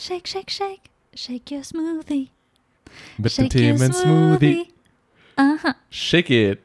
Shake, 0.00 0.28
shake, 0.28 0.48
shake, 0.48 0.90
shake 1.12 1.50
your 1.50 1.62
smoothie. 1.62 2.28
With 3.18 3.32
shake 3.32 3.50
the 3.52 3.58
Themen 3.58 3.90
smoothie. 3.90 4.38
smoothie. 4.38 4.70
Uh 5.36 5.56
huh. 5.56 5.72
Shake 5.90 6.30
it. 6.30 6.62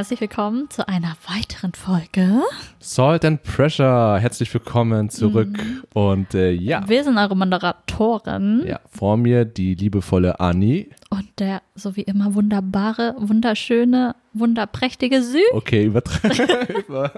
Herzlich 0.00 0.22
willkommen 0.22 0.70
zu 0.70 0.88
einer 0.88 1.14
weiteren 1.28 1.74
Folge. 1.74 2.40
Salt 2.78 3.22
and 3.22 3.42
Pressure. 3.42 4.18
Herzlich 4.18 4.54
willkommen 4.54 5.10
zurück. 5.10 5.50
Mhm. 5.50 5.82
Und 5.92 6.32
äh, 6.32 6.52
ja. 6.52 6.88
Wir 6.88 7.04
sind 7.04 7.18
eure 7.18 7.36
Moderatoren 7.36 8.66
ja, 8.66 8.80
vor 8.90 9.18
mir 9.18 9.44
die 9.44 9.74
liebevolle 9.74 10.40
Anni. 10.40 10.88
und 11.10 11.28
der 11.38 11.60
so 11.74 11.96
wie 11.96 12.00
immer 12.00 12.34
wunderbare, 12.34 13.14
wunderschöne, 13.18 14.16
wunderprächtige 14.32 15.22
Sü. 15.22 15.42
Okay, 15.52 15.84
übertreiben. 15.84 16.82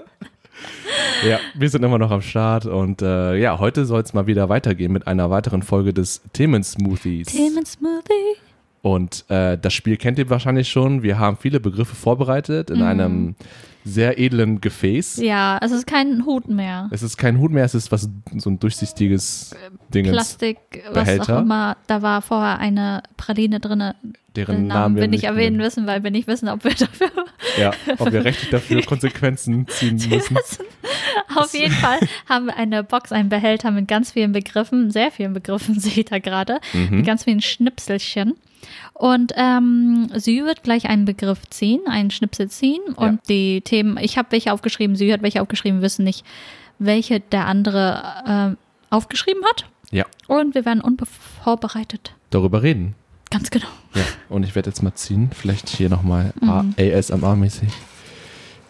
ja, 1.25 1.39
wir 1.53 1.69
sind 1.69 1.85
immer 1.85 1.99
noch 1.99 2.11
am 2.11 2.21
Start 2.21 2.65
und 2.65 3.01
äh, 3.01 3.37
ja, 3.37 3.59
heute 3.59 3.85
soll 3.85 4.01
es 4.01 4.13
mal 4.13 4.27
wieder 4.27 4.49
weitergehen 4.49 4.91
mit 4.91 5.07
einer 5.07 5.29
weiteren 5.29 5.63
Folge 5.63 5.93
des 5.93 6.21
Themen-Smoothies. 6.33 7.27
Themen 7.27 7.65
Smoothie. 7.65 8.42
Und 8.83 9.23
äh, 9.29 9.57
das 9.57 9.73
Spiel 9.73 9.95
kennt 9.95 10.19
ihr 10.19 10.29
wahrscheinlich 10.29 10.67
schon. 10.69 11.03
Wir 11.03 11.17
haben 11.17 11.37
viele 11.37 11.61
Begriffe 11.61 11.95
vorbereitet 11.95 12.69
in 12.69 12.81
einem 12.81 13.35
sehr 13.85 14.19
edlen 14.19 14.59
Gefäß. 14.59 15.17
Ja, 15.17 15.57
es 15.61 15.71
ist 15.71 15.87
kein 15.87 16.25
Hut 16.25 16.49
mehr. 16.49 16.89
Es 16.91 17.01
ist 17.01 17.17
kein 17.17 17.37
Hut 17.39 17.51
mehr, 17.51 17.63
es 17.63 17.75
ist 17.75 17.93
was 17.93 18.09
so 18.37 18.49
ein 18.49 18.59
durchsichtiges 18.59 19.55
Dingens, 19.93 20.11
Plastik, 20.11 20.57
was 20.91 21.05
Behälter. 21.05 21.37
auch 21.37 21.41
immer. 21.43 21.77
Da 21.87 22.01
war 22.01 22.21
vorher 22.21 22.59
eine 22.59 23.03
Praline 23.15 23.61
drin. 23.61 23.93
deren 24.35 24.55
Den 24.55 24.67
Namen 24.67 24.95
Namen 24.95 25.11
wir 25.11 25.17
ich 25.17 25.23
erwähnen 25.23 25.55
nennen. 25.57 25.65
müssen, 25.65 25.87
weil 25.87 26.03
wir 26.03 26.11
nicht 26.11 26.27
wissen, 26.27 26.49
ob 26.49 26.65
wir 26.65 26.71
dafür 26.77 27.09
Ja, 27.57 27.71
ob 27.99 28.11
wir 28.11 28.25
rechtlich 28.25 28.49
dafür 28.51 28.81
Konsequenzen 28.85 29.65
ziehen 29.69 29.95
müssen. 30.09 30.37
Auf 31.35 31.53
jeden 31.53 31.73
Fall 31.73 31.99
haben 32.29 32.45
wir 32.47 32.55
eine 32.57 32.83
Box, 32.83 33.11
einen 33.11 33.29
Behälter 33.29 33.71
mit 33.71 33.87
ganz 33.87 34.11
vielen 34.11 34.31
Begriffen, 34.31 34.91
sehr 34.91 35.11
vielen 35.11 35.33
Begriffen 35.33 35.79
sehe 35.79 35.99
ich 35.99 36.05
da 36.05 36.19
gerade, 36.19 36.59
Mhm. 36.73 36.97
mit 36.97 37.05
ganz 37.05 37.23
vielen 37.25 37.41
Schnipselchen. 37.41 38.33
Und 38.93 39.33
ähm, 39.35 40.07
sie 40.15 40.43
wird 40.45 40.63
gleich 40.63 40.87
einen 40.87 41.05
Begriff 41.05 41.41
ziehen, 41.49 41.81
einen 41.87 42.11
Schnipsel 42.11 42.49
ziehen. 42.49 42.81
Und 42.95 43.19
die 43.27 43.61
Themen, 43.61 43.97
ich 43.97 44.17
habe 44.17 44.31
welche 44.31 44.53
aufgeschrieben, 44.53 44.95
sie 44.95 45.11
hat 45.11 45.21
welche 45.21 45.41
aufgeschrieben, 45.41 45.79
wir 45.79 45.85
wissen 45.85 46.05
nicht, 46.05 46.25
welche 46.79 47.19
der 47.19 47.45
andere 47.47 48.03
ähm, 48.27 48.57
aufgeschrieben 48.89 49.43
hat. 49.45 49.65
Ja, 49.91 50.05
Und 50.27 50.55
wir 50.55 50.65
werden 50.65 50.81
unvorbereitet. 50.81 52.13
darüber 52.29 52.63
reden. 52.63 52.95
Ganz 53.29 53.49
genau. 53.49 53.67
Ja, 53.95 54.03
und 54.29 54.43
ich 54.43 54.55
werde 54.55 54.69
jetzt 54.69 54.81
mal 54.83 54.93
ziehen. 54.93 55.29
Vielleicht 55.33 55.67
hier 55.69 55.89
nochmal 55.89 56.33
Mhm. 56.39 56.73
ASMR-mäßig. 56.77 57.69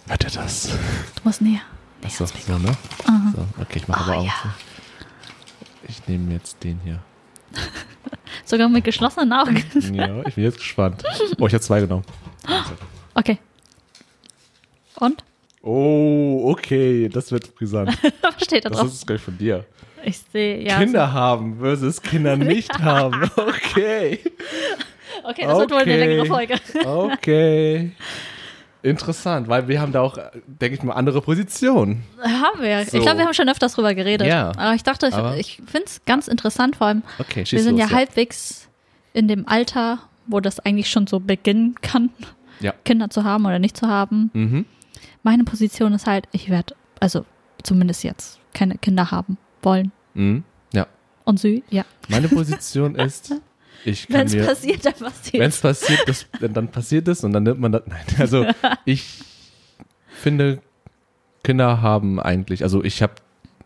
Hört 0.07 0.23
ihr 0.23 0.29
das? 0.31 0.69
Du 1.15 1.21
musst 1.25 1.41
näher. 1.41 1.61
Achso, 2.05 2.25
so, 2.25 2.57
ne? 2.57 2.69
Aha. 3.05 3.33
So, 3.35 3.47
okay, 3.61 3.77
ich 3.79 3.87
mache 3.87 4.01
Ah, 4.01 4.03
aber 4.07 4.17
auch 4.19 4.25
ja. 4.25 4.33
so. 4.43 4.49
Ich 5.87 6.07
nehme 6.07 6.33
jetzt 6.33 6.63
den 6.63 6.79
hier. 6.83 6.99
Sogar 8.45 8.67
mit 8.69 8.83
geschlossenen 8.83 9.31
Augen. 9.33 9.63
Ja, 9.93 10.25
ich 10.25 10.35
bin 10.35 10.43
jetzt 10.43 10.57
gespannt. 10.57 11.03
Oh, 11.39 11.47
ich 11.47 11.53
habe 11.53 11.61
zwei 11.63 11.79
genommen. 11.81 12.03
Okay. 13.15 13.37
Und? 14.95 15.23
Oh, 15.61 16.49
okay, 16.51 17.07
das 17.09 17.31
wird 17.31 17.53
brisant. 17.53 17.95
Was 18.23 18.43
steht 18.43 18.65
da 18.65 18.69
Das 18.69 18.79
drauf? 18.79 18.87
ist 18.87 19.05
gleich 19.05 19.21
von 19.21 19.37
dir. 19.37 19.65
Ich 20.03 20.17
sehe, 20.31 20.61
ja. 20.63 20.79
Kinder 20.79 21.13
haben 21.13 21.59
versus 21.59 22.01
Kinder 22.01 22.35
nicht 22.35 22.73
haben. 22.79 23.29
Okay. 23.37 24.19
so- 24.23 25.29
Okay, 25.29 25.45
das 25.45 25.59
wird 25.59 25.71
wohl 25.71 25.77
eine 25.77 25.91
Okay. 25.93 25.99
längere 26.05 26.25
Folge. 26.25 26.55
Okay. 26.83 27.91
Interessant, 28.83 29.47
weil 29.47 29.67
wir 29.69 29.79
haben 29.79 29.93
da 29.93 30.01
auch, 30.01 30.17
denke 30.45 30.75
ich 30.75 30.83
mal, 30.83 30.93
andere 30.93 31.21
Positionen. 31.21 32.03
Haben 32.21 32.61
wir. 32.61 32.85
So. 32.85 32.97
Ich 32.97 33.03
glaube, 33.03 33.19
wir 33.19 33.25
haben 33.25 33.33
schon 33.33 33.47
öfters 33.49 33.73
drüber 33.75 33.95
geredet. 33.95 34.27
Ja. 34.27 34.49
Aber 34.57 34.75
ich 34.75 34.83
dachte, 34.83 35.07
ich, 35.07 35.39
ich 35.39 35.55
finde 35.65 35.85
es 35.85 36.03
ganz 36.05 36.27
interessant, 36.27 36.75
vor 36.75 36.87
allem, 36.87 37.01
Okay, 37.17 37.45
wir 37.47 37.63
sind 37.63 37.77
los, 37.79 37.89
ja, 37.89 37.95
halbwegs 37.95 38.67
in 39.13 39.29
dem 39.29 39.47
Alter, 39.47 39.99
wo 40.27 40.41
das 40.41 40.59
eigentlich 40.59 40.89
schon 40.89 41.07
so 41.07 41.19
beginnen 41.21 41.75
kann, 41.81 42.09
Ja. 42.59 42.73
Kinder 42.83 43.09
zu 43.09 43.23
haben 43.23 43.45
oder 43.45 43.57
nicht 43.57 43.77
zu 43.77 43.87
haben. 43.87 44.29
Mhm. 44.33 44.65
Meine 45.23 45.45
Position 45.45 45.93
ist 45.93 46.05
halt, 46.05 46.27
ich 46.33 46.49
werde, 46.49 46.75
also 46.99 47.25
zumindest 47.63 48.03
jetzt, 48.03 48.39
keine 48.53 48.77
Kinder 48.77 49.11
haben 49.11 49.37
wollen. 49.61 49.93
Mhm. 50.13 50.43
Ja. 50.73 50.87
Und 51.23 51.39
sie, 51.39 51.63
ja. 51.69 51.85
Meine 52.09 52.27
Position 52.27 52.95
ist, 52.95 53.33
Wenn 53.85 54.27
es 54.27 54.35
passiert, 54.45 54.85
dann 54.85 54.93
passiert 54.93 55.33
wenn 55.41 55.49
es 55.49 55.59
passiert, 55.61 55.99
das, 56.07 56.25
dann 56.39 56.67
passiert 56.69 57.07
es 57.07 57.23
und 57.23 57.33
dann 57.33 57.43
nimmt 57.43 57.59
man 57.59 57.71
das. 57.73 57.83
Nein, 57.87 57.99
also 58.19 58.45
ich 58.85 59.03
finde, 60.09 60.59
Kinder 61.43 61.81
haben 61.81 62.19
eigentlich, 62.19 62.63
also 62.63 62.83
ich 62.83 63.01
habe, 63.01 63.13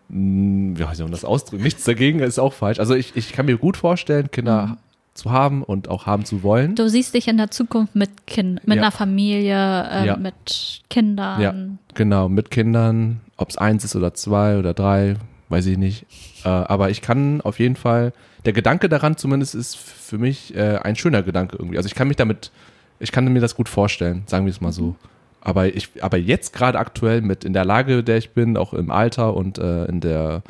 wie 0.09 0.75
soll 0.93 1.05
man 1.05 1.11
das 1.11 1.25
ausdrücken? 1.25 1.63
Nichts 1.63 1.83
dagegen 1.83 2.19
ist 2.19 2.39
auch 2.39 2.53
falsch. 2.53 2.79
Also 2.79 2.95
ich, 2.95 3.15
ich 3.15 3.33
kann 3.33 3.45
mir 3.45 3.57
gut 3.57 3.77
vorstellen, 3.77 4.31
Kinder 4.31 4.67
Mhm. 4.67 4.77
zu 5.13 5.31
haben 5.31 5.63
und 5.63 5.89
auch 5.89 6.05
haben 6.05 6.25
zu 6.25 6.43
wollen. 6.43 6.75
Du 6.75 6.89
siehst 6.89 7.13
dich 7.13 7.27
in 7.27 7.37
der 7.37 7.51
Zukunft 7.51 7.95
mit 7.95 8.25
Kind, 8.25 8.65
mit 8.67 8.77
Ja. 8.77 8.83
einer 8.83 8.91
Familie, 8.91 9.87
ähm, 9.91 10.05
Ja. 10.05 10.15
mit 10.17 10.81
Kindern. 10.89 11.41
Ja. 11.41 11.53
Genau, 11.95 12.29
mit 12.29 12.51
Kindern, 12.51 13.19
ob 13.35 13.49
es 13.49 13.57
eins 13.57 13.83
ist 13.83 13.95
oder 13.95 14.13
zwei 14.13 14.57
oder 14.57 14.73
drei, 14.73 15.15
weiß 15.49 15.65
ich 15.67 15.77
nicht. 15.77 16.05
Äh, 16.47 16.49
aber 16.49 16.89
ich 16.89 17.01
kann 17.01 17.41
auf 17.41 17.59
jeden 17.59 17.75
Fall, 17.75 18.13
der 18.45 18.53
Gedanke 18.53 18.87
daran 18.87 19.17
zumindest 19.17 19.53
ist 19.53 19.75
für 19.75 20.17
mich 20.17 20.55
äh, 20.55 20.77
ein 20.77 20.95
schöner 20.95 21.21
Gedanke 21.21 21.57
irgendwie. 21.57 21.75
Also 21.75 21.87
ich 21.87 21.95
kann 21.95 22.07
mich 22.07 22.15
damit, 22.15 22.51
ich 22.99 23.11
kann 23.11 23.31
mir 23.31 23.41
das 23.41 23.55
gut 23.55 23.67
vorstellen, 23.67 24.23
sagen 24.27 24.45
wir 24.45 24.51
es 24.51 24.61
mal 24.61 24.71
so. 24.71 24.95
Aber 25.41 25.67
ich, 25.67 25.89
aber 26.01 26.17
jetzt 26.17 26.53
gerade 26.53 26.79
aktuell 26.79 27.21
mit 27.21 27.43
in 27.43 27.51
der 27.51 27.65
Lage, 27.65 28.01
der 28.01 28.17
ich 28.17 28.31
bin, 28.31 28.55
auch 28.55 28.73
im 28.73 28.91
Alter 28.91 29.35
und 29.35 29.57
äh, 29.57 29.85
in 29.85 29.99
der 29.99 30.41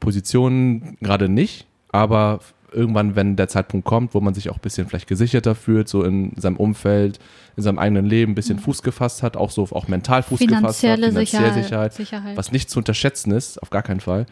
Position 0.00 0.96
gerade 1.02 1.28
nicht. 1.28 1.66
Aber 1.90 2.40
irgendwann, 2.74 3.16
wenn 3.16 3.36
der 3.36 3.48
Zeitpunkt 3.48 3.86
kommt, 3.86 4.14
wo 4.14 4.20
man 4.20 4.34
sich 4.34 4.50
auch 4.50 4.56
ein 4.56 4.60
bisschen 4.62 4.88
vielleicht 4.88 5.06
gesicherter 5.08 5.54
fühlt, 5.54 5.88
so 5.88 6.02
in 6.04 6.32
seinem 6.36 6.56
Umfeld, 6.56 7.18
in 7.56 7.62
seinem 7.62 7.78
eigenen 7.78 8.06
Leben 8.06 8.32
ein 8.32 8.34
bisschen 8.34 8.58
Fuß 8.58 8.82
gefasst 8.82 9.22
hat, 9.22 9.36
auch 9.36 9.50
so 9.50 9.64
auch 9.72 9.88
mental 9.88 10.22
Fuß 10.22 10.38
gefasst 10.40 10.82
hat, 10.82 10.98
Mhm. 10.98 11.02
Finanzielle 11.04 11.12
Sicherheit. 11.12 11.54
Sicherheit, 11.54 11.92
Sicherheit. 11.94 12.36
was 12.36 12.52
nicht 12.52 12.70
zu 12.70 12.78
unterschätzen 12.78 13.30
ist, 13.32 13.62
auf 13.62 13.70
gar 13.70 13.82
keinen 13.82 14.00
Fall, 14.00 14.26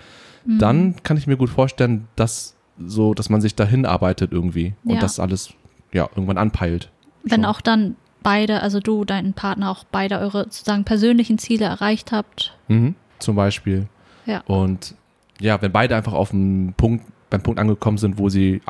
Mhm. 0.45 0.59
dann 0.59 0.95
kann 1.03 1.17
ich 1.17 1.27
mir 1.27 1.37
gut 1.37 1.51
vorstellen, 1.51 2.09
dass 2.17 2.55
so, 2.78 3.12
dass 3.15 3.28
man 3.28 3.41
sich 3.43 3.55
dahin 3.55 3.84
arbeitet 3.84 4.33
irgendwie 4.33 4.75
und 4.84 4.95
Ja. 4.95 5.01
das 5.01 5.21
alles 5.21 5.53
ja 5.93 6.09
irgendwann 6.15 6.39
anpeilt. 6.39 6.91
Wenn 7.25 7.43
Schon. 7.43 7.45
auch 7.45 7.61
dann 7.61 7.97
beide, 8.22 8.62
also 8.62 8.81
du, 8.81 9.05
dein 9.05 9.34
Partner, 9.34 9.71
auch 9.71 9.84
beide 9.91 10.19
eure 10.19 10.45
sozusagen 10.45 10.84
persönlichen 10.84 11.37
Ziele 11.39 11.67
erreicht 11.67 12.11
habt. 12.12 12.57
Mhm, 12.69 12.95
zum 13.19 13.37
Beispiel. 13.37 13.87
Ja. 14.25 14.41
Und 14.47 14.95
ja, 15.41 15.61
wenn 15.61 15.72
beide 15.72 15.95
einfach 15.97 16.12
auf 16.15 16.31
dem 16.31 16.72
Punkt, 16.77 17.05
beim 17.31 17.43
Punkt 17.43 17.59
angekommen 17.61 17.99
sind, 17.99 18.19
wo 18.19 18.29
sie 18.29 18.61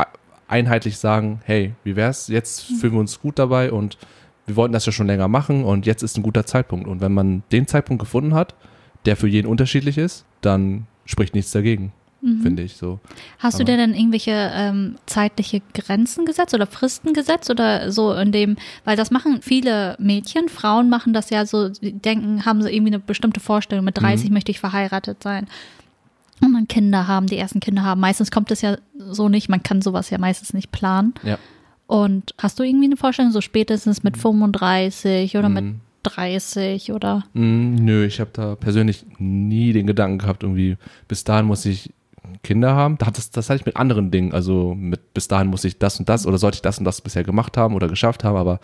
einheitlich 0.48 0.98
sagen, 0.98 1.40
hey, 1.44 1.72
wie 1.84 1.96
wär's? 1.96 2.28
Jetzt 2.28 2.70
Mhm. 2.70 2.74
fühlen 2.76 2.92
wir 2.94 3.00
uns 3.00 3.20
gut 3.20 3.38
dabei 3.38 3.72
und 3.72 3.98
wir 4.46 4.56
wollten 4.56 4.72
das 4.72 4.84
ja 4.86 4.92
schon 4.92 5.06
länger 5.06 5.28
machen 5.28 5.64
und 5.64 5.86
jetzt 5.86 6.02
ist 6.02 6.16
ein 6.16 6.22
guter 6.22 6.44
Zeitpunkt. 6.44 6.88
Und 6.88 7.00
wenn 7.00 7.12
man 7.12 7.42
den 7.52 7.66
Zeitpunkt 7.66 8.00
gefunden 8.00 8.34
hat, 8.34 8.54
der 9.06 9.16
für 9.16 9.28
jeden 9.28 9.46
unterschiedlich 9.46 9.96
ist, 9.96 10.24
dann 10.40 10.86
spricht 11.04 11.34
nichts 11.34 11.52
dagegen, 11.52 11.92
Mhm. 12.20 12.40
finde 12.42 12.62
ich 12.64 12.76
so. 12.76 12.98
Hast 13.38 13.58
du 13.58 13.62
Aber- 13.62 13.72
dir 13.72 13.76
denn 13.78 13.94
irgendwelche 13.94 14.50
ähm, 14.52 14.96
zeitliche 15.06 15.62
Grenzen 15.72 16.26
gesetzt 16.26 16.52
oder 16.52 16.66
Fristen 16.66 17.14
gesetzt 17.14 17.48
oder 17.48 17.90
so 17.92 18.12
in 18.12 18.32
dem, 18.32 18.56
weil 18.84 18.96
das 18.96 19.10
machen 19.12 19.40
viele 19.42 19.96
Mädchen, 20.00 20.48
Frauen 20.48 20.90
machen 20.90 21.12
das 21.12 21.30
ja 21.30 21.46
so, 21.46 21.68
denken, 21.80 22.44
haben 22.44 22.60
sie 22.62 22.70
irgendwie 22.74 22.90
eine 22.92 22.98
bestimmte 22.98 23.40
Vorstellung, 23.40 23.84
mit 23.84 23.98
30 23.98 24.28
Mhm. 24.30 24.34
möchte 24.34 24.50
ich 24.50 24.58
verheiratet 24.60 25.22
sein. 25.22 25.46
Und 26.42 26.54
dann 26.54 26.68
Kinder 26.68 27.06
haben, 27.06 27.26
die 27.26 27.36
ersten 27.36 27.60
Kinder 27.60 27.82
haben. 27.82 28.00
Meistens 28.00 28.30
kommt 28.30 28.50
es 28.50 28.62
ja 28.62 28.76
so 28.98 29.28
nicht, 29.28 29.48
man 29.48 29.62
kann 29.62 29.82
sowas 29.82 30.10
ja 30.10 30.18
meistens 30.18 30.52
nicht 30.54 30.72
planen. 30.72 31.14
Ja. 31.22 31.38
Und 31.86 32.34
hast 32.38 32.58
du 32.58 32.62
irgendwie 32.62 32.86
eine 32.86 32.96
Vorstellung, 32.96 33.32
so 33.32 33.40
spätestens 33.40 34.02
mit 34.02 34.16
35 34.16 35.36
oder 35.36 35.48
mit 35.48 35.64
Mhm. 35.64 35.80
30 36.02 36.92
oder? 36.92 37.24
Nö, 37.34 38.04
ich 38.06 38.20
habe 38.20 38.30
da 38.32 38.54
persönlich 38.54 39.04
nie 39.18 39.72
den 39.72 39.86
Gedanken 39.86 40.18
gehabt, 40.18 40.42
irgendwie 40.42 40.76
bis 41.08 41.24
dahin 41.24 41.46
muss 41.46 41.66
ich 41.66 41.92
Kinder 42.42 42.74
haben. 42.74 42.96
Das, 42.98 43.30
das 43.30 43.50
hatte 43.50 43.60
ich 43.60 43.66
mit 43.66 43.76
anderen 43.76 44.10
Dingen. 44.10 44.32
Also 44.32 44.74
mit 44.74 45.12
bis 45.12 45.28
dahin 45.28 45.48
muss 45.48 45.64
ich 45.64 45.78
das 45.78 45.98
und 45.98 46.08
das 46.08 46.26
oder 46.26 46.38
sollte 46.38 46.56
ich 46.56 46.62
das 46.62 46.78
und 46.78 46.84
das 46.84 47.00
bisher 47.00 47.24
gemacht 47.24 47.56
haben 47.56 47.74
oder 47.74 47.88
geschafft 47.88 48.24
haben. 48.24 48.36
Aber 48.36 48.60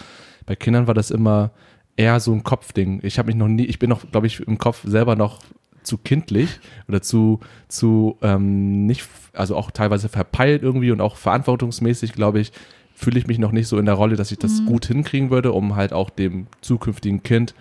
bei 0.46 0.56
Kindern 0.56 0.86
war 0.86 0.94
das 0.94 1.10
immer 1.10 1.50
eher 1.96 2.20
so 2.20 2.32
ein 2.32 2.42
Kopfding. 2.44 3.00
Ich 3.02 3.18
habe 3.18 3.26
mich 3.26 3.36
noch 3.36 3.48
nie, 3.48 3.64
ich 3.64 3.78
bin 3.78 3.90
noch, 3.90 4.10
glaube 4.10 4.26
ich, 4.28 4.40
im 4.40 4.56
Kopf 4.58 4.82
selber 4.86 5.16
noch 5.16 5.40
zu 5.86 5.98
kindlich 5.98 6.60
oder 6.88 7.00
zu, 7.00 7.40
zu 7.68 8.16
ähm, 8.22 8.86
nicht, 8.86 9.06
also 9.32 9.56
auch 9.56 9.70
teilweise 9.70 10.08
verpeilt 10.08 10.62
irgendwie 10.62 10.90
und 10.90 11.00
auch 11.00 11.16
verantwortungsmäßig, 11.16 12.12
glaube 12.12 12.40
ich, 12.40 12.52
fühle 12.94 13.18
ich 13.18 13.26
mich 13.26 13.38
noch 13.38 13.52
nicht 13.52 13.68
so 13.68 13.78
in 13.78 13.84
der 13.86 13.94
Rolle, 13.94 14.16
dass 14.16 14.32
ich 14.32 14.38
das 14.38 14.64
gut 14.66 14.86
hinkriegen 14.86 15.30
würde, 15.30 15.52
um 15.52 15.76
halt 15.76 15.92
auch 15.92 16.10
dem 16.10 16.46
zukünftigen 16.62 17.22
Kind 17.22 17.54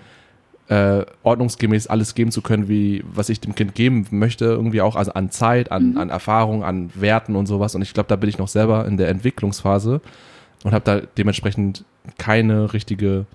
äh, 0.68 1.06
ordnungsgemäß 1.24 1.88
alles 1.88 2.16
geben 2.16 2.32
zu 2.32 2.42
können, 2.42 2.68
wie 2.68 3.04
was 3.14 3.30
ich 3.30 3.40
dem 3.40 3.54
Kind 3.54 3.76
geben 3.76 4.08
möchte, 4.10 4.46
irgendwie 4.46 4.82
auch 4.82 4.96
also 4.96 5.14
an 5.14 5.30
Zeit, 5.30 5.72
an, 5.72 5.92
Mhm. 5.92 5.98
an 5.98 6.10
Erfahrung, 6.10 6.64
an 6.64 6.90
Werten 6.96 7.36
und 7.36 7.46
sowas. 7.46 7.76
Und 7.76 7.82
ich 7.84 7.94
glaube, 7.94 8.08
da 8.10 8.16
bin 8.16 8.30
ich 8.30 8.38
noch 8.38 8.48
selber 8.48 8.86
in 8.88 8.98
der 8.98 9.10
Entwicklungsphase 9.10 10.02
und 10.64 10.74
habe 10.74 10.84
da 10.84 11.02
dementsprechend 11.18 11.84
keine 12.18 12.74
richtige 12.74 13.26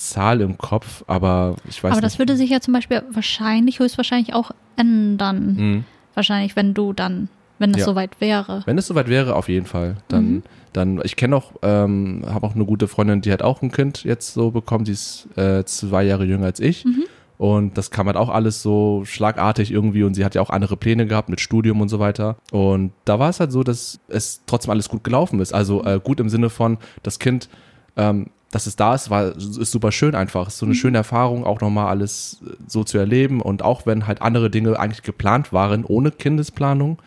Zahl 0.00 0.40
im 0.40 0.56
Kopf, 0.58 1.04
aber 1.06 1.56
ich 1.68 1.82
weiß 1.84 1.92
Aber 1.92 2.00
nicht. 2.00 2.04
das 2.04 2.18
würde 2.18 2.36
sich 2.36 2.50
ja 2.50 2.60
zum 2.60 2.72
Beispiel 2.74 3.02
wahrscheinlich, 3.12 3.78
höchstwahrscheinlich 3.80 4.32
auch 4.34 4.50
ändern. 4.76 5.54
Mhm. 5.56 5.84
Wahrscheinlich, 6.14 6.56
wenn 6.56 6.74
du 6.74 6.92
dann, 6.92 7.28
wenn 7.58 7.72
das 7.72 7.80
Ja. 7.80 7.86
soweit 7.86 8.20
wäre. 8.20 8.62
Wenn 8.66 8.78
es 8.78 8.86
soweit 8.86 9.08
wäre, 9.08 9.36
auf 9.36 9.48
jeden 9.48 9.66
Fall. 9.66 9.96
Dann, 10.08 10.24
Mhm. 10.36 10.42
dann 10.72 11.00
ich 11.04 11.16
kenne 11.16 11.36
auch, 11.36 11.52
ähm, 11.62 12.24
habe 12.26 12.46
auch 12.46 12.54
eine 12.54 12.64
gute 12.64 12.88
Freundin, 12.88 13.20
die 13.20 13.30
hat 13.32 13.42
auch 13.42 13.60
ein 13.62 13.70
Kind 13.70 14.02
jetzt 14.04 14.32
so 14.34 14.50
bekommen, 14.50 14.84
die 14.84 14.92
ist 14.92 15.28
äh, 15.36 15.64
zwei 15.64 16.02
Jahre 16.04 16.24
jünger 16.24 16.46
als 16.46 16.60
ich. 16.60 16.84
Mhm. 16.84 17.04
Und 17.36 17.78
das 17.78 17.90
kam 17.90 18.06
halt 18.06 18.16
auch 18.16 18.28
alles 18.28 18.62
so 18.62 19.02
schlagartig 19.06 19.70
irgendwie 19.70 20.02
und 20.02 20.12
sie 20.14 20.24
hat 20.26 20.34
ja 20.34 20.42
auch 20.42 20.50
andere 20.50 20.76
Pläne 20.76 21.06
gehabt 21.06 21.28
mit 21.30 21.40
Studium 21.40 21.80
und 21.80 21.88
so 21.88 21.98
weiter. 21.98 22.36
Und 22.52 22.92
da 23.06 23.18
war 23.18 23.30
es 23.30 23.40
halt 23.40 23.50
so, 23.52 23.62
dass 23.62 23.98
es 24.08 24.42
trotzdem 24.46 24.70
alles 24.72 24.88
gut 24.90 25.04
gelaufen 25.04 25.40
ist. 25.40 25.54
Also 25.54 25.84
äh, 25.84 26.00
gut 26.02 26.20
im 26.20 26.28
Sinne 26.28 26.50
von, 26.50 26.76
das 27.02 27.18
Kind, 27.18 27.48
ähm, 27.96 28.26
dass 28.50 28.66
es 28.66 28.76
da 28.76 28.94
ist, 28.94 29.10
war, 29.10 29.36
ist 29.36 29.70
super 29.70 29.92
schön 29.92 30.14
einfach. 30.14 30.48
Ist 30.48 30.58
so 30.58 30.66
eine 30.66 30.74
schöne 30.74 30.98
Erfahrung, 30.98 31.44
auch 31.44 31.60
nochmal 31.60 31.86
alles 31.86 32.40
äh, 32.44 32.54
so 32.66 32.84
zu 32.84 32.98
erleben. 32.98 33.40
Und 33.40 33.62
auch 33.62 33.86
wenn 33.86 34.06
halt 34.06 34.22
andere 34.22 34.50
Dinge 34.50 34.78
eigentlich 34.78 35.02
geplant 35.02 35.52
waren, 35.52 35.84
ohne 35.84 36.10
Kindesplanung, 36.10 36.98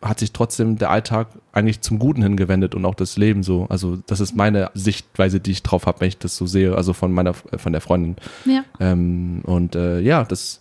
hat 0.00 0.18
sich 0.18 0.32
trotzdem 0.32 0.76
der 0.76 0.90
Alltag 0.90 1.28
eigentlich 1.52 1.80
zum 1.80 1.98
Guten 1.98 2.22
hingewendet 2.22 2.74
und 2.74 2.84
auch 2.84 2.94
das 2.94 3.16
Leben 3.16 3.42
so. 3.42 3.66
Also 3.70 3.96
das 4.06 4.20
ist 4.20 4.36
meine 4.36 4.70
Sichtweise, 4.74 5.40
die 5.40 5.52
ich 5.52 5.62
drauf 5.62 5.86
habe, 5.86 6.00
wenn 6.00 6.08
ich 6.08 6.18
das 6.18 6.36
so 6.36 6.46
sehe, 6.46 6.76
also 6.76 6.92
von 6.92 7.12
meiner, 7.12 7.34
äh, 7.50 7.58
von 7.58 7.72
der 7.72 7.80
Freundin. 7.80 8.16
Ja. 8.44 8.64
Ähm, 8.80 9.40
und 9.44 9.74
äh, 9.74 10.00
ja, 10.00 10.24
das, 10.24 10.60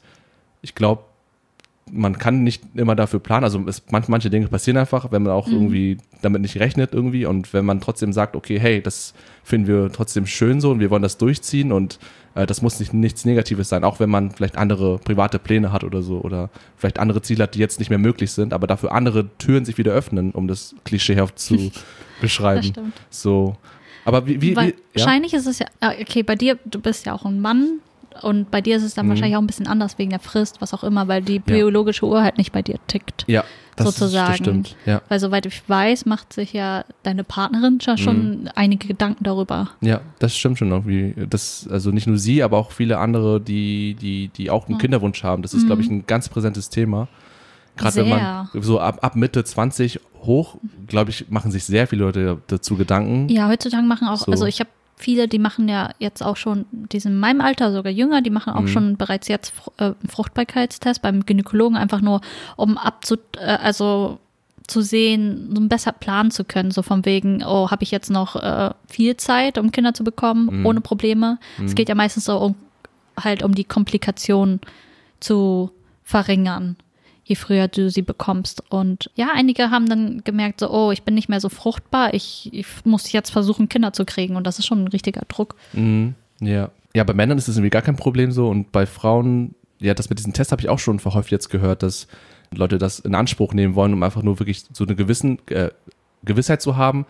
ich 0.62 0.76
glaube, 0.76 1.04
man 1.92 2.18
kann 2.18 2.44
nicht 2.44 2.64
immer 2.76 2.96
dafür 2.96 3.20
planen. 3.20 3.44
Also 3.44 3.62
es, 3.68 3.84
manch, 3.92 4.08
manche 4.08 4.30
Dinge 4.30 4.48
passieren 4.48 4.78
einfach, 4.78 5.12
wenn 5.12 5.24
man 5.24 5.34
auch 5.34 5.48
Mhm. 5.48 5.54
irgendwie 5.54 5.98
damit 6.22 6.42
nicht 6.42 6.58
rechnet 6.60 6.94
irgendwie 6.94 7.26
und 7.26 7.54
wenn 7.54 7.66
man 7.66 7.82
trotzdem 7.82 8.14
sagt, 8.14 8.36
okay, 8.36 8.60
hey, 8.60 8.82
das 8.82 9.14
finden 9.44 9.68
wir 9.68 9.92
trotzdem 9.92 10.26
schön 10.26 10.62
so 10.62 10.72
und 10.72 10.80
wir 10.80 10.90
wollen 10.90 11.02
das 11.04 11.18
durchziehen 11.18 11.72
und 11.72 12.00
äh, 12.36 12.46
das 12.46 12.62
muss 12.62 12.80
nicht 12.80 12.94
nichts 12.94 13.26
Negatives 13.26 13.70
sein, 13.70 13.84
auch 13.84 14.00
wenn 14.00 14.10
man 14.10 14.32
vielleicht 14.32 14.58
andere 14.58 14.98
private 15.00 15.40
Pläne 15.40 15.72
hat 15.74 15.84
oder 15.84 16.02
so 16.02 16.20
oder 16.22 16.50
vielleicht 16.78 17.00
andere 17.00 17.22
Ziele 17.22 17.44
hat, 17.44 17.56
die 17.56 17.60
jetzt 17.60 17.80
nicht 17.80 17.90
mehr 17.90 18.00
möglich 18.00 18.32
sind, 18.32 18.54
aber 18.54 18.66
dafür 18.68 18.94
andere 18.94 19.28
Türen 19.38 19.66
sich 19.66 19.78
wieder 19.78 19.92
öffnen, 19.92 20.32
um 20.32 20.48
das 20.48 20.76
klischeehaft 20.86 21.38
zu 21.38 21.72
beschreiben. 22.22 22.64
stimmt. 22.64 22.94
So. 23.10 23.58
Aber 24.06 24.26
wie, 24.26 24.42
wie, 24.42 24.56
wie 24.56 24.66
ja? 24.66 24.72
wahrscheinlich 24.96 25.34
ist 25.34 25.46
es 25.48 25.60
ja, 25.60 25.68
ah, 25.82 25.92
okay, 26.00 26.24
bei 26.24 26.36
dir, 26.36 26.58
du 26.66 26.80
bist 26.80 27.06
ja 27.06 27.14
auch 27.14 27.26
ein 27.26 27.40
Mann 27.42 27.80
und 28.22 28.52
bei 28.52 28.62
dir 28.62 28.78
ist 28.78 28.84
es 28.84 28.94
dann 28.94 29.06
Mhm. 29.06 29.10
wahrscheinlich 29.12 29.36
auch 29.38 29.42
ein 29.42 29.48
bisschen 29.48 29.68
anders 29.68 29.98
wegen 29.98 30.10
der 30.12 30.20
Frist, 30.20 30.62
was 30.62 30.74
auch 30.74 30.84
immer, 30.84 31.08
weil 31.08 31.22
die 31.22 31.40
biologische 31.40 32.06
Uhr 32.06 32.22
halt 32.24 32.38
nicht 32.38 32.52
bei 32.52 32.62
dir 32.62 32.78
tickt. 32.88 33.26
ja, 33.28 33.44
das, 33.76 33.88
ist- 33.90 33.98
sozusagen. 33.98 34.28
das 34.28 34.38
stimmt. 34.38 34.76
Ja. 34.86 35.02
Weil 35.10 35.20
soweit 35.20 35.46
ich 35.46 35.68
weiß, 35.68 36.06
macht 36.06 36.32
sich 36.34 36.54
ja 36.54 36.86
deine 37.04 37.24
Partnerin 37.24 37.80
ja 37.82 37.98
schon 37.98 38.50
einige 38.56 38.88
Gedanken 38.88 39.24
darüber. 39.24 39.72
Ja, 39.82 40.02
das 40.20 40.36
stimmt 40.38 40.60
schon 40.60 40.70
irgendwie. 40.72 41.16
Das, 41.28 41.68
also 41.72 41.92
nicht 41.92 42.06
nur 42.08 42.18
sie, 42.18 42.44
aber 42.44 42.58
auch 42.58 42.72
viele 42.72 42.98
andere, 43.00 43.42
die, 43.42 43.96
die, 43.96 44.28
die 44.30 44.50
auch 44.52 44.66
einen 44.68 44.76
Ja. 44.76 44.80
Kinderwunsch 44.82 45.24
haben. 45.24 45.42
Das 45.42 45.54
ist, 45.54 45.66
glaube 45.66 45.82
ich, 45.82 45.90
ein 45.90 46.06
ganz 46.06 46.30
präsentes 46.30 46.70
Thema. 46.70 47.08
Gerade 47.76 47.96
wenn 47.96 48.10
man 48.10 48.50
so 48.54 48.80
ab, 48.80 49.00
ab 49.02 49.16
Mitte 49.16 49.44
20 49.44 50.00
hoch, 50.22 50.58
glaube 50.88 51.10
ich, 51.10 51.26
machen 51.30 51.50
sich 51.52 51.64
sehr 51.66 51.88
viele 51.88 52.04
Leute 52.04 52.38
dazu 52.48 52.76
Gedanken. 52.78 53.28
Ja, 53.30 53.48
heutzutage 53.50 53.82
machen 53.88 54.08
auch, 54.08 54.18
So. 54.18 54.32
also 54.32 54.46
ich 54.46 54.60
habe 54.60 54.70
viele, 54.96 55.28
die 55.28 55.40
machen 55.40 55.68
ja 55.68 55.90
jetzt 56.00 56.22
auch 56.24 56.38
schon, 56.38 56.66
die 56.72 57.00
sind 57.00 57.14
in 57.14 57.20
meinem 57.20 57.42
Alter, 57.42 57.72
sogar 57.74 57.92
jünger, 57.92 58.22
die 58.22 58.30
machen 58.30 58.54
auch 58.54 58.62
Mhm. 58.62 58.68
schon 58.68 58.98
bereits 58.98 59.28
jetzt 59.28 59.54
äh, 59.78 59.84
einen 59.86 59.96
Fruchtbarkeitstest 60.10 61.02
beim 61.02 61.26
Gynäkologen, 61.26 61.78
einfach 61.78 62.02
nur, 62.02 62.22
um 62.56 62.78
abzu, 62.78 63.16
äh, 63.38 63.46
also 63.62 64.20
zu 64.66 64.82
sehen, 64.82 65.54
so 65.54 65.62
besser 65.68 65.92
planen 65.92 66.32
zu 66.32 66.46
können, 66.46 66.72
so 66.72 66.84
von 66.84 67.04
wegen, 67.06 67.44
oh, 67.44 67.70
habe 67.70 67.84
ich 67.84 67.92
jetzt 67.92 68.10
noch 68.10 68.38
äh, 68.38 68.72
viel 68.88 69.18
Zeit, 69.18 69.58
um 69.58 69.72
Kinder 69.72 69.94
zu 69.94 70.06
bekommen, 70.06 70.60
Mhm. 70.60 70.66
ohne 70.66 70.80
Probleme. 70.82 71.38
Es 71.66 71.76
geht 71.76 71.90
ja 71.90 71.96
meistens 71.96 72.24
so 72.26 72.38
um, 72.38 72.56
halt 73.20 73.44
um 73.44 73.54
die 73.54 73.66
Komplikationen 73.66 74.62
zu 75.20 75.70
verringern, 76.04 76.78
je 77.34 77.36
früher 77.36 77.68
du 77.68 77.90
sie 77.90 78.04
bekommst. 78.04 78.64
Und 78.70 79.10
ja, 79.16 79.30
einige 79.34 79.72
haben 79.72 79.90
dann 79.90 80.22
gemerkt, 80.24 80.60
so, 80.60 80.70
oh, 80.70 80.92
ich 80.92 81.02
bin 81.04 81.16
nicht 81.16 81.30
mehr 81.30 81.40
so 81.40 81.50
fruchtbar, 81.50 82.14
ich, 82.14 82.50
ich 82.54 82.68
muss 82.86 83.12
jetzt 83.12 83.32
versuchen, 83.32 83.70
Kinder 83.70 83.92
zu 83.92 84.06
kriegen. 84.06 84.36
Und 84.36 84.46
das 84.46 84.60
ist 84.60 84.68
schon 84.68 84.84
ein 84.84 84.88
richtiger 84.88 85.24
Druck. 85.28 85.56
Mhm, 85.74 86.14
ja. 86.40 86.70
Ja, 86.96 87.04
bei 87.04 87.14
Männern 87.14 87.40
ist 87.40 87.48
es 87.48 87.56
irgendwie 87.56 87.72
gar 87.72 87.82
kein 87.82 87.96
Problem 87.96 88.32
so 88.32 88.50
und 88.50 88.72
bei 88.72 88.86
Frauen, 88.86 89.56
ja, 89.80 89.96
das 89.96 90.12
mit 90.12 90.20
diesem 90.20 90.34
Test 90.34 90.52
habe 90.52 90.62
ich 90.62 90.70
auch 90.70 90.78
schon 90.78 91.00
verhäuft 91.00 91.32
jetzt 91.32 91.50
gehört, 91.50 91.82
dass 91.82 92.08
Leute 92.54 92.78
das 92.78 93.00
in 93.00 93.16
Anspruch 93.16 93.54
nehmen 93.56 93.74
wollen, 93.74 93.94
um 93.94 94.04
einfach 94.04 94.22
nur 94.22 94.40
wirklich 94.40 94.64
so 94.72 94.84
eine 94.84 94.96
gewissen 94.96 95.40
äh, 95.48 95.72
Gewissheit 96.24 96.62
zu 96.62 96.78
haben 96.78 97.08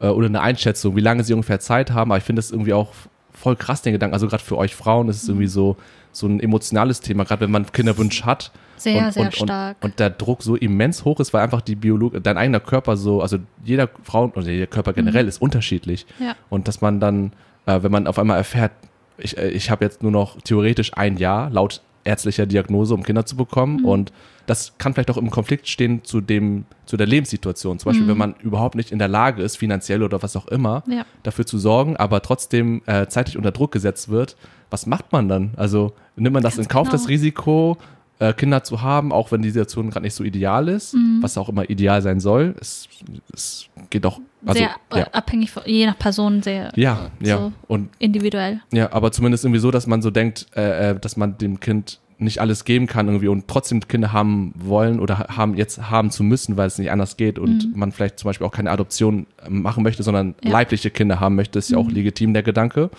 äh, 0.00 0.08
oder 0.08 0.26
eine 0.26 0.40
Einschätzung, 0.40 0.96
wie 0.96 1.00
lange 1.00 1.22
sie 1.22 1.32
ungefähr 1.32 1.60
Zeit 1.60 1.92
haben. 1.92 2.10
Aber 2.10 2.18
ich 2.18 2.24
finde 2.24 2.40
das 2.40 2.50
irgendwie 2.50 2.72
auch 2.72 2.92
voll 3.30 3.54
krass, 3.54 3.82
den 3.82 3.92
Gedanken. 3.92 4.14
Also 4.14 4.26
gerade 4.26 4.42
für 4.42 4.56
euch 4.56 4.74
Frauen 4.74 5.08
ist 5.08 5.22
es 5.22 5.28
irgendwie 5.28 5.46
so, 5.46 5.76
so 6.10 6.26
ein 6.26 6.40
emotionales 6.40 7.00
Thema, 7.00 7.24
gerade 7.24 7.42
wenn 7.42 7.52
man 7.52 7.70
Kinderwunsch 7.70 8.24
hat. 8.24 8.50
Sehr, 8.76 9.06
und, 9.06 9.12
sehr 9.12 9.24
und, 9.24 9.34
stark. 9.34 9.76
Und, 9.80 9.90
und 9.90 10.00
der 10.00 10.10
Druck 10.10 10.42
so 10.42 10.56
immens 10.56 11.04
hoch 11.04 11.20
ist, 11.20 11.32
weil 11.32 11.42
einfach 11.42 11.60
die 11.60 11.74
Biologie, 11.76 12.20
dein 12.20 12.36
eigener 12.38 12.60
Körper 12.60 12.96
so, 12.96 13.20
also 13.22 13.38
jeder 13.64 13.88
Frau 14.02 14.24
oder 14.34 14.48
jeder 14.50 14.66
Körper 14.66 14.92
generell 14.92 15.28
ist 15.28 15.40
unterschiedlich. 15.40 16.06
Ja. 16.18 16.34
Und 16.50 16.68
dass 16.68 16.80
man 16.80 17.00
dann, 17.00 17.32
äh, 17.66 17.82
wenn 17.82 17.92
man 17.92 18.06
auf 18.06 18.18
einmal 18.18 18.36
erfährt, 18.38 18.72
ich, 19.18 19.36
äh, 19.38 19.48
ich 19.50 19.70
habe 19.70 19.84
jetzt 19.84 20.02
nur 20.02 20.12
noch 20.12 20.40
theoretisch 20.42 20.92
ein 20.96 21.16
Jahr 21.16 21.50
laut 21.50 21.82
ärztlicher 22.06 22.44
Diagnose, 22.46 22.92
um 22.94 23.02
Kinder 23.02 23.24
zu 23.24 23.34
bekommen. 23.36 23.78
Mhm. 23.78 23.84
Und 23.86 24.12
das 24.46 24.74
kann 24.76 24.92
vielleicht 24.92 25.10
auch 25.10 25.16
im 25.16 25.30
Konflikt 25.30 25.68
stehen 25.68 26.04
zu 26.04 26.20
dem, 26.20 26.66
zu 26.84 26.98
der 26.98 27.06
Lebenssituation. 27.06 27.78
Zum 27.78 27.88
Beispiel, 27.88 28.04
Mhm. 28.04 28.10
wenn 28.10 28.18
man 28.18 28.34
überhaupt 28.42 28.74
nicht 28.74 28.92
in 28.92 28.98
der 28.98 29.08
Lage 29.08 29.42
ist, 29.42 29.56
finanziell 29.56 30.02
oder 30.02 30.22
was 30.22 30.36
auch 30.36 30.46
immer, 30.48 30.82
Ja. 30.86 31.06
dafür 31.22 31.46
zu 31.46 31.58
sorgen, 31.58 31.96
aber 31.96 32.20
trotzdem 32.20 32.82
äh, 32.84 33.06
zeitlich 33.06 33.38
unter 33.38 33.52
Druck 33.52 33.72
gesetzt 33.72 34.10
wird. 34.10 34.36
Was 34.68 34.84
macht 34.86 35.12
man 35.12 35.28
dann? 35.30 35.52
Also 35.56 35.94
nimmt 36.16 36.34
man 36.34 36.42
das 36.42 36.56
Ganz 36.56 36.66
in 36.66 36.70
Kauf, 36.70 36.88
genau. 36.88 36.92
das 36.92 37.08
Risiko, 37.08 37.78
äh, 38.20 38.32
Kinder 38.32 38.62
zu 38.62 38.80
haben, 38.82 39.12
auch 39.12 39.32
wenn 39.32 39.42
die 39.42 39.50
Situation 39.50 39.90
gerade 39.90 40.04
nicht 40.04 40.14
so 40.14 40.22
ideal 40.24 40.68
ist, 40.68 40.94
Mhm. 40.94 41.18
was 41.20 41.36
auch 41.36 41.48
immer 41.48 41.68
ideal 41.68 42.00
sein 42.02 42.20
soll. 42.20 42.54
Es, 42.60 42.88
es 43.32 43.66
geht 43.90 44.06
auch, 44.06 44.20
also, 44.46 44.58
sehr 44.60 44.70
ja. 44.94 45.06
abhängig, 45.12 45.50
von, 45.50 45.62
je 45.66 45.86
nach 45.86 45.98
Person, 45.98 46.42
sehr 46.42 46.70
Ja, 46.76 47.10
ja. 47.20 47.38
so 47.38 47.52
Und 47.66 47.88
individuell. 47.98 48.60
ja, 48.72 48.92
aber 48.92 49.10
zumindest 49.12 49.44
irgendwie 49.44 49.60
so, 49.60 49.70
dass 49.70 49.86
man 49.86 50.00
so 50.02 50.10
denkt, 50.10 50.46
äh, 50.56 50.90
äh, 50.90 50.98
dass 51.00 51.16
man 51.16 51.38
dem 51.38 51.58
Kind 51.60 51.98
nicht 52.18 52.40
alles 52.40 52.64
geben 52.64 52.86
kann 52.86 53.08
irgendwie 53.08 53.26
und 53.26 53.48
trotzdem 53.48 53.80
Kinder 53.88 54.12
haben 54.12 54.54
wollen 54.56 55.00
oder 55.00 55.18
ha- 55.18 55.36
haben 55.36 55.56
jetzt 55.56 55.90
haben 55.90 56.12
zu 56.12 56.22
müssen, 56.22 56.56
weil 56.56 56.68
es 56.68 56.78
nicht 56.78 56.92
anders 56.92 57.16
geht 57.16 57.40
und 57.40 57.76
man 57.76 57.90
vielleicht 57.90 58.20
zum 58.20 58.28
Beispiel 58.28 58.46
auch 58.46 58.52
keine 58.52 58.70
Adoption 58.70 59.26
äh, 59.44 59.50
machen 59.50 59.82
möchte, 59.82 60.04
sondern 60.04 60.28
Mhm. 60.28 60.34
Ja. 60.42 60.48
Mhm. 60.48 60.52
leibliche 60.52 60.90
Kinder 60.90 61.18
haben 61.18 61.34
möchte, 61.34 61.58
ist 61.58 61.70
ja 61.70 61.78
auch 61.78 61.90
legitim 61.90 62.32
der 62.32 62.44
Gedanke. 62.44 62.90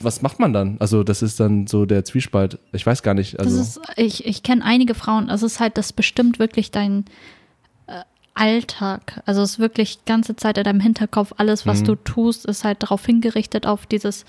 Was 0.00 0.22
macht 0.22 0.38
man 0.38 0.52
dann? 0.52 0.76
Also 0.78 1.02
das 1.02 1.22
ist 1.22 1.40
dann 1.40 1.66
so 1.66 1.84
der 1.86 2.04
Zwiespalt. 2.04 2.58
Ich 2.72 2.86
weiß 2.86 3.02
gar 3.02 3.14
nicht. 3.14 3.38
Also 3.38 3.60
ist, 3.60 3.80
ich, 3.96 4.24
ich 4.26 4.42
kenne 4.42 4.64
einige 4.64 4.94
Frauen, 4.94 5.28
also 5.30 5.46
es 5.46 5.54
ist 5.54 5.60
halt, 5.60 5.76
das 5.78 5.92
bestimmt 5.92 6.38
wirklich 6.38 6.70
dein 6.70 7.04
äh, 7.86 8.02
Alltag. 8.34 9.22
Also 9.26 9.42
es 9.42 9.52
ist 9.52 9.58
wirklich 9.58 10.04
ganze 10.04 10.36
Zeit 10.36 10.56
in 10.58 10.64
deinem 10.64 10.80
Hinterkopf, 10.80 11.32
alles, 11.36 11.66
was 11.66 11.80
Mhm. 11.80 11.84
du 11.86 11.94
tust, 11.96 12.46
ist 12.46 12.64
halt 12.64 12.82
darauf 12.82 13.04
hingerichtet, 13.04 13.66
auf 13.66 13.86
dieses 13.86 14.24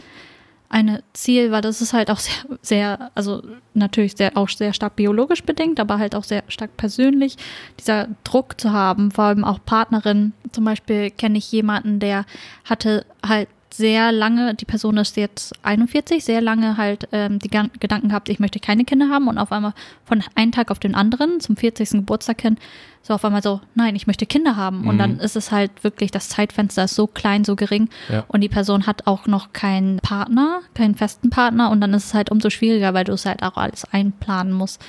eine 0.72 1.02
Ziel, 1.14 1.52
weil 1.52 1.62
das 1.62 1.82
ist 1.82 1.94
halt 1.94 2.12
auch 2.12 2.20
sehr, 2.20 2.36
sehr, 2.62 3.12
also 3.16 3.42
natürlich 3.74 4.16
sehr, 4.16 4.38
auch 4.38 4.50
sehr 4.50 4.74
stark 4.74 4.96
biologisch 4.96 5.44
bedingt, 5.44 5.80
aber 5.80 5.98
halt 5.98 6.14
auch 6.16 6.24
sehr 6.24 6.44
stark 6.48 6.78
persönlich, 6.78 7.38
dieser 7.80 8.08
Druck 8.24 8.60
zu 8.62 8.72
haben, 8.72 9.12
vor 9.12 9.26
allem 9.26 9.44
auch 9.44 9.60
Partnerin. 9.66 10.34
Zum 10.52 10.66
Beispiel 10.66 11.10
kenne 11.12 11.38
ich 11.40 11.52
jemanden, 11.52 12.00
der 12.00 12.26
hatte 12.66 13.06
halt 13.28 13.50
sehr 13.80 14.12
lange, 14.12 14.54
die 14.54 14.66
Person 14.66 14.98
ist 14.98 15.18
jetzt 15.18 15.54
41, 15.64 16.24
sehr 16.24 16.42
lange 16.42 16.78
halt 16.78 17.08
ähm, 17.12 17.40
die 17.40 17.50
Gedanken 17.50 18.10
gehabt, 18.10 18.30
ich 18.30 18.40
möchte 18.40 18.60
keine 18.60 18.84
Kinder 18.86 19.10
haben 19.10 19.28
und 19.28 19.38
auf 19.40 19.52
einmal 19.52 19.74
von 20.06 20.22
einem 20.36 20.52
Tag 20.52 20.70
auf 20.70 20.78
den 20.80 20.94
anderen, 20.94 21.40
zum 21.40 21.56
40. 21.56 21.90
Geburtstag 21.92 22.42
hin, 22.42 22.58
so 23.02 23.14
auf 23.14 23.24
einmal 23.26 23.42
so, 23.42 23.62
nein, 23.76 23.96
ich 23.96 24.06
möchte 24.06 24.26
Kinder 24.26 24.56
haben. 24.58 24.86
Und 24.86 24.96
Mhm. 24.96 25.00
dann 25.00 25.20
ist 25.20 25.36
es 25.38 25.52
halt 25.52 25.84
wirklich, 25.84 26.12
das 26.12 26.28
Zeitfenster 26.30 26.84
ist 26.84 26.96
so 26.96 27.08
klein, 27.08 27.46
so 27.46 27.56
gering 27.56 27.90
Ja. 28.10 28.26
und 28.28 28.42
die 28.42 28.50
Person 28.50 28.86
hat 28.86 29.08
auch 29.08 29.26
noch 29.26 29.54
keinen 29.54 29.98
Partner, 30.00 30.60
keinen 30.76 30.96
festen 30.96 31.30
Partner 31.30 31.72
und 31.72 31.80
dann 31.82 31.94
ist 31.94 32.06
es 32.08 32.14
halt 32.14 32.30
umso 32.30 32.50
schwieriger, 32.50 32.94
weil 32.94 33.06
du 33.06 33.14
es 33.14 33.26
halt 33.26 33.42
auch 33.42 33.56
alles 33.58 33.86
einplanen 33.86 34.54
musst. 34.54 34.82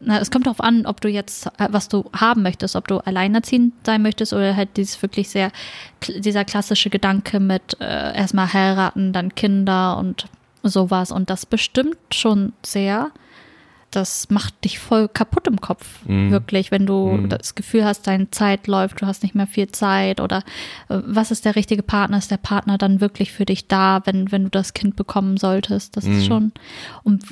Na, 0.00 0.18
es 0.20 0.30
kommt 0.30 0.46
darauf 0.46 0.60
an, 0.60 0.86
ob 0.86 1.00
du 1.00 1.08
jetzt, 1.08 1.46
äh, 1.58 1.68
was 1.70 1.88
du 1.88 2.08
haben 2.14 2.42
möchtest, 2.42 2.76
ob 2.76 2.86
du 2.86 2.98
alleinerziehend 2.98 3.74
sein 3.84 4.02
möchtest 4.02 4.32
oder 4.32 4.54
halt 4.54 4.76
dieses 4.76 5.00
wirklich 5.02 5.28
sehr, 5.28 5.50
dieser 6.06 6.44
klassische 6.44 6.88
Gedanke 6.90 7.40
mit 7.40 7.76
äh, 7.80 8.16
erstmal 8.16 8.52
heiraten, 8.52 9.12
dann 9.12 9.34
Kinder 9.34 9.96
und 9.98 10.26
sowas. 10.62 11.10
Und 11.10 11.30
das 11.30 11.46
bestimmt 11.46 11.96
schon 12.12 12.52
sehr, 12.64 13.10
das 13.90 14.28
macht 14.30 14.64
dich 14.64 14.78
voll 14.78 15.08
kaputt 15.08 15.46
im 15.46 15.60
Kopf, 15.60 16.04
Mhm. 16.06 16.30
wirklich, 16.30 16.70
wenn 16.70 16.84
du 16.86 17.16
Mhm. 17.22 17.28
das 17.30 17.54
Gefühl 17.54 17.84
hast, 17.84 18.06
deine 18.06 18.30
Zeit 18.30 18.66
läuft, 18.66 19.00
du 19.00 19.06
hast 19.06 19.22
nicht 19.22 19.34
mehr 19.34 19.46
viel 19.46 19.68
Zeit 19.68 20.20
oder 20.20 20.38
äh, 20.90 21.00
was 21.06 21.30
ist 21.30 21.44
der 21.44 21.56
richtige 21.56 21.82
Partner? 21.82 22.18
Ist 22.18 22.30
der 22.30 22.36
Partner 22.36 22.76
dann 22.78 23.00
wirklich 23.00 23.32
für 23.32 23.46
dich 23.46 23.66
da, 23.66 24.02
wenn, 24.04 24.30
wenn 24.30 24.44
du 24.44 24.50
das 24.50 24.74
Kind 24.74 24.94
bekommen 24.94 25.38
solltest? 25.38 25.96
Das 25.96 26.04
Mhm. 26.04 26.12
ist 26.18 26.26
schon, 26.26 26.52
und 27.02 27.24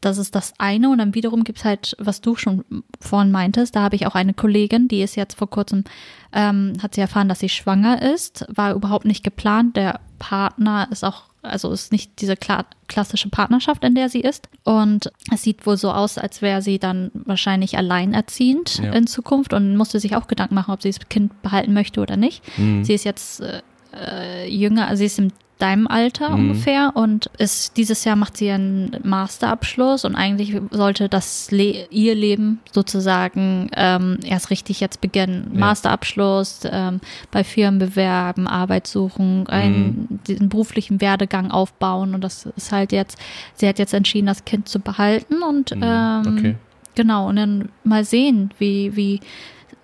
das 0.00 0.16
ist 0.18 0.34
das 0.34 0.54
eine 0.58 0.88
und 0.90 0.98
dann 0.98 1.14
wiederum 1.14 1.44
gibt 1.44 1.58
es 1.58 1.64
halt, 1.64 1.94
was 1.98 2.20
du 2.20 2.34
schon 2.36 2.64
vorhin 3.00 3.30
meintest, 3.30 3.76
da 3.76 3.82
habe 3.82 3.96
ich 3.96 4.06
auch 4.06 4.14
eine 4.14 4.32
Kollegin, 4.34 4.88
die 4.88 5.02
ist 5.02 5.14
jetzt 5.16 5.36
vor 5.38 5.50
kurzem, 5.50 5.84
ähm, 6.32 6.72
hat 6.82 6.94
sie 6.94 7.00
erfahren, 7.02 7.28
dass 7.28 7.40
sie 7.40 7.48
schwanger 7.48 8.00
ist, 8.00 8.46
war 8.48 8.72
überhaupt 8.74 9.04
nicht 9.04 9.22
geplant, 9.24 9.76
der 9.76 10.00
Partner 10.18 10.88
ist 10.90 11.04
auch, 11.04 11.24
also 11.42 11.70
ist 11.72 11.92
nicht 11.92 12.20
diese 12.20 12.36
kla 12.36 12.64
klassische 12.88 13.28
Partnerschaft, 13.28 13.84
in 13.84 13.94
der 13.94 14.08
sie 14.08 14.20
ist 14.20 14.48
und 14.64 15.10
es 15.32 15.42
sieht 15.42 15.64
wohl 15.66 15.76
so 15.76 15.92
aus, 15.92 16.18
als 16.18 16.42
wäre 16.42 16.60
sie 16.62 16.78
dann 16.78 17.10
wahrscheinlich 17.14 17.76
alleinerziehend 17.78 18.78
Ja. 18.78 18.92
in 18.92 19.06
Zukunft 19.06 19.52
und 19.52 19.76
musste 19.76 20.00
sich 20.00 20.16
auch 20.16 20.26
Gedanken 20.28 20.54
machen, 20.54 20.72
ob 20.72 20.82
sie 20.82 20.90
das 20.90 21.08
Kind 21.08 21.40
behalten 21.42 21.72
möchte 21.72 22.00
oder 22.00 22.16
nicht. 22.16 22.42
Mhm. 22.58 22.84
Sie 22.84 22.94
ist 22.94 23.04
jetzt 23.04 23.40
äh, 23.40 23.60
äh, 23.94 24.48
jünger, 24.50 24.88
also 24.88 25.00
sie 25.00 25.06
ist 25.06 25.18
in 25.18 25.32
deinem 25.60 25.86
Alter 25.86 26.30
Mhm. 26.30 26.34
ungefähr 26.50 26.92
und 26.94 27.26
ist, 27.38 27.76
dieses 27.76 28.04
Jahr 28.04 28.16
macht 28.16 28.36
sie 28.36 28.50
einen 28.50 28.96
Masterabschluss 29.04 30.04
und 30.04 30.14
eigentlich 30.16 30.60
sollte 30.70 31.08
das 31.08 31.50
Le 31.50 31.86
ihr 31.90 32.14
Leben 32.14 32.60
sozusagen 32.72 33.70
ähm, 33.76 34.18
erst 34.24 34.50
richtig 34.50 34.80
jetzt 34.80 35.00
beginnen. 35.00 35.50
Ja. 35.54 35.60
Masterabschluss, 35.60 36.60
ähm, 36.70 37.00
bei 37.30 37.44
Firmen 37.44 37.78
bewerben, 37.78 38.46
Arbeit 38.48 38.86
suchen, 38.86 39.46
einen 39.48 40.20
diesen 40.26 40.48
beruflichen 40.48 41.00
Werdegang 41.00 41.50
aufbauen 41.50 42.14
und 42.14 42.22
das 42.24 42.46
ist 42.56 42.72
halt 42.72 42.92
jetzt, 42.92 43.18
sie 43.54 43.68
hat 43.68 43.78
jetzt 43.78 43.94
entschieden, 43.94 44.26
das 44.26 44.44
Kind 44.44 44.68
zu 44.68 44.80
behalten 44.80 45.42
und 45.42 45.76
Mhm. 45.76 45.82
ähm, 45.84 46.36
Okay. 46.38 46.56
genau 46.94 47.28
und 47.28 47.36
dann 47.36 47.68
mal 47.84 48.04
sehen, 48.04 48.50
wie, 48.58 48.96
wie 48.96 49.20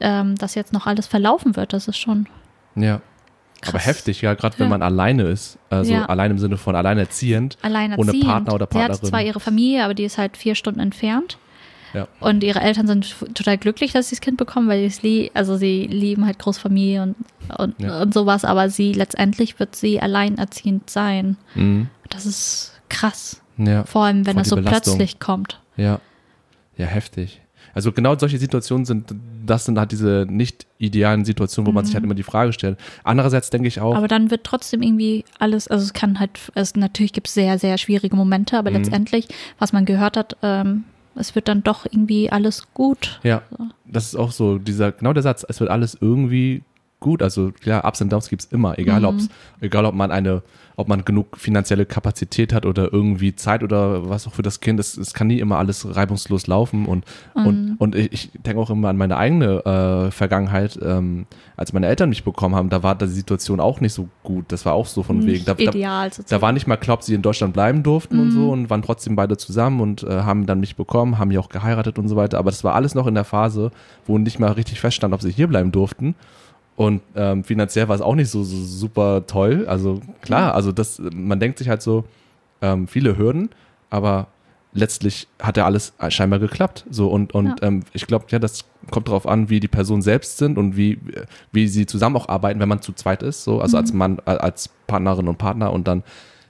ähm, 0.00 0.34
das 0.36 0.54
jetzt 0.54 0.72
noch 0.72 0.86
alles 0.86 1.06
verlaufen 1.06 1.56
wird. 1.56 1.72
Das 1.72 1.88
ist 1.88 1.96
schon 1.98 2.26
Ja. 2.74 3.00
Krass. 3.66 3.74
Aber 3.74 3.84
heftig, 3.84 4.22
ja, 4.22 4.34
gerade 4.34 4.58
wenn 4.58 4.66
Ja. 4.66 4.70
man 4.70 4.82
alleine 4.82 5.24
ist. 5.24 5.58
Also 5.70 5.92
Ja. 5.92 6.06
allein 6.06 6.30
im 6.32 6.38
Sinne 6.38 6.56
von 6.56 6.74
alleinerziehend. 6.76 7.56
alleinerziehend. 7.62 8.14
Ohne 8.14 8.24
Partner 8.24 8.54
oder 8.54 8.68
Sie 8.70 8.78
hat 8.78 8.88
Partnerin. 8.90 9.08
zwar 9.10 9.22
ihre 9.22 9.40
Familie, 9.40 9.84
aber 9.84 9.94
die 9.94 10.04
ist 10.04 10.18
halt 10.18 10.36
vier 10.36 10.54
Stunden 10.54 10.80
entfernt. 10.80 11.38
Ja. 11.94 12.08
Und 12.20 12.42
ihre 12.44 12.60
Eltern 12.60 12.86
sind 12.86 13.14
total 13.34 13.56
glücklich, 13.56 13.92
dass 13.92 14.08
sie 14.10 14.16
das 14.16 14.20
Kind 14.20 14.36
bekommen, 14.36 14.68
weil 14.68 14.90
sie 14.90 15.30
also 15.34 15.56
sie 15.56 15.86
lieben 15.86 16.26
halt 16.26 16.38
Großfamilie 16.38 17.02
und, 17.02 17.14
und, 17.56 17.80
Ja. 17.80 18.02
und 18.02 18.12
sowas, 18.12 18.44
aber 18.44 18.68
sie 18.68 18.92
letztendlich 18.92 19.58
wird 19.58 19.76
sie 19.76 20.00
alleinerziehend 20.00 20.90
sein. 20.90 21.36
Mhm. 21.54 21.88
Das 22.10 22.26
ist 22.26 22.72
krass. 22.90 23.40
Ja. 23.56 23.84
Vor 23.84 24.04
allem, 24.04 24.26
wenn 24.26 24.34
Voll 24.34 24.42
das 24.42 24.48
so 24.50 24.56
Belastung. 24.56 24.96
plötzlich 24.98 25.18
kommt. 25.20 25.60
Ja. 25.76 26.00
Ja, 26.76 26.86
heftig. 26.86 27.40
Also 27.76 27.92
genau 27.92 28.16
solche 28.18 28.38
Situationen 28.38 28.86
sind, 28.86 29.14
das 29.44 29.66
sind 29.66 29.78
halt 29.78 29.92
diese 29.92 30.26
nicht 30.30 30.66
idealen 30.78 31.26
Situationen, 31.26 31.66
wo 31.66 31.72
man 31.72 31.84
sich 31.84 31.94
halt 31.94 32.02
immer 32.04 32.14
die 32.14 32.22
Frage 32.22 32.54
stellt. 32.54 32.78
Andererseits 33.04 33.50
denke 33.50 33.68
ich 33.68 33.80
auch, 33.80 33.90
Mhm. 33.90 33.96
Aber 33.98 34.08
dann 34.08 34.30
wird 34.30 34.44
trotzdem 34.44 34.80
irgendwie 34.80 35.26
alles, 35.38 35.68
also 35.68 35.84
es 35.84 35.92
kann 35.92 36.18
halt, 36.18 36.40
es, 36.54 36.74
natürlich 36.74 37.12
gibt 37.12 37.28
es 37.28 37.34
sehr, 37.34 37.58
sehr 37.58 37.76
schwierige 37.76 38.16
Momente, 38.16 38.56
aber 38.58 38.70
Mhm. 38.70 38.76
letztendlich, 38.76 39.28
was 39.58 39.74
man 39.74 39.84
gehört 39.84 40.16
hat, 40.16 40.38
ähm, 40.42 40.84
es 41.16 41.34
wird 41.34 41.48
dann 41.48 41.62
doch 41.62 41.84
irgendwie 41.84 42.30
alles 42.32 42.64
gut. 42.72 43.20
ja, 43.22 43.42
das 43.84 44.06
ist 44.06 44.16
auch 44.16 44.32
so, 44.32 44.56
dieser, 44.58 44.92
genau 44.92 45.12
der 45.12 45.22
Satz, 45.22 45.44
es 45.46 45.60
wird 45.60 45.68
alles 45.70 45.98
irgendwie 46.00 46.62
gut. 46.98 47.22
Also 47.22 47.52
klar, 47.52 47.84
Ups 47.84 48.00
und 48.00 48.10
Downs 48.10 48.30
gibt 48.30 48.42
es 48.42 48.50
immer, 48.52 48.78
egal 48.78 49.00
Mhm. 49.02 49.28
egal 49.60 49.84
ob 49.84 49.94
man 49.94 50.10
eine, 50.10 50.42
ob 50.78 50.88
man 50.88 51.04
genug 51.06 51.38
finanzielle 51.38 51.86
Kapazität 51.86 52.52
hat 52.52 52.66
oder 52.66 52.92
irgendwie 52.92 53.34
Zeit 53.34 53.62
oder 53.62 54.08
was 54.10 54.26
auch 54.26 54.34
für 54.34 54.42
das 54.42 54.60
Kind. 54.60 54.78
Es, 54.78 54.96
es 54.98 55.14
kann 55.14 55.26
nie 55.28 55.38
immer 55.40 55.56
alles 55.56 55.96
reibungslos 55.96 56.46
laufen 56.46 56.84
und, 56.86 57.04
Mhm. 57.34 57.46
und, 57.46 57.76
und 57.78 57.94
ich, 57.94 58.12
ich 58.12 58.30
denke 58.44 58.60
auch 58.60 58.68
immer 58.70 58.88
an 58.90 58.96
meine 58.98 59.16
eigene 59.16 59.64
äh, 59.64 60.10
Vergangenheit, 60.10 60.78
ähm, 60.82 61.26
als 61.56 61.72
meine 61.72 61.86
Eltern 61.86 62.10
mich 62.10 62.24
bekommen 62.24 62.54
haben, 62.54 62.68
da 62.68 62.82
war 62.82 62.94
die 62.94 63.06
Situation 63.06 63.58
auch 63.58 63.80
nicht 63.80 63.94
so 63.94 64.08
gut. 64.22 64.44
Das 64.48 64.66
war 64.66 64.74
auch 64.74 64.86
so 64.86 65.02
von 65.02 65.24
wegen. 65.26 65.44
Da, 65.46 65.54
da, 65.54 65.62
ideal 65.62 66.12
sozusagen. 66.12 66.28
da 66.40 66.42
war 66.44 66.52
nicht 66.52 66.66
mal 66.66 66.76
klar, 66.76 66.94
ob 66.98 67.02
sie 67.02 67.14
in 67.14 67.22
Deutschland 67.22 67.54
bleiben 67.54 67.82
durften 67.82 68.18
und 68.20 68.26
Mhm. 68.28 68.30
so 68.32 68.50
und 68.50 68.68
waren 68.70 68.82
trotzdem 68.82 69.16
beide 69.16 69.36
zusammen 69.38 69.80
und 69.80 70.02
äh, 70.02 70.20
haben 70.22 70.44
dann 70.44 70.60
mich 70.60 70.76
bekommen, 70.76 71.18
haben 71.18 71.30
ja 71.30 71.40
auch 71.40 71.48
geheiratet 71.48 71.98
und 71.98 72.08
so 72.08 72.16
weiter. 72.16 72.38
Aber 72.38 72.50
das 72.50 72.64
war 72.64 72.74
alles 72.74 72.94
noch 72.94 73.06
in 73.06 73.14
der 73.14 73.24
Phase, 73.24 73.70
wo 74.06 74.18
nicht 74.18 74.38
mal 74.38 74.52
richtig 74.52 74.80
feststand, 74.80 75.14
ob 75.14 75.22
sie 75.22 75.30
hier 75.32 75.46
bleiben 75.46 75.72
durften. 75.72 76.14
Und 76.76 77.00
ähm, 77.14 77.42
finanziell 77.42 77.88
war 77.88 77.94
es 77.96 78.02
auch 78.02 78.14
nicht 78.14 78.30
so, 78.30 78.44
so 78.44 78.56
super 78.56 79.26
toll. 79.26 79.64
Also 79.66 80.00
klar, 80.20 80.54
also 80.54 80.72
das, 80.72 81.00
man 81.12 81.40
denkt 81.40 81.58
sich 81.58 81.68
halt 81.68 81.80
so, 81.82 82.04
ähm, 82.60 82.86
viele 82.86 83.16
Hürden, 83.16 83.48
aber 83.90 84.26
letztlich 84.72 85.26
hat 85.40 85.56
ja 85.56 85.64
alles 85.64 85.94
scheinbar 86.10 86.38
geklappt. 86.38 86.84
So 86.90 87.08
und, 87.08 87.34
und 87.34 87.46
Ja. 87.46 87.56
ähm, 87.62 87.84
ich 87.94 88.06
glaube, 88.06 88.26
ja, 88.28 88.38
das 88.38 88.64
kommt 88.90 89.08
darauf 89.08 89.26
an, 89.26 89.48
wie 89.48 89.58
die 89.58 89.68
Personen 89.68 90.02
selbst 90.02 90.36
sind 90.36 90.58
und 90.58 90.76
wie, 90.76 90.98
wie 91.50 91.66
sie 91.66 91.86
zusammen 91.86 92.16
auch 92.16 92.28
arbeiten, 92.28 92.60
wenn 92.60 92.68
man 92.68 92.82
zu 92.82 92.92
zweit 92.92 93.22
ist, 93.22 93.44
so, 93.44 93.60
also 93.60 93.78
als 93.78 93.94
Mann, 93.94 94.18
äh, 94.26 94.30
als 94.32 94.68
Partnerin 94.86 95.28
und 95.28 95.38
Partner 95.38 95.72
und 95.72 95.88
dann, 95.88 96.02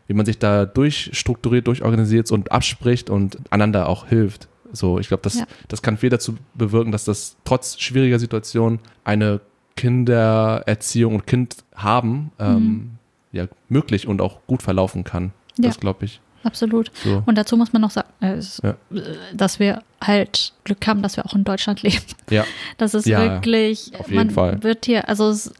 wie 0.08 0.14
man 0.14 0.26
sich 0.26 0.40
da 0.40 0.66
durchstrukturiert, 0.66 1.68
durchorganisiert 1.68 2.32
und 2.32 2.50
abspricht 2.50 3.10
und 3.10 3.38
einander 3.50 3.88
auch 3.88 4.06
hilft. 4.08 4.48
So, 4.72 4.98
ich 4.98 5.06
glaube, 5.06 5.22
das, 5.22 5.36
Ja. 5.36 5.44
das 5.68 5.82
kann 5.82 5.96
viel 5.96 6.10
dazu 6.10 6.34
bewirken, 6.54 6.90
dass 6.90 7.04
das 7.04 7.36
trotz 7.44 7.78
schwieriger 7.78 8.18
Situationen 8.18 8.80
eine 9.04 9.40
Kindererziehung 9.76 11.14
und 11.16 11.26
Kind 11.26 11.56
haben 11.74 12.32
ähm, 12.38 12.92
ja, 13.32 13.46
möglich 13.68 14.06
und 14.08 14.20
auch 14.20 14.38
gut 14.46 14.62
verlaufen 14.62 15.04
kann. 15.04 15.32
Ja. 15.58 15.68
Das 15.68 15.80
glaube 15.80 16.04
ich. 16.06 16.20
Absolut. 16.42 16.92
So. 17.02 17.22
Und 17.26 17.36
dazu 17.36 17.56
muss 17.56 17.72
man 17.72 17.82
noch 17.82 17.90
sagen, 17.90 18.08
äh, 18.20 18.38
Ja. 18.62 18.70
äh, 18.70 19.02
dass 19.34 19.58
wir 19.58 19.82
halt 20.02 20.52
Glück 20.64 20.86
haben, 20.86 21.02
dass 21.02 21.16
wir 21.16 21.26
auch 21.26 21.34
in 21.34 21.44
Deutschland 21.44 21.82
leben. 21.82 21.96
Ja, 22.30 22.44
Das 22.78 22.94
ist 22.94 23.06
Ja, 23.06 23.20
wirklich, 23.20 23.92
auf 23.98 24.06
jeden 24.08 24.16
man 24.26 24.30
Fall. 24.30 24.62
wird 24.62 24.86
hier, 24.86 25.08
also 25.08 25.28
es, 25.28 25.52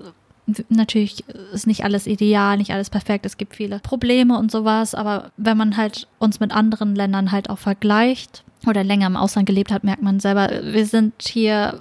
natürlich 0.69 1.25
ist 1.53 1.67
nicht 1.67 1.83
alles 1.83 2.07
ideal, 2.07 2.57
nicht 2.57 2.71
alles 2.73 2.89
perfekt, 2.89 3.27
es 3.27 3.37
gibt 3.37 3.57
viele 3.57 3.81
Probleme 3.81 4.39
und 4.39 4.51
sowas, 4.53 4.95
aber 4.95 5.33
wenn 5.37 5.57
man 5.57 5.77
halt 5.77 6.07
uns 6.21 6.39
mit 6.39 6.53
anderen 6.53 6.95
Ländern 6.95 7.33
halt 7.33 7.51
auch 7.51 7.59
vergleicht 7.59 8.45
oder 8.65 8.85
länger 8.85 9.09
im 9.09 9.17
Ausland 9.17 9.47
gelebt 9.47 9.73
hat, 9.73 9.83
merkt 9.83 10.03
man 10.03 10.21
selber, 10.21 10.49
wir 10.63 10.87
sind 10.87 11.15
hier, 11.21 11.81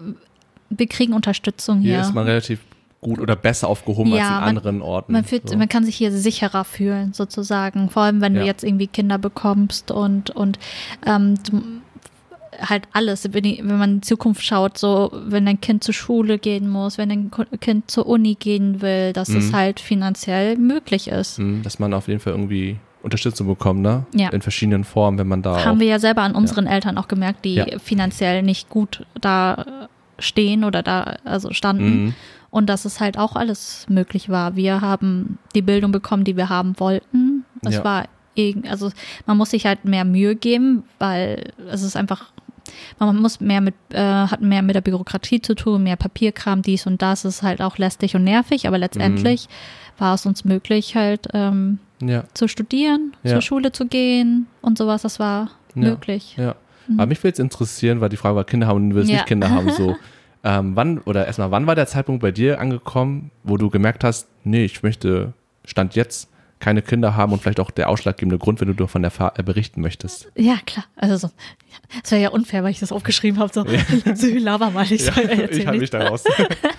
wir 0.70 0.88
kriegen 0.88 1.14
Unterstützung 1.14 1.80
hier 1.82 1.94
hier. 1.96 2.02
ist 2.02 2.14
man 2.14 2.26
relativ 2.26 2.60
gut 3.02 3.20
oder 3.20 3.36
besser 3.36 3.68
aufgehoben 3.68 4.12
als 4.14 4.20
Ja, 4.22 4.30
in 4.30 4.34
man- 4.40 4.50
anderen 4.50 4.82
Orten. 4.82 5.12
Man, 5.14 5.24
fühlt, 5.24 5.48
so. 5.50 5.58
man 5.58 5.70
kann 5.70 5.84
sich 5.86 5.96
hier 5.96 6.12
sicherer 6.12 6.64
fühlen, 6.64 7.14
sozusagen. 7.14 7.90
Vor 7.92 8.04
allem, 8.04 8.20
wenn 8.22 8.34
Ja. 8.36 8.42
du 8.42 8.46
jetzt 8.48 8.64
irgendwie 8.64 8.88
Kinder 8.88 9.18
bekommst 9.20 9.92
und, 9.92 10.32
und 10.32 10.58
ähm, 11.06 11.36
du, 11.50 11.62
halt 12.60 12.84
alles. 12.94 13.28
Wenn, 13.32 13.68
man 13.78 13.90
in 13.92 14.02
die 14.02 14.08
Zukunft 14.08 14.42
schaut, 14.44 14.78
so, 14.78 15.12
wenn 15.28 15.46
dein 15.46 15.60
Kind 15.62 15.84
zur 15.84 15.94
Schule 15.94 16.40
gehen 16.40 16.68
muss, 16.70 16.98
wenn 16.98 17.10
dein 17.10 17.30
Ko- 17.30 17.44
Kind 17.60 17.92
zur 17.92 18.08
Uni 18.08 18.36
gehen 18.36 18.82
will, 18.82 19.14
dass 19.14 19.30
es 19.30 19.52
Mhm. 19.52 19.56
halt 19.56 19.80
finanziell 19.80 20.58
möglich 20.58 21.10
ist. 21.10 21.38
Hm, 21.38 21.62
dass 21.64 21.80
man 21.80 21.94
auf 21.94 22.08
jeden 22.08 22.20
Fall 22.22 22.34
irgendwie 22.34 22.78
Unterstützung 23.04 23.46
bekommt, 23.46 23.82
ne? 23.82 24.06
Ja. 24.16 24.30
In 24.30 24.42
verschiedenen 24.42 24.84
Formen, 24.84 25.20
wenn 25.20 25.28
man 25.28 25.42
da 25.44 25.64
Haben 25.64 25.80
wir 25.80 25.88
ja 25.88 26.00
selber 26.00 26.22
an 26.24 26.34
unseren 26.34 26.66
Eltern 26.66 26.98
auch 26.98 27.08
gemerkt, 27.08 27.46
die 27.46 27.56
Ja. 27.56 27.66
finanziell 27.78 28.42
nicht 28.42 28.70
gut 28.70 29.06
da 29.22 29.88
stehen 30.20 30.64
oder 30.64 30.84
da 30.84 31.18
also 31.24 31.52
standen. 31.54 32.06
Mhm. 32.06 32.14
Und 32.52 32.68
dass 32.68 32.86
es 32.86 33.00
halt 33.02 33.18
auch 33.18 33.36
alles 33.36 33.86
möglich 33.90 34.30
war. 34.30 34.56
Wir 34.56 34.80
haben 34.82 35.38
die 35.56 35.62
Bildung 35.62 35.92
bekommen, 35.92 36.24
die 36.24 36.38
wir 36.38 36.48
haben 36.50 36.80
wollten. 36.80 37.44
Es 37.64 37.76
Ja. 37.76 37.84
war 37.84 38.06
also 38.70 38.92
man 39.26 39.38
muss 39.38 39.52
sich 39.52 39.66
halt 39.66 39.86
mehr 39.86 40.04
Mühe 40.04 40.36
geben, 40.36 40.84
weil 41.00 41.54
es 41.70 41.84
ist 41.84 41.96
einfach, 41.96 42.32
man 43.00 43.16
muss 43.18 43.40
mehr 43.40 43.62
mit, 43.62 43.76
äh, 43.94 43.98
hat 44.02 44.42
mehr 44.42 44.62
mit 44.62 44.76
der 44.76 44.82
Bürokratie 44.82 45.42
zu 45.42 45.56
tun, 45.56 45.84
mehr 45.84 45.96
Papierkram, 45.96 46.62
dies 46.62 46.86
und 46.86 47.02
das 47.02 47.24
ist 47.24 47.44
halt 47.44 47.62
auch 47.62 47.78
lästig 47.78 48.14
und 48.16 48.26
nervig, 48.26 48.68
aber 48.68 48.78
letztendlich 48.78 49.48
Mhm. 49.48 50.02
war 50.02 50.16
es 50.16 50.26
uns 50.26 50.44
möglich, 50.44 50.96
halt 50.98 51.28
ähm, 51.34 51.80
ja, 52.02 52.26
zu 52.34 52.50
studieren, 52.50 53.14
Ja. 53.24 53.32
zur 53.32 53.42
Schule 53.42 53.72
zu 53.72 53.86
gehen 53.86 54.48
und 54.62 54.78
sowas. 54.78 55.04
Das 55.04 55.18
war 55.20 55.52
Ja. 55.76 55.82
möglich. 55.90 56.36
ja. 56.38 56.56
Aber 56.94 57.06
mich 57.08 57.20
würde 57.20 57.30
jetzt 57.30 57.40
interessieren, 57.40 58.02
weil 58.02 58.10
die 58.10 58.18
Frage 58.18 58.36
war, 58.36 58.44
Kinder 58.44 58.68
haben 58.68 58.78
und 58.78 58.90
du 58.92 58.96
willst 58.96 59.10
Ja. 59.10 59.18
nicht 59.18 59.28
Kinder 59.28 59.50
haben, 59.50 59.70
so. 59.72 59.96
Ähm, 60.48 60.76
wann, 60.76 61.00
oder 61.00 61.26
erstmal, 61.26 61.50
wann 61.50 61.66
war 61.66 61.74
der 61.74 61.88
Zeitpunkt 61.88 62.22
bei 62.22 62.32
dir 62.32 62.60
angekommen, 62.60 63.32
wo 63.44 63.58
du 63.58 63.72
gemerkt 63.72 64.04
hast, 64.04 64.28
nee, 64.44 64.64
ich 64.64 64.84
möchte, 64.84 65.34
Stand 65.66 65.96
jetzt, 65.96 66.30
keine 66.60 66.84
Kinder 66.84 67.16
haben 67.16 67.34
und 67.34 67.42
vielleicht 67.42 67.60
auch 67.60 67.72
der 67.72 67.90
ausschlaggebende 67.90 68.38
Grund, 68.38 68.62
wenn 68.62 68.68
du 68.68 68.76
davon 68.76 69.04
äh, 69.04 69.10
berichten 69.44 69.82
möchtest? 69.82 70.32
Ja, 70.36 70.58
klar. 70.66 70.86
Also 70.96 71.18
so, 71.18 71.32
es 72.04 72.12
wäre 72.12 72.22
ja 72.22 72.30
unfair, 72.30 72.64
weil 72.64 72.70
ich 72.72 72.80
das 72.80 72.92
aufgeschrieben 72.92 73.40
habe. 73.40 73.52
So, 73.52 73.66
so 74.16 74.28
laber 74.38 74.70
mal, 74.70 74.86
ich 74.92 75.04
soll 75.04 75.24
ja, 75.26 75.50
ich 75.50 75.66
habe 75.66 75.80
mich 75.80 75.90
da 75.90 76.08
raus. 76.08 76.24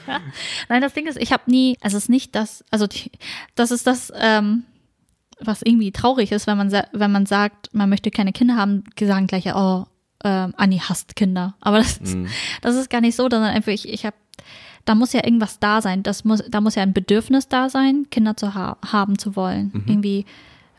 Nein, 0.69 0.81
das 0.83 0.93
Ding 0.95 1.07
ist, 1.07 1.21
ich 1.21 1.33
habe 1.33 1.43
nie, 1.51 1.77
also 1.81 1.97
es 1.97 2.05
ist 2.05 2.09
nicht 2.09 2.35
das, 2.37 2.65
also 2.71 2.87
die, 2.87 3.11
das 3.55 3.73
ist 3.73 3.87
das, 3.87 4.13
ähm, 4.17 4.63
was 5.41 5.63
irgendwie 5.63 5.93
traurig 5.93 6.33
ist, 6.33 6.47
wenn 6.47 6.57
man, 6.57 6.73
wenn 6.93 7.13
man 7.13 7.27
sagt, 7.27 7.75
man 7.75 7.89
möchte 7.91 8.11
keine 8.11 8.33
Kinder 8.33 8.57
haben, 8.57 8.85
sagen 8.99 9.27
gleich, 9.27 9.47
oh, 9.55 9.87
ähm, 10.27 10.55
Anni 10.57 10.79
hasst 10.79 11.15
Kinder. 11.17 11.55
Aber 11.61 11.79
das, 11.79 11.99
ist- 11.99 12.15
Mhm. 12.17 12.27
das 12.63 12.75
ist 12.75 12.91
gar 12.91 13.01
nicht 13.01 13.15
so, 13.17 13.23
sondern 13.25 13.45
einfach, 13.45 13.71
ich, 13.73 13.89
ich 13.89 14.05
habe, 14.05 14.17
da 14.85 14.95
muss 14.95 15.13
ja 15.13 15.25
irgendwas 15.25 15.59
da 15.61 15.81
sein. 15.81 16.03
Das 16.03 16.25
muss, 16.25 16.43
da 16.49 16.61
muss 16.61 16.75
ja 16.75 16.83
ein 16.83 16.93
Bedürfnis 16.93 17.49
da 17.49 17.69
sein, 17.69 18.07
Kinder 18.11 18.37
zu 18.37 18.55
ha 18.55 18.77
haben 18.93 19.19
zu 19.19 19.37
wollen. 19.37 19.71
Mhm. 19.73 19.85
Irgendwie 19.87 20.27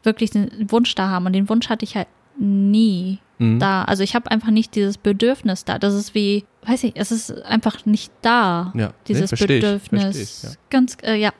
wirklich 0.04 0.32
den 0.32 0.70
Wunsch 0.72 0.94
da 0.96 1.08
haben. 1.10 1.26
Und 1.26 1.34
den 1.34 1.48
Wunsch 1.50 1.70
hatte 1.70 1.86
ich 1.86 1.96
halt 1.96 2.08
nie. 2.38 3.20
Mhm. 3.40 3.60
da. 3.60 3.84
Also 3.84 4.04
ich 4.04 4.16
habe 4.16 4.32
einfach 4.32 4.50
nicht 4.50 4.76
dieses 4.76 4.98
Bedürfnis 4.98 5.66
da. 5.66 5.78
Das 5.80 5.94
ist 5.94 6.16
wie, 6.16 6.46
weiß 6.66 6.84
ich, 6.86 6.94
es 6.96 7.12
ist 7.12 7.32
einfach 7.46 7.86
nicht 7.86 8.12
da. 8.22 8.72
Ja, 8.76 8.88
nee, 8.88 8.94
Dieses 9.08 9.32
ich, 9.32 9.40
Bedürfnis. 9.40 10.02
versteh 10.04 10.22
ich, 10.22 10.44
ja. 10.44 10.50
Ganz, 10.70 10.98
äh, 11.04 11.16
ja. 11.16 11.32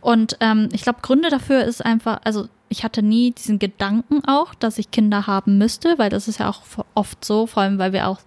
Und 0.00 0.36
ähm, 0.40 0.68
ich 0.72 0.82
glaube, 0.82 1.00
Gründe 1.02 1.28
dafür 1.28 1.64
ist 1.64 1.84
einfach, 1.84 2.20
also 2.24 2.48
ich 2.68 2.82
hatte 2.82 3.00
nie 3.02 3.30
diesen 3.30 3.60
Gedanken 3.60 4.24
auch, 4.26 4.52
dass 4.54 4.78
ich 4.78 4.90
Kinder 4.90 5.28
haben 5.28 5.56
müsste, 5.58 5.98
weil 5.98 6.10
das 6.10 6.26
ist 6.26 6.40
ja 6.40 6.48
auch 6.48 6.62
oft 6.94 7.24
so, 7.24 7.46
vor 7.46 7.62
allem 7.62 7.78
weil 7.78 7.92
wir 7.92 8.08
auch 8.08 8.18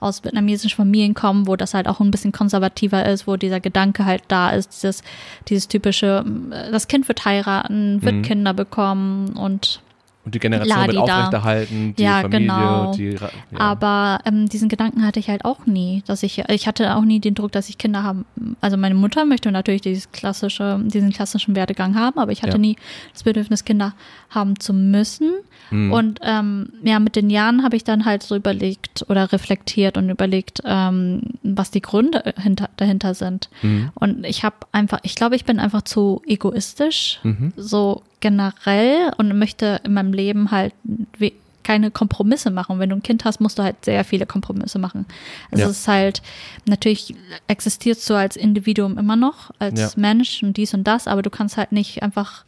aus 0.00 0.22
vietnamesischen 0.22 0.76
Familien 0.76 1.14
kommen, 1.14 1.46
wo 1.46 1.56
das 1.56 1.72
halt 1.72 1.88
auch 1.88 2.00
ein 2.00 2.10
bisschen 2.10 2.32
konservativer 2.32 3.06
ist, 3.06 3.26
wo 3.26 3.36
dieser 3.36 3.60
Gedanke 3.60 4.04
halt 4.04 4.22
da 4.28 4.50
ist, 4.50 4.70
dieses, 4.74 5.02
dieses 5.48 5.68
typische, 5.68 6.24
äh, 6.50 6.70
das 6.70 6.88
Kind 6.88 7.08
wird 7.08 7.24
heiraten, 7.24 8.02
wird 8.02 8.16
Mhm. 8.16 8.22
Kinder 8.22 8.52
bekommen 8.54 9.30
und 9.36 9.80
Und 10.26 10.34
die 10.34 10.40
Generation 10.40 10.76
wird 10.86 10.92
Ladida. 10.94 11.02
aufrechterhalten, 11.18 11.94
die 11.96 12.02
Ja, 12.02 12.20
Familie, 12.20 12.40
genau. 12.40 12.92
die 12.94 13.10
ja. 13.12 13.30
Aber 13.58 14.18
ähm, 14.24 14.48
diesen 14.48 14.68
Gedanken 14.68 15.06
hatte 15.06 15.20
ich 15.20 15.28
halt 15.30 15.44
auch 15.44 15.66
nie, 15.66 16.02
dass 16.06 16.24
ich, 16.24 16.40
ich 16.48 16.66
hatte 16.66 16.96
auch 16.96 17.02
nie 17.02 17.20
den 17.20 17.34
Druck, 17.36 17.52
dass 17.52 17.68
ich 17.68 17.78
Kinder 17.78 18.02
haben. 18.02 18.24
Also 18.60 18.76
meine 18.76 18.96
Mutter 18.96 19.24
möchte 19.24 19.52
natürlich 19.52 19.82
dieses 19.82 20.10
klassische, 20.10 20.80
diesen 20.84 21.12
klassischen 21.12 21.54
Werdegang 21.54 21.94
haben, 21.94 22.18
aber 22.18 22.32
ich 22.32 22.42
hatte 22.42 22.54
Ja. 22.54 22.58
nie 22.58 22.76
das 23.12 23.22
Bedürfnis, 23.22 23.64
Kinder 23.64 23.94
haben 24.30 24.58
zu 24.58 24.74
müssen. 24.74 25.30
Mhm. 25.70 25.92
Und 25.92 26.18
ähm, 26.22 26.70
ja, 26.82 26.98
mit 26.98 27.14
den 27.16 27.30
Jahren 27.30 27.62
habe 27.62 27.76
ich 27.76 27.84
dann 27.84 28.04
halt 28.04 28.22
so 28.24 28.34
überlegt 28.36 29.04
oder 29.08 29.30
reflektiert 29.32 29.96
und 29.96 30.10
überlegt, 30.10 30.60
ähm, 30.64 31.22
was 31.44 31.70
die 31.70 31.82
Gründe 31.82 32.34
hinter, 32.36 32.68
dahinter 32.76 33.14
sind. 33.14 33.48
Mhm. 33.62 33.90
Und 33.94 34.26
ich 34.26 34.42
habe 34.42 34.56
einfach, 34.72 34.98
ich 35.04 35.14
glaube, 35.14 35.36
ich 35.36 35.44
bin 35.44 35.60
einfach 35.60 35.82
zu 35.82 36.20
egoistisch, 36.26 37.20
Mhm. 37.22 37.52
so 37.56 38.02
generell 38.20 39.12
und 39.18 39.36
möchte 39.38 39.80
in 39.84 39.92
meinem 39.94 40.12
Leben 40.12 40.50
halt 40.50 40.72
keine 41.62 41.90
Kompromisse 41.90 42.50
machen. 42.50 42.78
Wenn 42.78 42.90
du 42.90 42.96
ein 42.96 43.02
Kind 43.02 43.24
hast, 43.24 43.40
musst 43.40 43.58
du 43.58 43.62
halt 43.64 43.84
sehr 43.84 44.04
viele 44.04 44.24
Kompromisse 44.24 44.78
machen. 44.78 45.04
Also 45.50 45.64
Ja. 45.64 45.70
es 45.70 45.78
ist 45.80 45.88
halt, 45.88 46.22
natürlich 46.66 47.14
existierst 47.48 48.08
du 48.08 48.14
als 48.14 48.36
Individuum 48.36 48.98
immer 48.98 49.16
noch, 49.16 49.50
als 49.58 49.80
Ja. 49.80 49.90
Mensch 49.96 50.42
und 50.44 50.56
dies 50.56 50.74
und 50.74 50.84
das, 50.84 51.08
aber 51.08 51.22
du 51.22 51.30
kannst 51.30 51.56
halt 51.56 51.72
nicht 51.72 52.02
einfach 52.04 52.44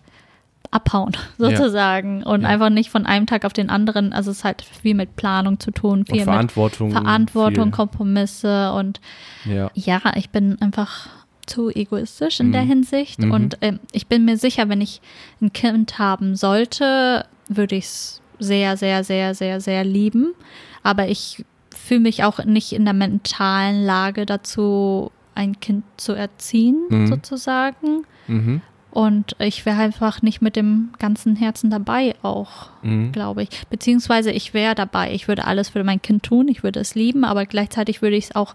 abhauen, 0.71 1.17
Ja. 1.39 1.57
sozusagen. 1.57 2.23
Und 2.23 2.43
Ja. 2.43 2.49
einfach 2.49 2.71
nicht 2.71 2.91
von 2.91 3.07
einem 3.07 3.27
Tag 3.27 3.45
auf 3.45 3.53
den 3.53 3.71
anderen. 3.71 4.13
Also 4.13 4.31
es 4.31 4.45
hat 4.45 4.63
viel 4.63 4.95
mit 4.95 5.17
Planung 5.17 5.59
zu 5.59 5.73
tun, 5.73 6.01
Und 6.01 6.07
viel 6.09 6.19
mit 6.19 6.25
Verantwortung. 6.25 6.93
Verantwortung, 6.93 7.65
viel. 7.65 7.73
Kompromisse 7.73 8.73
und 8.73 9.01
ja, 9.45 9.71
ich 10.15 10.31
bin 10.31 10.61
einfach 10.61 11.09
zu 11.49 11.71
egoistisch 11.71 12.41
in 12.41 12.49
Mhm. 12.49 12.53
der 12.53 12.63
Hinsicht. 12.63 13.19
Mhm. 13.21 13.31
Und 13.33 13.59
ähm, 13.61 13.81
ich 13.93 14.07
bin 14.07 14.25
mir 14.25 14.37
sicher, 14.37 14.69
wenn 14.69 14.81
ich 14.81 15.01
ein 15.41 15.53
Kind 15.53 15.99
haben 15.99 16.37
sollte, 16.37 17.25
würde 17.49 17.77
ich 17.77 17.85
es 17.85 18.21
sehr, 18.39 18.77
sehr, 18.77 19.03
sehr, 19.05 19.35
sehr, 19.35 19.61
sehr 19.61 19.85
lieben. 19.85 20.35
Aber 20.83 21.09
ich 21.09 21.45
fühle 21.75 22.01
mich 22.01 22.25
auch 22.25 22.45
nicht 22.45 22.73
in 22.73 22.85
der 22.85 22.95
mentalen 22.95 23.85
Lage 23.85 24.27
dazu, 24.27 25.11
ein 25.35 25.59
Kind 25.61 25.85
zu 25.97 26.13
erziehen, 26.13 26.77
Mhm. 26.89 27.07
sozusagen. 27.09 28.05
Mhm. 28.27 28.61
Und 28.91 29.37
ich 29.39 29.65
wäre 29.67 29.77
einfach 29.81 30.23
nicht 30.23 30.41
mit 30.41 30.57
dem 30.57 30.91
ganzen 30.99 31.37
Herzen 31.37 31.71
dabei 31.71 32.15
auch, 32.23 32.71
Mhm. 32.83 33.13
glaube 33.13 33.43
ich. 33.45 33.51
Beziehungsweise 33.71 34.33
ich 34.33 34.55
wäre 34.55 34.75
dabei. 34.75 35.13
Ich 35.13 35.29
würde 35.29 35.45
alles 35.47 35.69
für 35.69 35.85
mein 35.85 36.03
Kind 36.03 36.23
tun. 36.25 36.49
Ich 36.49 36.63
würde 36.63 36.81
es 36.81 36.95
lieben, 36.95 37.25
aber 37.25 37.47
gleichzeitig 37.47 38.03
würde 38.03 38.17
ich 38.17 38.25
es 38.25 38.35
auch, 38.35 38.55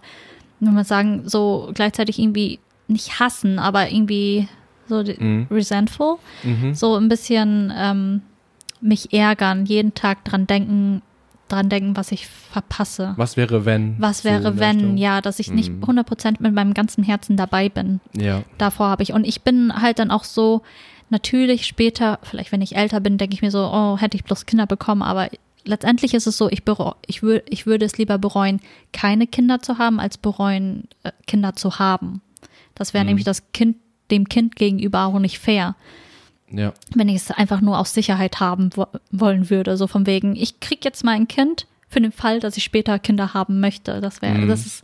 wenn 0.59 0.73
man 0.73 0.83
sagen, 0.85 1.21
so 1.25 1.69
gleichzeitig 1.73 2.19
irgendwie 2.19 2.59
nicht 2.93 3.19
hassen, 3.19 3.59
aber 3.59 3.91
irgendwie 3.91 4.47
so 4.87 5.03
Mhm. 5.03 5.47
resentful. 5.51 6.17
Mhm. 6.43 6.73
So 6.73 6.95
ein 6.95 7.09
bisschen 7.09 7.71
ähm, 7.75 8.21
mich 8.81 9.13
ärgern, 9.13 9.65
jeden 9.65 9.93
Tag 9.93 10.23
dran 10.25 10.47
denken, 10.47 11.01
dran 11.49 11.69
denken, 11.69 11.95
was 11.95 12.11
ich 12.11 12.27
verpasse. 12.27 13.13
Was 13.17 13.37
wäre, 13.37 13.65
wenn? 13.65 13.95
Was 13.99 14.19
so 14.19 14.29
wäre, 14.29 14.41
der 14.41 14.59
wenn, 14.59 14.75
Richtung? 14.77 14.97
ja, 14.97 15.21
dass 15.21 15.39
ich 15.39 15.51
nicht 15.51 15.71
Mhm. 15.71 15.83
100% 15.83 16.41
mit 16.41 16.53
meinem 16.53 16.73
ganzen 16.73 17.03
Herzen 17.03 17.37
dabei 17.37 17.69
bin 17.69 17.99
Ja. 18.17 18.43
davor 18.57 18.87
habe 18.87 19.03
ich. 19.03 19.13
Und 19.13 19.25
ich 19.27 19.41
bin 19.41 19.73
halt 19.81 19.99
dann 19.99 20.11
auch 20.11 20.23
so, 20.23 20.61
natürlich 21.09 21.65
später, 21.67 22.19
vielleicht 22.23 22.51
wenn 22.51 22.61
ich 22.61 22.75
älter 22.75 22.99
bin, 22.99 23.17
denke 23.17 23.35
ich 23.35 23.41
mir 23.41 23.51
so, 23.51 23.59
oh, 23.71 23.97
hätte 23.97 24.17
ich 24.17 24.23
bloß 24.23 24.45
Kinder 24.45 24.65
bekommen, 24.65 25.01
aber 25.03 25.29
letztendlich 25.63 26.13
ist 26.13 26.27
es 26.27 26.37
so, 26.37 26.49
ich, 26.49 26.63
bereu, 26.65 26.91
ich, 27.05 27.21
wür, 27.23 27.41
ich 27.47 27.65
würde 27.65 27.85
es 27.85 27.97
lieber 27.97 28.17
bereuen, 28.17 28.59
keine 28.91 29.27
Kinder 29.27 29.61
zu 29.61 29.77
haben, 29.77 29.99
als 29.99 30.17
bereuen, 30.17 30.87
äh, 31.03 31.11
Kinder 31.27 31.55
zu 31.55 31.77
haben. 31.79 32.21
Das 32.75 32.93
wäre 32.93 33.03
Mhm. 33.03 33.09
nämlich 33.09 33.25
das 33.25 33.51
Kind, 33.51 33.77
dem 34.11 34.27
Kind 34.29 34.55
gegenüber 34.55 35.05
auch 35.05 35.19
nicht 35.19 35.39
fair, 35.39 35.75
Ja. 36.51 36.73
wenn 36.95 37.09
ich 37.09 37.15
es 37.17 37.31
einfach 37.31 37.61
nur 37.61 37.77
aus 37.79 37.93
Sicherheit 37.93 38.39
haben 38.39 38.69
wo 38.75 38.85
wollen 39.11 39.49
würde. 39.49 39.77
So 39.77 39.87
von 39.87 40.05
wegen, 40.05 40.35
ich 40.35 40.59
krieg 40.59 40.83
jetzt 40.85 41.03
mal 41.03 41.13
ein 41.13 41.27
Kind 41.27 41.67
für 41.89 42.01
den 42.01 42.11
Fall, 42.11 42.39
dass 42.39 42.57
ich 42.57 42.63
später 42.63 42.97
Kinder 42.99 43.33
haben 43.33 43.59
möchte. 43.59 44.01
Das 44.01 44.21
wäre, 44.21 44.37
Mhm. 44.39 44.47
das 44.47 44.65
ist 44.65 44.83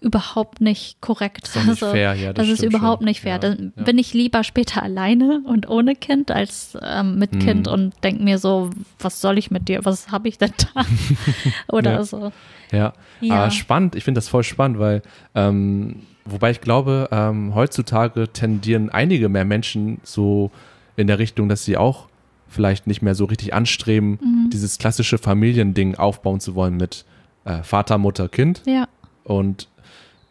überhaupt 0.00 0.60
nicht 0.60 1.00
korrekt. 1.00 1.46
Ist 1.48 1.56
doch 1.56 1.64
nicht 1.64 1.78
fair, 1.78 2.14
ja, 2.14 2.32
das 2.32 2.48
das 2.48 2.58
ist 2.58 2.64
überhaupt 2.64 3.00
schon. 3.00 3.06
nicht 3.06 3.20
fair. 3.20 3.32
Ja, 3.32 3.38
Dann 3.38 3.72
ja. 3.76 3.82
bin 3.84 3.98
ich 3.98 4.14
lieber 4.14 4.44
später 4.44 4.82
alleine 4.82 5.42
und 5.46 5.68
ohne 5.68 5.94
Kind 5.94 6.30
als 6.30 6.76
ähm, 6.82 7.18
mit 7.18 7.34
Mhm. 7.34 7.38
Kind 7.40 7.68
und 7.68 7.92
denke 8.02 8.22
mir 8.22 8.38
so, 8.38 8.70
was 8.98 9.20
soll 9.20 9.36
ich 9.38 9.50
mit 9.50 9.68
dir? 9.68 9.84
Was 9.84 10.10
habe 10.10 10.28
ich 10.28 10.38
denn 10.38 10.52
da? 10.74 10.84
Oder 11.68 11.92
Ja. 11.92 12.02
so. 12.04 12.32
Ja, 12.72 12.92
Ja. 13.20 13.34
aber 13.42 13.50
spannend. 13.50 13.94
Ich 13.94 14.04
finde 14.04 14.18
das 14.18 14.28
voll 14.28 14.42
spannend, 14.44 14.78
weil, 14.78 15.02
ähm, 15.34 15.96
wobei 16.24 16.50
ich 16.50 16.60
glaube, 16.60 17.08
ähm, 17.12 17.54
heutzutage 17.54 18.28
tendieren 18.32 18.90
einige 18.90 19.28
mehr 19.28 19.44
Menschen 19.44 20.00
so 20.02 20.50
in 20.96 21.06
der 21.08 21.18
Richtung, 21.18 21.48
dass 21.48 21.64
sie 21.64 21.76
auch 21.76 22.06
vielleicht 22.48 22.86
nicht 22.86 23.00
mehr 23.02 23.14
so 23.14 23.26
richtig 23.26 23.54
anstreben, 23.54 24.18
Mhm. 24.22 24.50
dieses 24.50 24.78
klassische 24.78 25.18
Familiending 25.18 25.94
aufbauen 25.96 26.40
zu 26.40 26.54
wollen 26.54 26.76
mit 26.76 27.04
äh, 27.44 27.62
Vater, 27.62 27.96
Mutter, 27.98 28.28
Kind 28.28 28.62
Ja. 28.66 28.86
und 29.24 29.68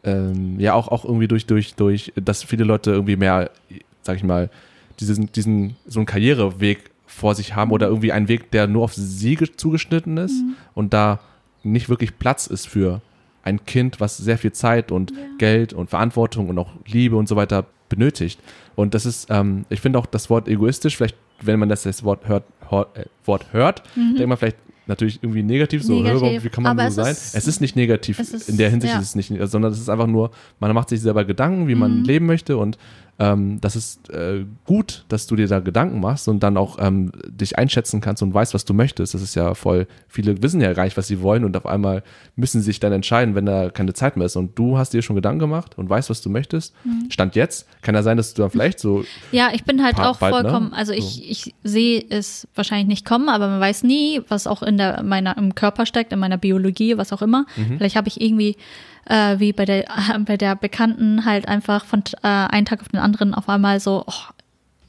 ähm, 0.04 0.60
ja 0.60 0.74
auch, 0.74 0.88
auch 0.88 1.04
irgendwie 1.06 1.28
durch, 1.28 1.46
durch, 1.46 1.76
durch, 1.76 2.14
dass 2.16 2.44
viele 2.44 2.64
Leute 2.64 2.92
irgendwie 2.92 3.16
mehr, 3.16 3.50
sag 4.02 4.18
ich 4.18 4.24
mal, 4.24 4.50
diesen, 5.00 5.32
diesen, 5.32 5.76
so 5.86 6.00
einen 6.00 6.06
Karriereweg 6.06 6.92
vor 7.06 7.36
sich 7.36 7.56
haben 7.56 7.72
oder 7.72 7.88
irgendwie 7.88 8.12
einen 8.12 8.28
Weg, 8.28 8.52
der 8.52 8.68
nur 8.68 8.84
auf 8.84 8.94
sie 8.94 9.36
ge- 9.36 9.50
zugeschnitten 9.56 10.18
ist 10.18 10.44
und 10.76 10.94
da 10.94 11.20
nicht 11.64 11.90
wirklich 11.90 12.18
Platz 12.20 12.48
ist 12.48 12.68
für 12.68 13.02
ein 13.44 13.66
Kind, 13.66 14.00
was 14.00 14.18
sehr 14.18 14.38
viel 14.38 14.52
Zeit 14.52 14.92
und 14.92 15.14
Geld 15.38 15.74
und 15.74 15.90
Verantwortung 15.90 16.50
und 16.50 16.58
auch 16.60 16.70
Liebe 16.86 17.16
und 17.16 17.28
so 17.28 17.36
weiter 17.36 17.66
benötigt. 17.88 18.40
Und 18.76 18.94
das 18.94 19.06
ist, 19.06 19.28
ähm, 19.30 19.66
ich 19.70 19.82
finde 19.82 19.98
auch 20.00 20.06
das 20.06 20.30
Wort 20.30 20.48
egoistisch, 20.48 20.96
vielleicht, 20.98 21.18
wenn 21.42 21.60
man 21.60 21.70
das, 21.70 21.84
das 21.84 22.04
Wort 22.04 22.28
hört, 22.28 22.44
hort, 22.70 22.98
äh, 22.98 23.06
Wort 23.26 23.52
hört, 23.52 23.84
denkt 23.96 24.28
man 24.30 24.38
vielleicht 24.38 24.58
natürlich 24.90 25.24
irgendwie 25.24 25.44
negativ, 25.44 25.84
so, 25.84 26.02
Negativ, 26.02 26.44
wie 26.44 26.50
kann 26.50 26.64
man 26.64 26.78
so 26.92 27.02
sein? 27.04 27.12
ist- 27.14 27.36
es 27.36 27.48
ist 27.48 27.62
nicht 27.62 27.76
negativ, 27.78 28.20
ist- 28.20 28.50
in 28.50 28.58
der 28.58 28.70
Hinsicht 28.70 28.94
ja. 28.94 29.00
ist 29.00 29.16
es 29.16 29.16
nicht, 29.16 29.32
sondern 29.50 29.72
es 29.72 29.80
ist 29.80 29.88
einfach 29.90 30.08
nur, 30.08 30.32
man 30.60 30.74
macht 30.74 30.90
sich 30.90 31.00
selber 31.00 31.24
Gedanken, 31.24 31.68
wie 31.70 31.76
Mhm. 31.76 31.80
man 31.80 32.04
leben 32.04 32.26
möchte 32.26 32.58
und 32.58 32.78
ähm, 33.20 33.60
das 33.60 33.76
ist 33.76 34.10
äh, 34.12 34.46
gut, 34.66 35.04
dass 35.10 35.28
du 35.28 35.36
dir 35.36 35.48
da 35.48 35.60
Gedanken 35.60 36.00
machst 36.00 36.30
und 36.30 36.42
dann 36.42 36.56
auch 36.56 36.78
ähm, 36.80 37.12
dich 37.28 37.58
einschätzen 37.58 38.00
kannst 38.00 38.24
und 38.24 38.34
weißt, 38.34 38.54
was 38.54 38.64
du 38.64 38.74
möchtest. 38.74 39.14
Das 39.14 39.22
ist 39.22 39.36
ja 39.36 39.56
voll, 39.56 39.88
viele 40.08 40.42
wissen 40.42 40.62
ja 40.62 40.72
gar 40.72 40.86
nicht, 40.86 40.96
was 40.96 41.08
sie 41.08 41.22
wollen 41.22 41.44
und 41.44 41.58
auf 41.58 41.66
einmal 41.66 42.04
müssen 42.38 42.62
sie 42.62 42.68
sich 42.68 42.80
dann 42.80 42.94
entscheiden, 42.94 43.36
wenn 43.36 43.46
da 43.46 43.70
keine 43.70 43.94
Zeit 43.94 44.16
mehr 44.16 44.26
ist. 44.26 44.38
Und 44.38 44.58
du 44.58 44.78
hast 44.78 44.94
dir 44.94 45.02
schon 45.02 45.18
Gedanken 45.18 45.40
gemacht 45.40 45.78
und 45.78 45.90
weißt, 45.90 46.10
was 46.10 46.22
du 46.22 46.30
möchtest. 46.30 46.74
Mhm. 46.86 47.12
Stand 47.12 47.36
jetzt, 47.36 47.68
kann 47.82 47.94
ja 47.94 48.04
sein, 48.04 48.16
dass 48.16 48.34
du 48.34 48.42
dann 48.42 48.52
vielleicht 48.52 48.80
so, 48.80 49.04
Ja, 49.34 49.50
ich 49.54 49.66
bin 49.66 49.84
halt 49.84 50.00
auch 50.00 50.18
bald, 50.18 50.34
ne? 50.34 50.42
vollkommen, 50.42 50.74
also 50.74 50.94
ich, 50.94 51.30
ich 51.30 51.54
sehe 51.64 52.02
es 52.10 52.48
wahrscheinlich 52.56 52.88
nicht 52.88 53.06
kommen, 53.06 53.28
aber 53.28 53.50
man 53.50 53.60
weiß 53.60 53.84
nie, 53.84 54.22
was 54.30 54.48
auch 54.48 54.64
in 54.64 54.78
der, 54.78 55.04
meiner, 55.04 55.38
im 55.38 55.56
Körper 55.56 55.86
steckt, 55.86 56.14
in 56.14 56.20
meiner 56.20 56.38
Biologie, 56.38 56.98
was 56.98 57.12
auch 57.12 57.22
immer. 57.22 57.46
Mhm. 57.58 57.78
Vielleicht 57.78 57.98
habe 57.98 58.08
ich 58.08 58.22
irgendwie, 58.22 58.56
äh, 59.10 59.40
wie 59.40 59.52
bei 59.52 59.66
der, 59.66 59.86
bei 60.26 60.38
der 60.38 60.56
Bekannten 60.56 61.26
halt 61.26 61.48
einfach 61.48 61.86
von 61.86 62.04
äh, 62.24 62.28
einem 62.28 62.66
Tag 62.66 62.82
auf 62.82 62.88
den 62.88 63.00
anderen 63.00 63.34
auf 63.34 63.50
einmal 63.50 63.80
so, 63.80 64.04
oh, 64.08 64.34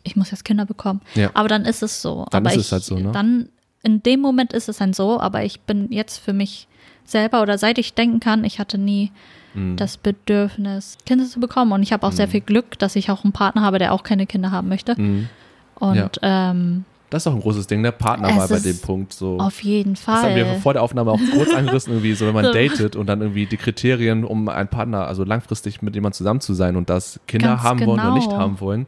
ich 0.05 0.17
muss 0.17 0.31
jetzt 0.31 0.45
Kinder 0.45 0.65
bekommen. 0.65 1.01
Ja. 1.15 1.31
Aber 1.35 1.49
dann 1.49 1.65
ist 1.65 1.83
es 1.83 2.01
so. 2.01 2.27
Dann 2.31 2.47
aber 2.47 2.55
ist 2.55 2.61
ich, 2.61 2.67
es 2.67 2.73
halt 2.73 2.85
so, 2.85 2.97
ne? 2.99 3.11
Dann, 3.13 3.49
in 3.83 4.03
dem 4.03 4.21
Moment 4.21 4.53
ist 4.53 4.69
es 4.69 4.77
dann 4.79 4.93
so, 4.93 5.21
aber 5.21 5.43
ich 5.43 5.61
bin 5.61 5.91
jetzt 5.91 6.19
für 6.19 6.33
mich 6.33 6.69
selber 7.05 7.43
oder 7.43 7.59
seit 7.59 7.79
ich 7.79 7.95
denken 7.95 8.21
kann, 8.21 8.45
ich 8.45 8.59
hatte 8.59 8.79
nie 8.79 9.11
Mhm. 9.55 9.77
das 9.77 9.97
Bedürfnis, 9.97 10.97
Kinder 11.07 11.25
zu 11.27 11.41
bekommen. 11.41 11.73
Und 11.73 11.83
ich 11.83 11.93
habe 11.93 12.07
auch 12.07 12.13
sehr 12.13 12.29
viel 12.29 12.41
Glück, 12.41 12.79
dass 12.79 12.97
ich 12.97 13.11
auch 13.11 13.25
einen 13.25 13.33
Partner 13.33 13.63
habe, 13.63 13.79
der 13.79 13.93
auch 13.93 14.03
keine 14.03 14.27
Kinder 14.27 14.51
haben 14.51 14.69
möchte. 14.69 15.01
Mhm. 15.01 15.29
Und 15.75 16.19
ähm, 16.23 16.85
das 17.11 17.23
ist 17.25 17.27
auch 17.27 17.35
ein 17.35 17.41
großes 17.41 17.67
Ding, 17.67 17.83
der 17.83 17.93
Partner 17.93 18.29
Es 18.31 18.37
war 18.37 18.49
bei 18.49 18.55
ist 18.57 18.65
dem 18.67 18.79
Punkt 18.79 19.13
so. 19.13 19.39
auf 19.39 19.63
jeden 19.63 19.95
Das 19.95 20.07
haben 20.07 20.35
wir 20.35 20.47
Fall. 20.47 20.61
vor 20.61 20.73
der 20.73 20.83
Aufnahme 20.83 21.11
auch 21.11 21.21
kurz 21.35 21.51
angerissen, 21.55 21.93
irgendwie 21.93 22.15
so, 22.15 22.27
wenn 22.27 22.35
man 22.35 22.45
datet 22.47 22.97
und 22.97 23.07
dann 23.07 23.21
irgendwie 23.21 23.47
die 23.47 23.57
Kriterien, 23.57 24.25
um 24.25 24.49
einen 24.49 24.69
Partner, 24.69 25.07
also 25.07 25.25
langfristig 25.25 25.83
mit 25.83 25.95
jemandem 25.95 26.17
zusammen 26.17 26.41
zu 26.41 26.55
sein 26.55 26.77
und 26.77 26.89
das 26.89 27.21
Kinder 27.27 27.49
Ganz 27.49 27.63
haben 27.63 27.81
wollen 27.87 28.01
oder 28.01 28.15
nicht 28.15 28.29
genau. 28.29 28.39
haben 28.41 28.61
wollen, 28.61 28.87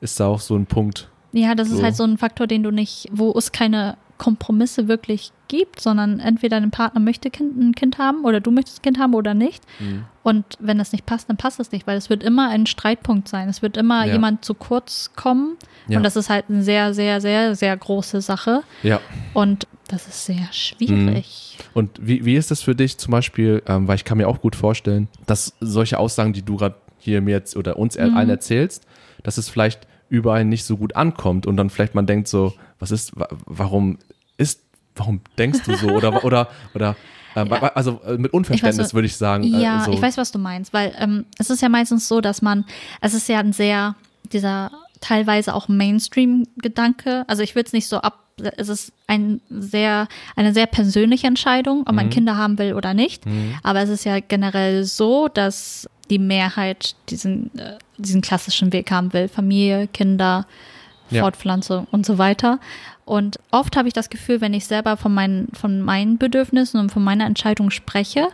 ist 0.00 0.20
da 0.20 0.26
auch 0.26 0.40
so 0.40 0.54
ein 0.56 0.66
Punkt. 0.66 1.08
Ja, 1.32 1.54
das 1.54 1.68
ist 1.68 1.78
So. 1.78 1.82
halt 1.82 1.96
so 1.96 2.04
ein 2.04 2.18
Faktor, 2.18 2.46
den 2.46 2.62
du 2.62 2.70
nicht, 2.70 3.08
wo 3.12 3.32
es 3.36 3.52
keine 3.52 3.96
Kompromisse 4.18 4.88
wirklich 4.88 5.32
gibt, 5.48 5.80
sondern 5.80 6.20
entweder 6.20 6.60
dein 6.60 6.70
Partner 6.70 7.00
möchte 7.00 7.30
kind, 7.30 7.56
ein 7.56 7.74
Kind 7.74 7.98
haben 7.98 8.24
oder 8.24 8.40
du 8.40 8.50
möchtest 8.50 8.80
ein 8.80 8.82
Kind 8.82 8.98
haben 8.98 9.14
oder 9.14 9.32
nicht. 9.34 9.62
Mhm. 9.78 10.04
Und 10.22 10.44
wenn 10.60 10.76
das 10.78 10.92
nicht 10.92 11.06
passt, 11.06 11.30
dann 11.30 11.36
passt 11.36 11.58
es 11.60 11.72
nicht, 11.72 11.86
weil 11.86 11.96
es 11.96 12.10
wird 12.10 12.22
immer 12.22 12.50
ein 12.50 12.66
Streitpunkt 12.66 13.28
sein. 13.28 13.48
Es 13.48 13.62
wird 13.62 13.76
immer 13.76 14.04
Ja. 14.04 14.12
jemand 14.14 14.44
zu 14.44 14.52
kurz 14.54 15.12
kommen. 15.16 15.56
Ja. 15.86 15.96
Und 15.96 16.02
das 16.02 16.16
ist 16.16 16.28
halt 16.28 16.46
eine 16.50 16.62
sehr, 16.62 16.92
sehr, 16.92 17.20
sehr, 17.20 17.54
sehr 17.54 17.74
große 17.76 18.20
Sache. 18.20 18.62
Ja. 18.82 19.00
Und 19.32 19.66
das 19.88 20.06
ist 20.06 20.26
sehr 20.26 20.48
schwierig. 20.52 21.56
Und 21.74 21.90
wie, 22.02 22.24
wie 22.24 22.34
ist 22.36 22.50
das 22.50 22.60
für 22.62 22.74
dich 22.74 22.98
zum 22.98 23.12
Beispiel, 23.12 23.62
ähm, 23.66 23.88
weil 23.88 23.96
ich 23.96 24.04
kann 24.04 24.18
mir 24.18 24.28
auch 24.28 24.40
gut 24.40 24.54
vorstellen, 24.56 25.08
dass 25.26 25.54
solche 25.60 25.98
Aussagen, 25.98 26.32
die 26.32 26.42
du 26.42 26.56
gerade 26.56 26.74
hier 26.98 27.20
mir 27.22 27.30
jetzt 27.32 27.56
oder 27.56 27.78
uns 27.78 27.96
Mhm. 27.96 28.16
allen 28.16 28.28
erzählst, 28.30 28.84
dass 29.22 29.38
es 29.38 29.48
vielleicht 29.48 29.86
überall 30.10 30.44
nicht 30.44 30.64
so 30.64 30.76
gut 30.76 30.96
ankommt 30.96 31.46
und 31.46 31.56
dann 31.56 31.70
vielleicht 31.70 31.94
man 31.94 32.06
denkt 32.06 32.28
so, 32.28 32.52
was 32.78 32.90
ist, 32.90 33.18
wa- 33.18 33.28
warum 33.46 33.98
ist, 34.36 34.60
warum 34.96 35.20
denkst 35.36 35.60
du 35.64 35.76
so 35.76 35.88
oder 35.88 36.24
oder 36.24 36.48
oder 36.74 36.96
äh, 37.34 37.46
Ja. 37.46 37.62
also 37.74 38.00
äh, 38.06 38.16
mit 38.18 38.32
Unverständnis 38.32 38.86
was- 38.86 38.94
würde 38.94 39.06
ich 39.06 39.16
sagen. 39.16 39.44
Ja, 39.44 39.82
äh, 39.82 39.84
so. 39.84 39.92
ich 39.92 40.00
weiß, 40.02 40.16
was 40.16 40.32
du 40.32 40.38
meinst, 40.38 40.72
weil 40.72 40.94
ähm, 40.98 41.24
es 41.38 41.50
ist 41.50 41.62
ja 41.62 41.68
meistens 41.68 42.08
so, 42.08 42.20
dass 42.20 42.42
man, 42.42 42.64
es 43.00 43.14
ist 43.14 43.28
ja 43.28 43.38
ein 43.38 43.52
sehr, 43.52 43.94
dieser 44.32 44.70
teilweise 45.00 45.54
auch 45.54 45.68
Mainstream-Gedanke, 45.68 47.24
also 47.28 47.42
ich 47.42 47.54
will 47.54 47.62
es 47.64 47.72
nicht 47.72 47.86
so 47.88 47.98
ab, 47.98 48.24
es 48.56 48.68
ist 48.68 48.92
ein 49.08 49.40
sehr, 49.50 50.06
eine 50.36 50.52
sehr 50.54 50.66
persönliche 50.66 51.26
Entscheidung, 51.26 51.80
ob 51.86 51.92
man 51.94 52.06
Mhm. 52.06 52.10
Kinder 52.10 52.36
haben 52.36 52.58
will 52.58 52.74
oder 52.74 52.94
nicht, 52.94 53.24
aber 53.62 53.80
es 53.82 53.88
ist 53.88 54.04
ja 54.04 54.20
generell 54.20 54.84
so, 54.84 55.28
dass 55.28 55.88
die 56.10 56.18
Mehrheit 56.18 56.94
diesen, 57.10 57.56
äh, 57.58 57.78
diesen 57.98 58.20
klassischen 58.22 58.72
Weg 58.72 58.90
haben 58.90 59.12
will, 59.12 59.28
Familie, 59.28 59.88
Kinder, 59.88 60.46
Ja. 61.10 61.22
Fortpflanzung 61.22 61.86
und 61.90 62.04
so 62.06 62.18
weiter. 62.18 62.58
Und 63.04 63.38
oft 63.50 63.76
habe 63.76 63.88
ich 63.88 63.94
das 63.94 64.10
Gefühl, 64.10 64.40
wenn 64.40 64.52
ich 64.54 64.66
selber 64.66 64.96
von 64.96 65.14
meinen, 65.14 65.48
von 65.54 65.80
meinen 65.80 66.18
Bedürfnissen 66.18 66.78
und 66.78 66.90
von 66.92 67.02
meiner 67.02 67.24
Entscheidung 67.26 67.70
spreche, 67.70 68.28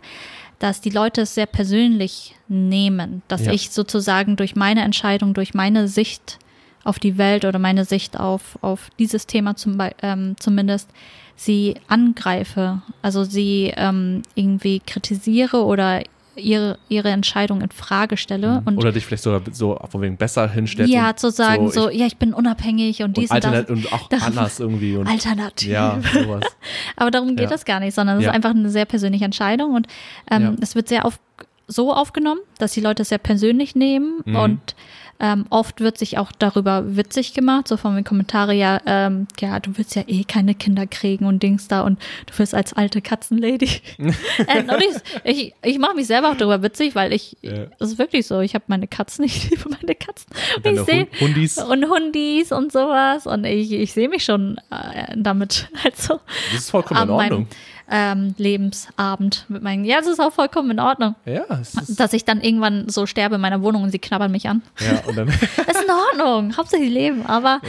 dass 0.59 0.81
die 0.81 0.91
Leute 0.91 1.23
es 1.23 1.35
sehr 1.35 1.47
persönlich 1.47 2.35
nehmen, 2.49 3.23
dass 3.29 3.47
Ja. 3.47 3.53
ich 3.53 3.71
sozusagen 3.71 4.37
durch 4.37 4.57
meine 4.57 4.83
Entscheidung, 4.83 5.35
durch 5.35 5.55
meine 5.55 5.89
Sicht 5.89 6.39
auf 6.85 6.99
die 6.99 7.19
Welt 7.19 7.45
oder 7.45 7.59
meine 7.59 7.85
Sicht 7.85 8.19
auf, 8.19 8.59
auf 8.63 8.91
dieses 8.99 9.27
Thema 9.27 9.57
zum, 9.57 9.79
ähm, 10.03 10.37
zumindest 10.39 10.91
sie 11.37 11.77
angreife, 11.89 12.83
also 13.03 13.25
sie 13.25 13.73
ähm, 13.77 14.23
irgendwie 14.35 14.81
kritisiere 14.81 15.65
oder 15.65 16.03
ihre, 16.37 16.79
ihre 16.89 17.11
Entscheidung 17.11 17.61
in 17.61 17.71
Frage 17.71 18.17
stelle. 18.17 18.63
Und 18.65 18.75
Mhm. 18.75 18.79
oder 18.79 18.93
dich 18.93 19.07
vielleicht 19.07 19.23
sogar 19.23 19.41
so 19.53 19.79
von 19.91 20.01
wegen 20.03 20.17
besser 20.17 20.49
hinstellst. 20.51 20.93
ja, 20.93 21.11
und 21.11 21.19
zu 21.19 21.31
sagen, 21.31 21.71
so, 21.71 21.89
ich- 21.89 21.99
ja, 21.99 22.07
ich 22.07 22.17
bin 22.17 22.35
unabhängig 22.35 23.03
und 23.03 23.17
dies 23.17 23.31
und, 23.31 23.45
und 23.45 23.53
das. 23.53 23.71
und 23.71 23.93
auch 23.93 24.09
Das- 24.09 24.23
anders 24.23 24.61
irgendwie 24.61 24.97
und 24.97 25.07
Alternativ. 25.09 25.71
ja, 25.71 25.99
sowas. 26.13 26.43
Aber 26.97 27.11
darum 27.11 27.37
geht 27.37 27.51
Ja. 27.51 27.55
es 27.57 27.65
gar 27.65 27.81
nicht, 27.81 27.95
sondern 27.95 28.19
es 28.19 28.25
Ja. 28.25 28.31
ist 28.31 28.35
einfach 28.35 28.51
eine 28.51 28.71
sehr 28.71 28.85
persönliche 28.85 29.25
Entscheidung 29.25 29.75
und 29.75 29.87
ähm, 30.31 30.57
es 30.61 30.75
wird 30.75 30.89
sehr 30.89 31.05
auf, 31.05 31.19
so 31.67 31.93
aufgenommen, 31.95 32.41
dass 32.59 32.73
die 32.73 32.81
Leute 32.81 33.03
es 33.03 33.09
sehr 33.09 33.19
persönlich 33.19 33.75
nehmen 33.75 34.21
Mhm. 34.25 34.37
und 34.37 34.75
ähm, 35.21 35.47
oft 35.51 35.81
wird 35.81 35.97
sich 35.99 36.19
auch 36.19 36.33
darüber 36.33 36.97
witzig 36.97 37.35
gemacht, 37.35 37.69
so 37.69 37.77
von 37.77 37.95
den 37.95 38.05
Kommentaren, 38.05 38.57
ja, 38.57 38.81
ähm, 38.87 39.27
ja, 39.41 39.61
du 39.61 39.77
willst 39.79 39.95
ja 39.95 40.03
eh 40.07 40.25
keine 40.25 40.55
Kinder 40.55 40.87
kriegen 40.87 41.25
und 41.27 41.43
Dings 41.43 41.69
da 41.69 41.83
und 41.83 41.99
du 42.27 42.39
wirst 42.39 42.55
als 42.55 42.73
alte 42.73 43.01
Katzenlady. 43.01 43.69
äh, 43.99 44.63
und 44.63 44.83
ich 44.83 44.95
ich, 45.25 45.55
ich 45.63 45.79
mache 45.79 45.95
mich 45.95 46.07
selber 46.07 46.31
auch 46.31 46.37
darüber 46.37 46.63
witzig, 46.63 46.95
weil 46.95 47.13
ich, 47.13 47.37
Ja. 47.43 47.67
es 47.79 47.93
ist 47.93 47.99
wirklich 47.99 48.27
so, 48.27 48.41
ich 48.41 48.55
habe 48.55 48.65
meine 48.69 48.87
Katzen, 48.89 49.25
ich 49.27 49.51
liebe 49.51 49.69
meine 49.69 49.95
Katzen. 49.95 50.27
Und 50.57 50.67
Deine 50.67 50.81
ich 50.81 50.87
sehe, 50.87 51.07
Hund- 51.21 51.21
Hundis. 51.21 51.59
und 51.59 51.85
Hundis 51.89 52.53
und 52.53 52.73
sowas 52.73 53.27
und 53.27 53.45
ich, 53.45 53.73
ich 53.73 53.93
sehe 53.93 54.09
mich 54.09 54.25
schon 54.25 54.59
äh, 54.71 55.15
damit 55.17 55.69
halt 55.85 55.97
so 55.97 56.21
Das 56.53 56.61
ist 56.63 56.71
vollkommen 56.71 56.99
in 57.03 57.09
an 57.11 57.17
meinem 57.17 57.33
Ordnung. 57.33 57.49
Ähm, 57.91 58.35
Lebensabend 58.39 59.45
mit 59.49 59.63
meinen. 59.63 59.85
Ja, 59.85 59.99
es 60.01 60.07
ist 60.07 60.21
auch 60.21 60.33
vollkommen 60.33 60.71
in 60.71 60.81
Ordnung, 60.81 61.15
Ja, 61.27 61.45
dass 61.89 62.13
ich 62.13 62.25
dann 62.25 62.41
irgendwann 62.41 62.89
so 62.89 63.07
sterbe 63.07 63.35
in 63.37 63.41
meiner 63.41 63.63
Wohnung 63.63 63.83
und 63.83 63.91
sie 63.91 63.99
knabbern 63.99 64.31
mich 64.31 64.49
an. 64.49 64.63
ja, 64.81 65.01
und 65.07 65.17
dann, 65.17 65.29
ist 65.29 65.49
in 65.59 65.91
Ordnung, 66.23 66.57
Hauptsache 66.57 66.81
die 66.83 66.89
leben. 66.89 67.27
Aber 67.27 67.61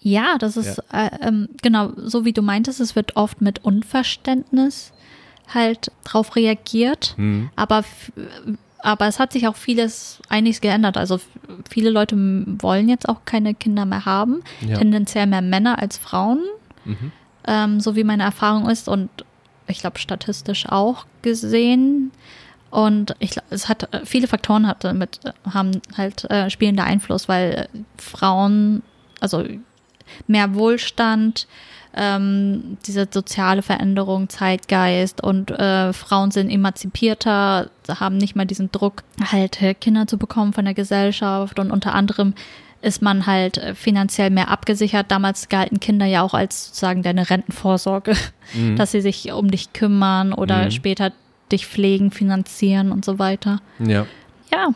ja, 0.00 0.38
das 0.38 0.56
ist 0.56 0.78
Äh, 0.92 1.10
ähm, 1.20 1.48
genau 1.62 1.92
so 1.96 2.24
wie 2.24 2.32
du 2.32 2.42
meintest, 2.42 2.80
es 2.80 2.96
wird 2.96 3.16
oft 3.16 3.40
mit 3.40 3.64
Unverständnis 3.64 4.92
halt 5.52 5.90
drauf 6.04 6.36
reagiert. 6.36 7.14
hm, 7.16 7.50
Aber 7.56 7.84
aber 8.80 9.08
es 9.08 9.18
hat 9.18 9.32
sich 9.32 9.48
auch 9.48 9.56
vieles, 9.56 10.20
einiges 10.28 10.60
geändert. 10.60 10.96
Also 10.96 11.18
viele 11.68 11.90
Leute 11.90 12.16
wollen 12.16 12.88
jetzt 12.88 13.08
auch 13.08 13.24
keine 13.24 13.52
Kinder 13.54 13.84
mehr 13.86 14.04
haben. 14.04 14.42
Ja. 14.60 14.78
Tendenziell 14.78 15.26
mehr 15.26 15.42
Männer 15.42 15.80
als 15.80 15.98
Frauen 15.98 16.38
mhm. 16.84 17.10
ähm, 17.46 17.80
so 17.80 17.96
wie 17.96 18.04
meine 18.04 18.22
Erfahrung 18.22 18.68
ist 18.70 18.88
und 18.88 19.10
ich 19.68 19.80
glaube 19.80 19.98
statistisch 19.98 20.66
auch 20.68 21.06
gesehen. 21.22 22.10
Und 22.70 23.14
ich 23.18 23.30
glaube, 23.30 23.48
es 23.50 23.68
hat 23.68 23.88
viele 24.04 24.28
Faktoren 24.28 24.66
hat 24.66 24.84
damit 24.84 25.20
haben 25.50 25.80
halt 25.96 26.24
äh, 26.30 26.50
spielen 26.50 26.76
da 26.76 26.84
Einfluss, 26.84 27.28
weil 27.28 27.52
äh, 27.52 27.78
Frauen, 27.96 28.82
also 29.20 29.44
mehr 30.26 30.54
Wohlstand, 30.54 31.46
ähm, 31.94 32.76
diese 32.86 33.08
soziale 33.10 33.62
Veränderung, 33.62 34.28
Zeitgeist 34.28 35.22
und 35.22 35.50
äh, 35.50 35.92
Frauen 35.92 36.30
sind 36.30 36.50
emanzipierter, 36.50 37.70
haben 37.88 38.18
nicht 38.18 38.36
mal 38.36 38.44
diesen 38.44 38.70
Druck, 38.70 39.02
halt 39.32 39.62
äh, 39.62 39.74
Kinder 39.74 40.06
zu 40.06 40.18
bekommen 40.18 40.52
von 40.52 40.66
der 40.66 40.74
Gesellschaft 40.74 41.58
und 41.58 41.70
unter 41.70 41.94
anderem 41.94 42.34
ist 42.80 43.02
man 43.02 43.26
halt 43.26 43.58
äh, 43.58 43.74
finanziell 43.74 44.30
mehr 44.30 44.48
abgesichert. 44.48 45.10
Damals 45.10 45.48
galten 45.48 45.80
Kinder 45.80 46.06
ja 46.06 46.22
auch 46.22 46.34
als 46.34 46.66
sozusagen 46.66 47.02
deine 47.02 47.28
Rentenvorsorge, 47.30 48.14
Mhm. 48.54 48.76
dass 48.76 48.92
sie 48.92 49.00
sich 49.00 49.32
um 49.32 49.50
dich 49.50 49.72
kümmern 49.72 50.32
oder 50.32 50.66
Mhm. 50.66 50.70
später 50.70 51.12
dich 51.50 51.66
pflegen, 51.66 52.10
finanzieren 52.10 52.92
und 52.92 53.04
so 53.04 53.18
weiter. 53.18 53.60
ja. 53.78 54.06
Ja, 54.52 54.68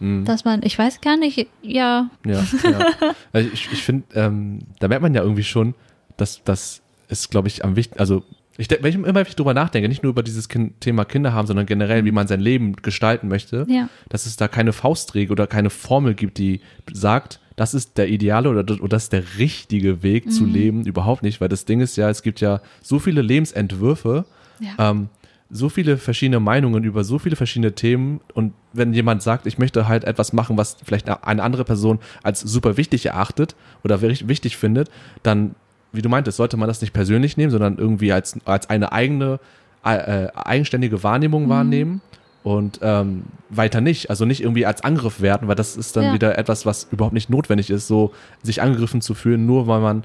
Mhm. 0.00 0.24
dass 0.24 0.44
man, 0.44 0.62
ich 0.64 0.76
weiß 0.78 1.00
gar 1.00 1.16
nicht, 1.16 1.46
ja, 1.62 2.08
Ja, 2.26 2.44
ja. 2.64 2.90
Also 3.32 3.48
ich 3.52 3.68
ich 3.72 3.82
finde, 3.82 4.04
ähm, 4.14 4.58
da 4.80 4.88
merkt 4.88 5.02
man 5.02 5.14
ja 5.14 5.22
irgendwie 5.22 5.44
schon, 5.44 5.74
dass 6.16 6.42
das 6.44 6.82
ist, 7.08 7.30
glaube 7.30 7.46
ich, 7.48 7.64
am 7.64 7.76
wichtigsten, 7.76 8.00
also 8.00 8.24
ich, 8.56 8.68
denk- 8.68 8.82
wenn 8.82 8.90
ich 8.90 8.94
immer 8.96 9.14
wenn 9.14 9.26
ich 9.26 9.36
drüber 9.36 9.54
nachdenke, 9.54 9.88
nicht 9.88 10.02
nur 10.02 10.10
über 10.10 10.22
dieses 10.22 10.48
kind, 10.48 10.80
Thema 10.80 11.04
Kinder 11.04 11.32
haben, 11.32 11.46
sondern 11.46 11.66
generell, 11.66 12.04
wie 12.04 12.12
man 12.12 12.26
sein 12.28 12.40
Leben 12.40 12.74
gestalten 12.76 13.28
möchte, 13.28 13.66
Ja. 13.68 13.88
dass 14.08 14.26
es 14.26 14.36
da 14.36 14.48
keine 14.48 14.72
Faustregel 14.72 15.32
oder 15.32 15.46
keine 15.46 15.70
Formel 15.70 16.14
gibt, 16.14 16.38
die 16.38 16.60
sagt, 16.92 17.40
das 17.56 17.72
ist 17.74 17.98
der 17.98 18.08
ideale 18.08 18.48
oder, 18.50 18.64
das- 18.64 18.80
oder 18.80 18.88
das 18.90 19.04
ist 19.04 19.12
der 19.12 19.24
richtige 19.38 20.02
Weg 20.02 20.30
zu 20.32 20.44
leben, 20.44 20.84
überhaupt 20.86 21.22
nicht, 21.22 21.40
weil 21.40 21.48
das 21.48 21.64
Ding 21.64 21.80
ist 21.80 21.96
ja, 21.96 22.10
es 22.10 22.22
gibt 22.22 22.40
ja 22.40 22.60
so 22.82 22.98
viele 22.98 23.22
Lebensentwürfe, 23.22 24.24
Ja. 24.60 24.90
ähm, 24.90 25.08
so 25.50 25.68
viele 25.68 25.98
verschiedene 25.98 26.40
Meinungen 26.40 26.82
über 26.84 27.04
so 27.04 27.18
viele 27.18 27.36
verschiedene 27.36 27.74
Themen 27.74 28.20
und 28.32 28.54
wenn 28.72 28.92
jemand 28.92 29.22
sagt, 29.22 29.46
ich 29.46 29.58
möchte 29.58 29.86
halt 29.86 30.02
etwas 30.04 30.32
machen, 30.32 30.56
was 30.56 30.78
vielleicht 30.82 31.08
eine 31.08 31.42
andere 31.42 31.64
Person 31.64 32.00
als 32.24 32.40
super 32.40 32.76
wichtig 32.76 33.06
erachtet 33.06 33.54
oder 33.84 34.00
wichtig 34.02 34.56
findet, 34.56 34.90
dann, 35.22 35.54
wie 35.94 36.02
du 36.02 36.08
meintest, 36.08 36.36
sollte 36.36 36.56
man 36.56 36.68
das 36.68 36.80
nicht 36.80 36.92
persönlich 36.92 37.36
nehmen, 37.36 37.50
sondern 37.50 37.78
irgendwie 37.78 38.12
als, 38.12 38.36
als 38.44 38.68
eine 38.68 38.92
eigene, 38.92 39.38
äh, 39.84 40.28
eigenständige 40.34 41.02
Wahrnehmung 41.02 41.48
wahrnehmen 41.48 42.00
und 42.42 42.80
ähm, 42.82 43.24
weiter 43.48 43.80
nicht, 43.80 44.10
also 44.10 44.24
nicht 44.24 44.42
irgendwie 44.42 44.66
als 44.66 44.82
Angriff 44.84 45.20
werten, 45.20 45.48
weil 45.48 45.54
das 45.56 45.76
ist 45.76 45.96
dann 45.96 46.04
Ja. 46.06 46.12
wieder 46.14 46.36
etwas, 46.38 46.66
was 46.66 46.88
überhaupt 46.90 47.14
nicht 47.14 47.30
notwendig 47.30 47.70
ist, 47.70 47.86
so 47.86 48.12
sich 48.42 48.60
angegriffen 48.60 49.00
zu 49.00 49.14
fühlen, 49.14 49.46
nur 49.46 49.66
weil 49.66 49.80
man 49.80 50.04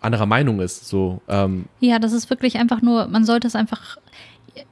anderer 0.00 0.26
Meinung 0.26 0.60
ist, 0.60 0.88
so, 0.88 1.20
ähm, 1.28 1.66
Ja, 1.80 1.98
das 1.98 2.12
ist 2.12 2.30
wirklich 2.30 2.58
einfach 2.58 2.80
nur, 2.82 3.06
man 3.08 3.24
sollte 3.24 3.46
es 3.48 3.56
einfach, 3.56 3.96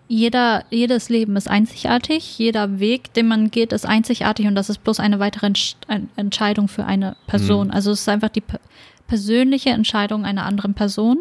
jeder, 0.08 0.64
jedes 0.70 1.08
Leben 1.08 1.36
ist 1.36 1.48
einzigartig, 1.48 2.38
jeder 2.38 2.78
Weg, 2.78 3.12
den 3.14 3.26
man 3.28 3.50
geht, 3.50 3.72
ist 3.72 3.86
einzigartig 3.86 4.46
und 4.46 4.54
das 4.54 4.70
ist 4.70 4.84
bloß 4.84 5.00
eine 5.00 5.18
weitere 5.18 5.46
Entsch 5.46 5.74
Entscheidung 6.16 6.68
für 6.68 6.84
eine 6.84 7.16
Person. 7.26 7.70
Also 7.70 7.90
es 7.90 8.00
ist 8.02 8.08
einfach 8.08 8.28
die 8.30 8.42
persönliche 9.14 9.70
Entscheidung 9.70 10.24
einer 10.24 10.44
anderen 10.44 10.74
Person. 10.74 11.18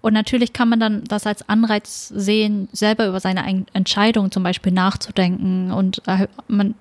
Und 0.00 0.14
natürlich 0.14 0.54
kann 0.54 0.70
man 0.70 0.80
dann 0.80 1.04
das 1.04 1.26
als 1.26 1.46
Anreiz 1.50 2.08
sehen, 2.08 2.66
selber 2.72 3.06
über 3.06 3.20
seine 3.20 3.44
Ein- 3.44 3.66
Entscheidung 3.74 4.30
zum 4.30 4.42
Beispiel 4.42 4.72
nachzudenken. 4.72 5.70
Und 5.70 6.00
äh, 6.06 6.28
man, 6.48 6.74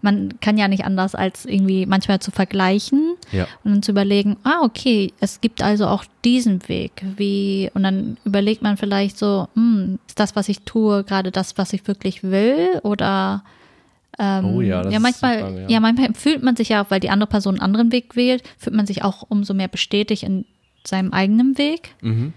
man 0.00 0.40
kann 0.40 0.58
ja 0.58 0.66
nicht 0.66 0.84
anders 0.84 1.14
als 1.14 1.44
irgendwie 1.44 1.86
manchmal 1.86 2.18
zu 2.18 2.32
vergleichen 2.32 3.14
ja. 3.30 3.46
und 3.62 3.74
dann 3.74 3.82
zu 3.84 3.92
überlegen, 3.92 4.38
ah, 4.42 4.62
okay, 4.64 5.12
es 5.20 5.40
gibt 5.40 5.62
also 5.62 5.86
auch 5.86 6.04
diesen 6.24 6.68
Weg. 6.68 7.04
Wie, 7.16 7.70
und 7.74 7.84
dann 7.84 8.16
überlegt 8.24 8.62
man 8.62 8.76
vielleicht 8.76 9.16
so, 9.16 9.46
hm, 9.54 10.00
ist 10.08 10.18
das, 10.18 10.34
was 10.34 10.48
ich 10.48 10.62
tue, 10.62 11.04
gerade 11.04 11.30
das, 11.30 11.58
was 11.58 11.72
ich 11.72 11.86
wirklich 11.86 12.24
will? 12.24 12.80
Oder 12.82 13.44
ähm, 14.18 14.44
Oh 14.44 14.60
ja, 14.60 14.82
das 14.82 14.92
ja, 14.92 14.98
ist 14.98 15.02
manchmal, 15.02 15.36
die 15.36 15.42
Frage, 15.42 15.62
ja. 15.62 15.68
ja. 15.68 15.80
manchmal 15.80 16.14
fühlt 16.14 16.42
man 16.42 16.56
sich 16.56 16.68
ja, 16.70 16.86
weil 16.90 17.00
die 17.00 17.10
andere 17.10 17.28
Person 17.28 17.54
einen 17.54 17.62
anderen 17.62 17.92
Weg 17.92 18.16
wählt, 18.16 18.42
fühlt 18.58 18.76
man 18.76 18.86
sich 18.86 19.02
auch 19.04 19.24
umso 19.28 19.54
mehr 19.54 19.68
bestätigt 19.68 20.22
in 20.22 20.44
seinem 20.86 21.12
eigenen 21.12 21.56
Weg. 21.58 21.94
Mhm. 22.00 22.32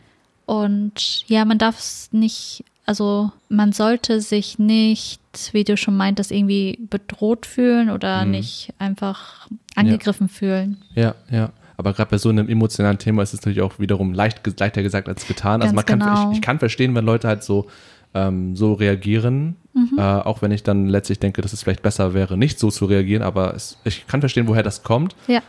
Und 0.45 1.27
ja, 1.27 1.43
man 1.45 1.57
darf 1.57 1.79
es 1.79 2.09
nicht, 2.11 2.63
also 2.85 3.31
man 3.49 3.71
sollte 3.71 4.21
sich 4.21 4.59
nicht, 4.59 5.19
wie 5.51 5.63
du 5.63 5.75
schon 5.75 5.97
meintest, 5.97 6.31
irgendwie 6.31 6.77
bedroht 6.89 7.45
fühlen 7.45 7.89
oder 7.89 8.25
Mhm. 8.25 8.31
nicht 8.31 8.73
einfach 8.79 9.47
angegriffen 9.75 10.29
fühlen. 10.29 10.77
Ja, 10.93 11.15
ja. 11.31 11.49
Aber 11.77 11.91
gerade 11.91 12.09
bei 12.11 12.17
so 12.17 12.29
einem 12.29 12.47
emotionalen 12.47 12.99
Thema 12.99 13.21
ist 13.21 13.33
es 13.33 13.41
natürlich 13.41 13.61
auch 13.61 13.79
wiederum 13.79 14.13
leicht, 14.13 14.39
leichter 14.59 14.81
gesagt 14.81 15.09
als 15.09 15.27
getan. 15.27 15.61
also 15.61 15.73
Ganz 15.73 15.75
man 15.75 15.85
kann, 15.85 15.99
genau. 15.99 16.31
ich, 16.31 16.37
ich 16.37 16.41
kann 16.41 16.57
verstehen, 16.59 16.95
wenn 16.95 17.03
Leute 17.05 17.27
halt 17.27 17.43
so, 17.43 17.67
ähm, 18.15 18.55
so 18.55 18.73
reagieren, 18.73 19.57
Mhm. 19.73 19.99
äh, 19.99 20.01
auch 20.01 20.41
wenn 20.41 20.51
ich 20.51 20.63
dann 20.63 20.87
letztlich 20.87 21.19
denke, 21.19 21.41
dass 21.41 21.51
es 21.51 21.61
vielleicht 21.61 21.81
besser 21.83 22.13
wäre, 22.13 22.37
nicht 22.37 22.59
so 22.59 22.71
zu 22.71 22.85
reagieren, 22.85 23.21
aber 23.21 23.53
es, 23.53 23.77
ich 23.83 24.07
kann 24.07 24.21
verstehen, 24.21 24.47
woher 24.47 24.63
das 24.63 24.83
kommt. 24.83 25.17
Ja. 25.27 25.41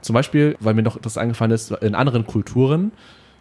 Zum 0.00 0.14
Beispiel, 0.14 0.56
weil 0.60 0.72
mir 0.72 0.82
noch 0.82 0.98
das 0.98 1.18
eingefallen 1.18 1.50
ist, 1.52 1.70
in 1.70 1.94
anderen 1.94 2.26
Kulturen, 2.26 2.92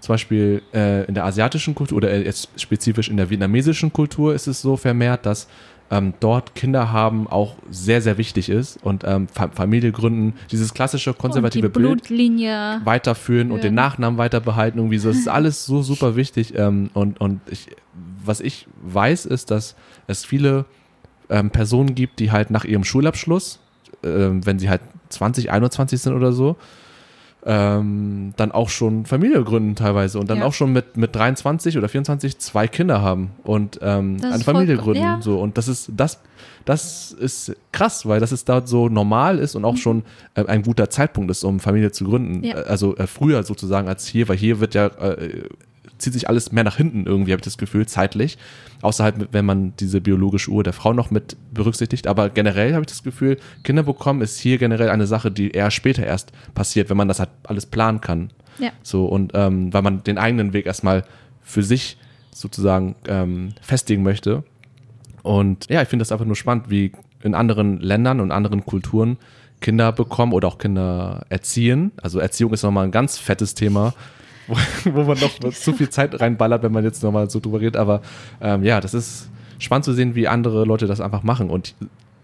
zum 0.02 0.14
Beispiel 0.14 0.62
äh, 0.74 1.06
in 1.06 1.14
der 1.14 1.24
asiatischen 1.24 1.76
Kultur 1.76 1.96
oder 1.98 2.14
jetzt 2.18 2.50
spezifisch 2.58 3.08
in 3.08 3.16
der 3.16 3.30
vietnamesischen 3.30 3.94
Kultur 3.94 4.36
ist 4.36 4.48
es 4.48 4.62
so 4.62 4.76
vermehrt, 4.76 5.26
dass 5.26 5.48
ähm, 5.94 6.14
dort 6.20 6.56
Kinder 6.56 6.92
haben 6.92 7.28
auch 7.28 7.56
sehr, 7.70 8.02
sehr 8.02 8.18
wichtig 8.18 8.50
ist 8.50 8.82
und 8.84 9.04
ähm, 9.06 9.28
Fa 9.28 9.50
Familie 9.54 9.92
gründen, 9.92 10.34
dieses 10.52 10.74
klassische 10.74 11.14
konservative 11.14 11.68
und 11.68 11.76
die 11.76 11.80
Bild 11.80 12.02
Blutlinie. 12.08 12.82
weiterführen 12.84 13.52
und 13.52 13.64
den 13.64 13.76
Ja. 13.76 13.84
Nachnamen 13.84 14.18
weiter 14.18 14.40
behalten. 14.40 14.80
Irgendwie 14.80 14.98
so, 14.98 15.10
das 15.10 15.18
ist 15.18 15.28
alles 15.28 15.66
so 15.66 15.82
super 15.92 16.16
wichtig. 16.16 16.54
Ähm, 16.58 16.90
und 16.94 17.22
und 17.22 17.42
ich, 17.50 17.68
was 18.26 18.40
ich 18.42 18.68
weiß, 18.82 19.26
ist, 19.26 19.52
dass 19.52 19.76
es 20.08 20.26
viele 20.26 20.66
ähm, 21.30 21.52
Personen 21.52 21.94
gibt, 21.96 22.20
die 22.20 22.32
halt 22.32 22.50
nach 22.52 22.66
ihrem 22.66 22.84
Schulabschluss, 22.84 23.60
ähm, 24.04 24.46
wenn 24.46 24.60
sie 24.60 24.70
halt 24.70 24.82
20, 25.10 25.52
21 25.52 26.02
sind 26.02 26.14
oder 26.14 26.34
so, 26.34 26.56
ähm, 27.46 28.34
dann 28.38 28.52
auch 28.52 28.70
schon 28.70 29.06
Familie 29.06 29.44
gründen 29.44 29.76
teilweise 29.76 30.20
und 30.20 30.30
dann 30.30 30.40
Ja. 30.40 30.46
auch 30.46 30.54
schon 30.54 30.72
mit, 30.72 30.96
mit 30.98 31.16
23 31.16 31.78
oder 31.78 31.90
24 31.90 32.38
zwei 32.40 32.68
Kinder 32.68 33.02
haben 33.02 33.32
und 33.44 33.80
ähm, 33.82 34.18
eine 34.24 34.40
Familie 34.44 34.76
voll- 34.76 34.84
gründen. 34.86 35.02
ja. 35.04 35.20
So. 35.22 35.40
Und 35.40 35.58
das 35.58 35.68
ist, 35.68 35.92
das, 35.96 36.20
das 36.66 37.12
ist 37.12 37.54
krass, 37.74 38.06
weil 38.08 38.20
das 38.22 38.32
ist 38.32 38.48
da 38.48 38.66
so 38.66 38.88
normal 38.88 39.40
ist 39.40 39.56
und 39.56 39.66
auch 39.66 39.76
schon 39.78 40.04
äh, 40.36 40.46
ein 40.46 40.64
guter 40.64 40.90
Zeitpunkt 40.90 41.30
ist, 41.32 41.44
um 41.44 41.60
Familie 41.60 41.92
zu 41.92 42.06
gründen. 42.06 42.38
Mhm. 42.38 42.44
Ja. 42.46 42.60
Äh, 42.60 42.64
Also 42.70 42.96
äh, 42.96 43.08
früher 43.08 43.44
sozusagen 43.44 43.88
als 43.90 44.08
hier, 44.08 44.28
weil 44.30 44.38
hier 44.38 44.60
wird 44.62 44.74
ja, 44.74 44.88
äh, 44.88 45.44
zieht 46.04 46.14
sich 46.14 46.30
alles 46.30 46.52
mehr 46.52 46.64
nach 46.64 46.78
hinten 46.78 47.06
irgendwie, 47.06 47.32
habe 47.32 47.40
ich 47.40 47.46
das 47.46 47.58
Gefühl, 47.58 47.88
zeitlich. 47.88 48.38
Außer 48.82 49.04
halt, 49.04 49.16
wenn 49.32 49.46
man 49.46 49.74
diese 49.78 50.02
biologische 50.02 50.52
Uhr 50.52 50.64
der 50.64 50.74
Frau 50.74 50.94
noch 50.94 51.10
mit 51.10 51.38
berücksichtigt. 51.52 52.08
Aber 52.08 52.30
generell 52.30 52.74
habe 52.74 52.82
ich 52.82 52.88
das 52.88 53.04
Gefühl, 53.04 53.38
Kinder 53.64 53.84
bekommen 53.84 54.22
ist 54.22 54.40
hier 54.40 54.58
generell 54.58 54.90
eine 54.90 55.08
Sache, 55.08 55.32
die 55.32 55.52
eher 55.52 55.72
später 55.72 56.06
erst 56.06 56.32
passiert, 56.54 56.90
wenn 56.90 56.98
man 56.98 57.08
das 57.08 57.20
halt 57.20 57.30
alles 57.44 57.66
planen 57.66 58.02
kann. 58.02 58.30
Ja. 58.60 58.72
So, 58.84 59.06
und 59.06 59.32
ähm, 59.34 59.74
weil 59.74 59.82
man 59.82 60.04
den 60.04 60.18
eigenen 60.18 60.54
Weg 60.54 60.66
erstmal 60.66 61.04
für 61.42 61.64
sich 61.64 61.98
sozusagen 62.32 62.96
ähm, 63.08 63.54
festigen 63.62 64.04
möchte. 64.04 64.44
Und 65.24 65.70
ja, 65.70 65.82
ich 65.82 65.88
finde 65.88 66.04
das 66.04 66.12
einfach 66.12 66.26
nur 66.26 66.36
spannend, 66.36 66.70
wie 66.70 66.92
in 67.24 67.36
anderen 67.36 67.80
Ländern 67.80 68.20
und 68.20 68.32
anderen 68.32 68.66
Kulturen 68.66 69.18
Kinder 69.62 69.94
bekommen 69.94 70.34
oder 70.34 70.50
auch 70.50 70.58
Kinder 70.58 71.26
erziehen. 71.30 71.94
Also 72.02 72.20
Erziehung 72.20 72.54
ist 72.54 72.64
nochmal 72.64 72.84
ein 72.84 72.92
ganz 72.92 73.18
fettes 73.18 73.56
Thema, 73.56 73.94
wo, 74.48 74.56
wo 74.94 75.04
man 75.04 75.18
noch 75.20 75.54
zu 75.54 75.74
viel 75.74 75.90
Zeit 75.90 76.20
reinballert, 76.20 76.64
wenn 76.64 76.72
man 76.72 76.84
jetzt 76.84 77.04
nochmal 77.04 77.30
so 77.30 77.40
drüber 77.40 77.60
redet. 77.60 77.78
Aber 77.78 78.02
ähm, 78.42 78.64
ja, 78.64 78.82
das 78.82 78.94
ist 78.94 79.30
spannend 79.60 79.86
zu 79.86 79.94
sehen, 79.94 80.16
wie 80.16 80.28
andere 80.28 80.66
Leute 80.66 80.88
das 80.88 81.02
einfach 81.02 81.24
machen. 81.24 81.50
Und 81.50 81.76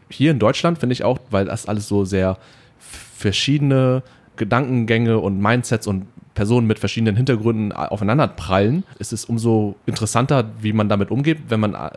hier 0.09 0.31
in 0.31 0.39
Deutschland 0.39 0.79
finde 0.79 0.93
ich 0.93 1.03
auch, 1.03 1.19
weil 1.29 1.45
das 1.45 1.67
alles 1.67 1.87
so 1.87 2.05
sehr 2.05 2.37
verschiedene 2.79 4.03
Gedankengänge 4.35 5.19
und 5.19 5.39
Mindsets 5.39 5.87
und 5.87 6.07
Personen 6.33 6.67
mit 6.67 6.79
verschiedenen 6.79 7.15
Hintergründen 7.15 7.73
aufeinander 7.73 8.27
prallen, 8.27 8.83
ist 8.97 9.11
es 9.11 9.25
umso 9.25 9.75
interessanter, 9.85 10.45
wie 10.61 10.71
man 10.71 10.87
damit 10.87 11.11
umgeht, 11.11 11.39
wenn 11.49 11.59
man 11.59 11.73
äh, 11.73 11.89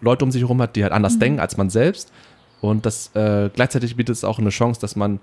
Leute 0.00 0.24
um 0.24 0.30
sich 0.30 0.42
herum 0.42 0.62
hat, 0.62 0.76
die 0.76 0.84
halt 0.84 0.92
anders 0.92 1.18
denken 1.18 1.40
als 1.40 1.56
man 1.56 1.68
selbst. 1.68 2.12
Und 2.60 2.86
das 2.86 3.14
äh, 3.14 3.50
gleichzeitig 3.52 3.96
bietet 3.96 4.14
es 4.14 4.24
auch 4.24 4.38
eine 4.38 4.50
Chance, 4.50 4.80
dass 4.80 4.96
man 4.96 5.18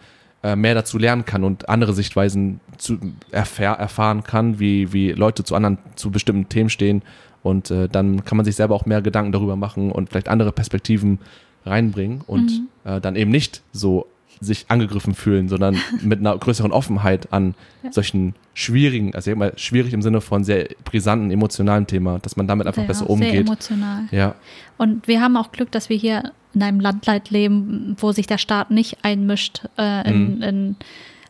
äh, 0.46 0.56
mehr 0.56 0.76
dazu 0.76 1.00
lernen 1.00 1.26
kann 1.26 1.44
und 1.44 1.70
andere 1.70 1.94
Sichtweisen 1.94 2.60
zu 2.78 3.00
erfahr 3.32 3.80
erfahren 3.80 4.24
kann, 4.24 4.60
wie, 4.60 4.94
wie 4.94 5.12
Leute 5.12 5.44
zu 5.44 5.56
anderen, 5.56 5.80
zu 5.96 6.12
bestimmten 6.12 6.50
Themen 6.50 6.70
stehen. 6.70 7.02
Und 7.42 7.72
äh, 7.72 7.90
dann 7.90 8.24
kann 8.26 8.38
man 8.38 8.46
sich 8.46 8.56
selber 8.56 8.76
auch 8.76 8.86
mehr 8.86 9.02
Gedanken 9.02 9.32
darüber 9.32 9.56
machen 9.56 9.92
und 9.92 10.10
vielleicht 10.10 10.30
andere 10.30 10.52
Perspektiven 10.52 11.18
reinbringen 11.66 12.22
und 12.28 12.62
äh, 12.84 13.02
dann 13.02 13.16
eben 13.16 13.32
nicht 13.32 13.64
so 13.72 14.06
sich 14.42 14.66
angegriffen 14.70 15.14
fühlen, 15.14 15.48
sondern 15.50 15.78
mit 16.02 16.20
einer 16.20 16.38
größeren 16.38 16.72
Offenheit 16.72 17.32
an 17.34 17.56
solchen 17.92 18.36
schwierigen, 18.54 19.14
also 19.16 19.32
ich 19.32 19.38
mal 19.38 19.54
schwierig 19.58 19.94
im 19.94 20.02
Sinne 20.02 20.22
von 20.22 20.44
sehr 20.44 20.68
brisanten, 20.86 21.32
emotionalen 21.32 21.88
Thema, 21.88 22.20
dass 22.20 22.36
man 22.38 22.48
damit 22.48 22.68
einfach 22.68 22.82
Ja, 22.84 22.88
besser 22.88 23.02
Sehr 23.06 23.10
umgeht. 23.10 23.48
emotional. 23.48 24.04
Ja, 24.12 24.36
Und 24.78 25.08
wir 25.08 25.22
haben 25.22 25.36
auch 25.38 25.52
Glück, 25.52 25.72
dass 25.72 25.90
wir 25.90 25.98
hier 25.98 26.32
in 26.54 26.64
einem 26.64 26.80
Land 26.80 27.08
halt 27.08 27.30
leben, 27.32 27.96
wo 28.00 28.12
sich 28.12 28.28
der 28.28 28.38
Staat 28.38 28.72
nicht 28.72 29.00
einmischt 29.04 29.64
äh, 29.78 30.10
in, 30.10 30.42
in 30.42 30.76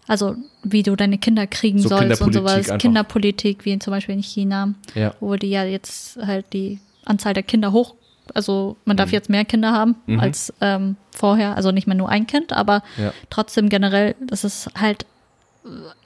also 0.08 0.36
wie 0.64 0.84
du 0.84 0.96
deine 0.96 1.18
Kinder 1.18 1.48
kriegen 1.48 1.80
Mhm. 1.80 1.82
So 1.84 1.90
sollst 1.90 2.22
und 2.22 2.34
sowas. 2.34 2.54
einfach. 2.70 2.78
Kinderpolitik, 2.78 3.66
wie 3.66 3.80
zum 3.80 3.92
Beispiel 3.92 4.14
in 4.16 4.22
China, 4.24 4.76
ja, 4.94 5.16
wo 5.20 5.36
die 5.36 5.50
ja 5.50 5.64
jetzt 5.64 6.18
halt 6.18 6.54
die 6.54 6.80
Anzahl 7.06 7.34
der 7.34 7.42
Kinder 7.44 7.72
hoch, 7.72 7.96
also 8.34 8.76
man 8.86 8.96
Mhm. 8.96 8.98
darf 8.98 9.12
jetzt 9.12 9.30
mehr 9.30 9.46
Kinder 9.46 9.72
haben 9.72 9.96
als 10.20 10.54
ähm, 10.62 10.96
vorher, 11.12 11.56
also 11.56 11.72
nicht 11.72 11.88
mehr 11.88 11.96
nur 11.96 12.10
ein 12.10 12.28
Kind, 12.28 12.52
aber 12.54 12.84
ja. 12.98 13.14
trotzdem 13.30 13.70
generell, 13.70 14.16
das 14.22 14.44
ist 14.44 14.70
halt 14.80 15.06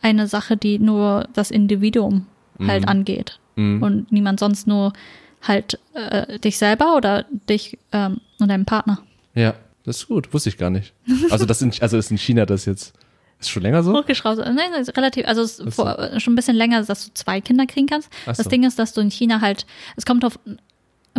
eine 0.02 0.28
Sache, 0.28 0.58
die 0.58 0.80
nur 0.80 1.28
das 1.34 1.52
Individuum 1.52 2.26
halt 2.66 2.88
angeht 2.88 3.40
Mhm. 3.56 3.84
und 3.84 4.12
niemand 4.12 4.40
sonst 4.40 4.68
nur 4.68 4.94
halt 5.42 5.80
äh, 5.94 6.40
dich 6.40 6.58
selber 6.58 6.96
oder 6.98 7.26
dich 7.50 7.78
ähm, 7.92 8.20
und 8.40 8.50
deinen 8.50 8.66
Partner. 8.66 9.00
Ja, 9.36 9.54
das 9.86 9.98
ist 9.98 10.08
gut, 10.08 10.34
wusste 10.34 10.50
ich 10.50 10.58
gar 10.58 10.70
nicht. 10.70 10.94
Also 11.30 11.46
das 11.46 11.62
in, 11.62 11.72
also 11.82 11.98
ist 11.98 12.12
in 12.12 12.18
China 12.18 12.46
das 12.46 12.66
jetzt 12.66 12.94
ist 13.40 13.50
schon 13.50 13.64
länger 13.64 13.84
so? 13.84 13.94
Hochgeschraubt. 13.94 14.38
Nein, 14.40 14.56
nein, 14.56 14.82
ist 14.82 14.96
relativ, 14.98 15.26
also 15.26 15.44
Ach 15.44 15.48
so. 15.48 15.72
vor, 15.72 16.10
schon 16.20 16.34
ein 16.34 16.36
bisschen 16.36 16.58
länger, 16.58 16.84
dass 16.84 17.06
du 17.06 17.14
zwei 17.14 17.40
Kinder 17.40 17.66
kriegen 17.68 17.88
kannst. 17.88 18.10
Ach 18.24 18.36
Das 18.36 18.38
so. 18.40 18.50
Ding 18.50 18.64
ist, 18.66 18.78
dass 18.80 18.92
du 18.94 19.00
in 19.00 19.10
China 19.12 19.40
halt, 19.40 19.66
es 19.96 20.06
kommt 20.06 20.26
auf, 20.26 20.38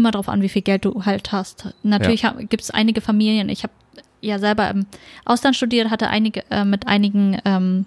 immer 0.00 0.10
darauf 0.10 0.28
an, 0.28 0.42
wie 0.42 0.48
viel 0.48 0.62
Geld 0.62 0.84
du 0.84 1.04
halt 1.04 1.32
hast. 1.32 1.72
Natürlich 1.82 2.26
gibt 2.48 2.62
es 2.62 2.70
einige 2.70 3.00
Familien, 3.00 3.48
ich 3.48 3.62
habe 3.62 3.72
ja 4.20 4.38
selber 4.38 4.68
im 4.70 4.86
Ausland 5.24 5.56
studiert, 5.56 5.90
hatte 5.90 6.08
einige 6.08 6.44
äh, 6.50 6.64
mit 6.64 6.86
einigen 6.86 7.38
ähm, 7.44 7.86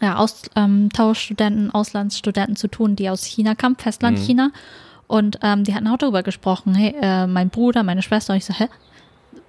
ja, 0.00 0.16
Austauschstudenten, 0.16 1.70
Auslandsstudenten 1.72 2.56
zu 2.56 2.68
tun, 2.68 2.96
die 2.96 3.10
aus 3.10 3.24
China 3.24 3.54
kamen, 3.54 3.76
Festland 3.76 4.18
Mhm. 4.18 4.22
China. 4.22 4.50
Und 5.06 5.40
ähm, 5.42 5.64
die 5.64 5.74
hatten 5.74 5.88
auch 5.88 5.98
darüber 5.98 6.22
gesprochen, 6.22 6.74
hey, 6.74 6.94
äh, 7.00 7.26
mein 7.26 7.50
Bruder, 7.50 7.82
meine 7.82 8.02
Schwester, 8.02 8.32
und 8.32 8.36
ich 8.36 8.44
so, 8.44 8.54
hä? 8.54 8.68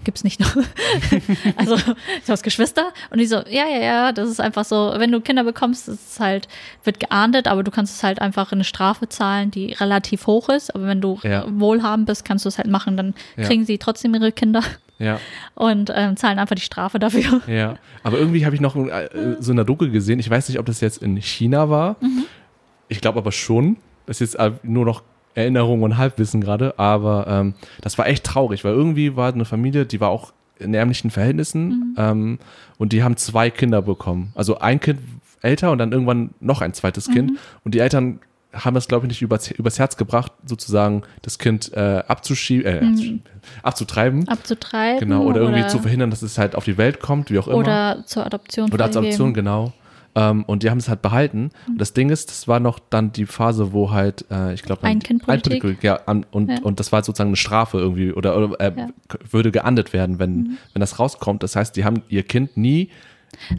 Gibt's 0.04 0.24
nicht 0.24 0.40
noch? 0.40 0.56
also, 1.58 1.76
du 1.78 1.94
hast 2.28 2.42
Geschwister? 2.44 2.92
Und 3.12 3.20
die 3.20 3.26
so, 3.28 3.38
ja, 3.38 3.68
ja, 3.68 3.80
ja, 3.80 4.12
das 4.12 4.30
ist 4.30 4.40
einfach 4.42 4.66
so, 4.66 4.94
wenn 4.98 5.12
du 5.12 5.22
Kinder 5.22 5.44
bekommst, 5.44 5.88
ist 5.88 6.20
halt, 6.20 6.48
wird 6.84 7.00
geahndet, 7.00 7.48
aber 7.48 7.64
du 7.64 7.70
kannst 7.72 7.96
es 7.98 8.04
halt 8.04 8.20
einfach 8.20 8.52
eine 8.52 8.64
Strafe 8.64 9.08
zahlen, 9.10 9.52
die 9.52 9.74
relativ 9.74 10.26
hoch 10.28 10.50
ist. 10.50 10.74
Aber 10.74 10.88
wenn 10.88 11.02
du 11.02 11.20
Ja. 11.24 11.46
wohlhabend 11.48 12.08
bist, 12.08 12.26
kannst 12.26 12.46
du 12.46 12.50
es 12.50 12.58
halt 12.58 12.68
machen, 12.68 12.98
dann 12.98 13.14
Ja. 13.38 13.46
kriegen 13.46 13.66
sie 13.66 13.78
trotzdem 13.78 14.14
ihre 14.16 14.32
Kinder 14.32 14.62
Ja, 14.98 15.20
und 15.56 15.92
ähm, 15.96 16.18
zahlen 16.18 16.40
einfach 16.40 16.56
die 16.56 16.62
Strafe 16.62 16.98
dafür. 17.00 17.42
ja. 17.48 17.76
Aber 18.04 18.18
irgendwie 18.18 18.46
habe 18.46 18.56
ich 18.56 18.62
noch 18.62 18.76
äh, 18.76 19.10
so 19.40 19.52
eine 19.52 19.66
Doku 19.66 19.90
gesehen. 19.92 20.20
Ich 20.20 20.30
weiß 20.30 20.50
nicht, 20.50 20.58
ob 20.60 20.66
das 20.66 20.82
jetzt 20.82 21.02
in 21.04 21.16
China 21.18 21.70
war. 21.70 21.96
Ich 22.88 23.02
glaube 23.02 23.20
aber 23.20 23.32
schon. 23.32 23.78
Das 24.08 24.20
ist 24.20 24.34
jetzt 24.34 24.40
äh, 24.44 24.52
nur 24.64 24.86
noch 24.86 25.04
Erinnerung 25.36 25.84
und 25.84 25.98
Halbwissen 25.98 26.42
gerade. 26.42 26.78
Aber 26.78 27.26
ähm, 27.28 27.54
das 27.82 27.98
war 27.98 28.08
echt 28.08 28.24
traurig, 28.24 28.64
weil 28.64 28.74
irgendwie 28.74 29.16
war 29.16 29.34
eine 29.34 29.46
Familie, 29.46 29.86
die 29.86 30.00
war 30.00 30.10
auch 30.10 30.34
in 30.60 30.74
ärmlichen 30.74 31.10
Verhältnissen 31.10 31.96
ähm, 31.98 32.40
und 32.78 32.94
die 32.94 33.04
haben 33.04 33.18
zwei 33.18 33.50
Kinder 33.50 33.82
bekommen. 33.82 34.32
Also 34.36 34.60
ein 34.60 34.80
Kind 34.80 35.00
älter 35.42 35.72
und 35.72 35.80
dann 35.80 35.92
irgendwann 35.92 36.32
noch 36.40 36.62
ein 36.62 36.74
zweites 36.74 37.10
Kind. 37.10 37.32
Und 37.64 37.74
die 37.74 37.80
Eltern 37.80 38.20
haben 38.54 38.76
das, 38.76 38.88
glaube 38.88 39.06
ich, 39.06 39.10
nicht 39.10 39.22
übers, 39.22 39.50
übers 39.52 39.80
Herz 39.80 39.98
gebracht, 39.98 40.32
sozusagen 40.46 41.04
das 41.22 41.40
Kind 41.40 41.72
äh, 41.74 42.04
abzuschieben, 42.08 42.66
äh, 42.66 42.86
abzuschieben, 42.86 43.24
abzutreiben. 43.64 44.28
Abzutreiben. 44.28 45.00
Genau, 45.00 45.24
oder 45.24 45.42
irgendwie 45.42 45.66
zu 45.68 45.80
verhindern, 45.80 46.10
dass 46.10 46.22
es 46.22 46.38
halt 46.38 46.56
auf 46.56 46.66
die 46.66 46.78
Welt 46.78 47.00
kommt, 47.00 47.32
wie 47.32 47.40
auch 47.40 47.48
immer. 47.48 47.58
Oder 47.58 48.04
zur 48.06 48.26
Adoption. 48.26 48.72
Oder 48.72 48.86
freigeben. 48.86 49.06
Adoption, 49.06 49.34
genau. 49.34 49.74
Ähm, 50.14 50.44
und 50.46 50.64
die 50.64 50.70
haben 50.70 50.78
es 50.80 50.90
halt 50.90 51.02
behalten. 51.02 51.52
Mhm. 51.66 51.72
Und 51.74 51.78
das 51.82 51.94
Ding 51.94 52.10
ist, 52.10 52.30
das 52.30 52.48
war 52.48 52.60
noch 52.60 52.80
dann 52.90 53.12
die 53.14 53.26
Phase, 53.26 53.72
wo 53.72 53.92
halt, 53.92 54.26
äh, 54.30 54.54
ich 54.54 54.62
glaube, 54.64 54.84
Ein-Kind-Politik. 54.84 55.84
ja, 55.84 56.02
an, 56.06 56.26
und, 56.32 56.50
Ja. 56.52 56.58
und 56.64 56.80
das 56.82 56.92
war 56.92 57.04
sozusagen 57.04 57.30
eine 57.30 57.38
Strafe 57.38 57.78
irgendwie 57.78 58.12
oder, 58.12 58.36
oder 58.38 58.60
äh, 58.60 58.74
Ja. 58.78 58.88
Mhm. 58.88 58.94
würde 59.30 59.52
geahndet 59.52 59.94
werden, 59.94 60.20
wenn, 60.20 60.58
wenn 60.74 60.80
das 60.82 61.00
rauskommt. 61.00 61.44
Das 61.44 61.56
heißt, 61.56 61.76
die 61.78 61.86
haben 61.86 62.02
ihr 62.10 62.24
Kind 62.24 62.58
nie 62.58 62.90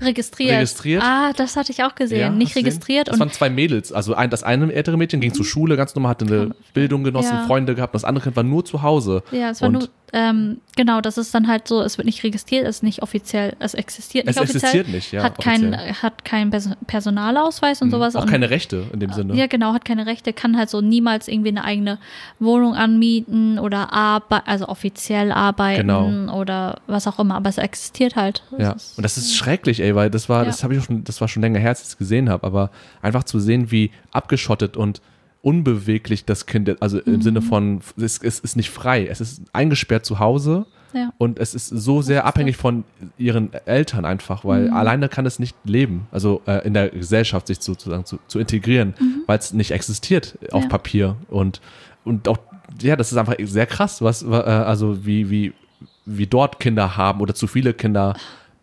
Registriert. 0.00 0.52
Registriert. 0.56 1.02
Ah, 1.02 1.32
das 1.34 1.56
hatte 1.56 1.72
ich 1.72 1.82
auch 1.82 1.94
gesehen. 1.94 2.20
Ja, 2.20 2.28
Nicht 2.30 2.54
registriert 2.56 3.08
Das 3.08 3.14
und 3.14 3.20
waren 3.20 3.30
zwei 3.30 3.48
Mädels. 3.48 3.90
Also 3.92 4.14
ein, 4.14 4.28
das 4.28 4.42
eine 4.42 4.70
ältere 4.72 4.98
Mädchen 4.98 5.20
ging 5.20 5.32
zur 5.32 5.46
Schule 5.46 5.76
ganz 5.76 5.94
normal, 5.94 6.10
hatte 6.10 6.26
eine 6.26 6.54
Bildung 6.74 7.04
genossen, 7.04 7.32
Ja. 7.34 7.46
Freunde 7.46 7.74
gehabt. 7.74 7.94
Das 7.94 8.04
andere 8.04 8.22
Kind 8.24 8.36
war 8.36 8.42
nur 8.42 8.64
zu 8.66 8.82
Hause. 8.82 9.22
ja, 9.32 9.50
es 9.50 9.62
war 9.62 9.68
und 9.68 9.72
nur 9.74 9.88
ähm, 10.14 10.58
genau, 10.76 11.00
das 11.00 11.16
ist 11.16 11.34
dann 11.34 11.48
halt 11.48 11.66
so, 11.66 11.80
es 11.80 11.96
wird 11.96 12.04
nicht 12.06 12.22
registriert, 12.22 12.66
es 12.66 12.76
ist 12.76 12.82
nicht 12.82 13.02
offiziell, 13.02 13.56
es 13.60 13.72
existiert 13.74 14.26
nicht 14.26 14.36
Es 14.36 14.42
offiziell. 14.42 14.60
existiert 14.62 14.88
nicht, 14.88 15.12
ja. 15.12 15.22
hat 15.22 15.38
keinen 15.38 15.74
hat 16.02 16.24
keinen 16.24 16.50
Pers- 16.52 16.76
Personalausweis 16.86 17.80
und 17.80 17.88
Mhm. 17.88 17.92
sowas. 17.92 18.16
Auch 18.16 18.22
und, 18.22 18.30
keine 18.30 18.50
Rechte 18.50 18.84
in 18.92 19.00
dem 19.00 19.12
Sinne. 19.12 19.34
Ja, 19.34 19.46
genau, 19.46 19.72
hat 19.72 19.84
keine 19.84 20.04
Rechte, 20.06 20.32
kann 20.32 20.56
halt 20.56 20.68
so 20.70 20.80
niemals 20.80 21.28
irgendwie 21.28 21.48
eine 21.50 21.64
eigene 21.64 21.98
Wohnung 22.38 22.74
anmieten 22.74 23.58
oder 23.58 23.92
arbeiten, 23.92 24.46
also 24.48 24.68
offiziell 24.68 25.32
arbeiten 25.32 25.80
Genau. 25.88 26.38
oder 26.38 26.80
was 26.86 27.06
auch 27.06 27.18
immer, 27.18 27.36
aber 27.36 27.48
es 27.48 27.58
existiert 27.58 28.16
halt. 28.16 28.42
Ja, 28.58 28.72
ist- 28.72 28.98
und 28.98 29.02
das 29.04 29.16
ist 29.16 29.34
schrecklich, 29.34 29.80
ey, 29.80 29.94
weil 29.94 30.10
das 30.10 30.28
war, 30.28 30.40
Ja. 30.40 30.44
das 30.44 30.62
habe 30.62 30.74
ich 30.74 30.80
auch 30.80 30.84
schon, 30.84 31.04
das 31.04 31.20
war 31.20 31.28
schon 31.28 31.42
länger 31.42 31.58
her, 31.58 31.70
als 31.70 31.80
ich 31.82 31.88
es 31.88 31.98
gesehen 31.98 32.28
habe, 32.28 32.46
aber 32.46 32.70
einfach 33.00 33.24
zu 33.24 33.40
sehen, 33.40 33.70
wie 33.70 33.90
abgeschottet 34.10 34.76
und 34.76 35.00
unbeweglich 35.42 36.24
das 36.24 36.46
Kind, 36.46 36.80
also 36.80 36.98
im 37.00 37.14
Mhm. 37.14 37.22
Sinne 37.22 37.42
von, 37.42 37.80
es, 37.96 38.18
es 38.22 38.38
ist 38.40 38.56
nicht 38.56 38.70
frei, 38.70 39.06
es 39.06 39.20
ist 39.20 39.42
eingesperrt 39.52 40.06
zu 40.06 40.18
Hause 40.20 40.66
ja. 40.94 41.12
und 41.18 41.38
es 41.38 41.54
ist 41.54 41.66
so 41.68 42.00
sehr 42.00 42.20
ist 42.20 42.26
abhängig 42.26 42.56
von 42.56 42.84
ihren 43.18 43.52
Eltern 43.66 44.04
einfach, 44.04 44.44
weil 44.44 44.68
Mhm. 44.68 44.74
alleine 44.76 45.08
kann 45.08 45.26
es 45.26 45.38
nicht 45.40 45.56
leben, 45.64 46.06
also 46.12 46.42
äh, 46.46 46.64
in 46.66 46.74
der 46.74 46.90
Gesellschaft 46.90 47.48
sich 47.48 47.60
sozusagen 47.60 48.04
zu, 48.04 48.18
zu 48.28 48.38
integrieren, 48.38 48.94
weil 49.26 49.38
es 49.38 49.52
nicht 49.52 49.72
existiert 49.72 50.38
auf 50.52 50.60
Mhm. 50.62 50.64
Ja. 50.64 50.68
Papier 50.68 51.16
und, 51.28 51.60
und 52.04 52.28
auch, 52.28 52.38
ja, 52.80 52.94
das 52.96 53.10
ist 53.10 53.18
einfach 53.18 53.34
sehr 53.42 53.66
krass, 53.66 54.00
was, 54.00 54.28
wa- 54.30 54.40
äh, 54.46 54.64
also 54.64 55.04
wie, 55.04 55.28
wie, 55.28 55.52
wie 56.06 56.26
dort 56.28 56.60
Kinder 56.60 56.96
haben 56.96 57.20
oder 57.20 57.34
zu 57.34 57.46
viele 57.48 57.74
Kinder 57.74 58.14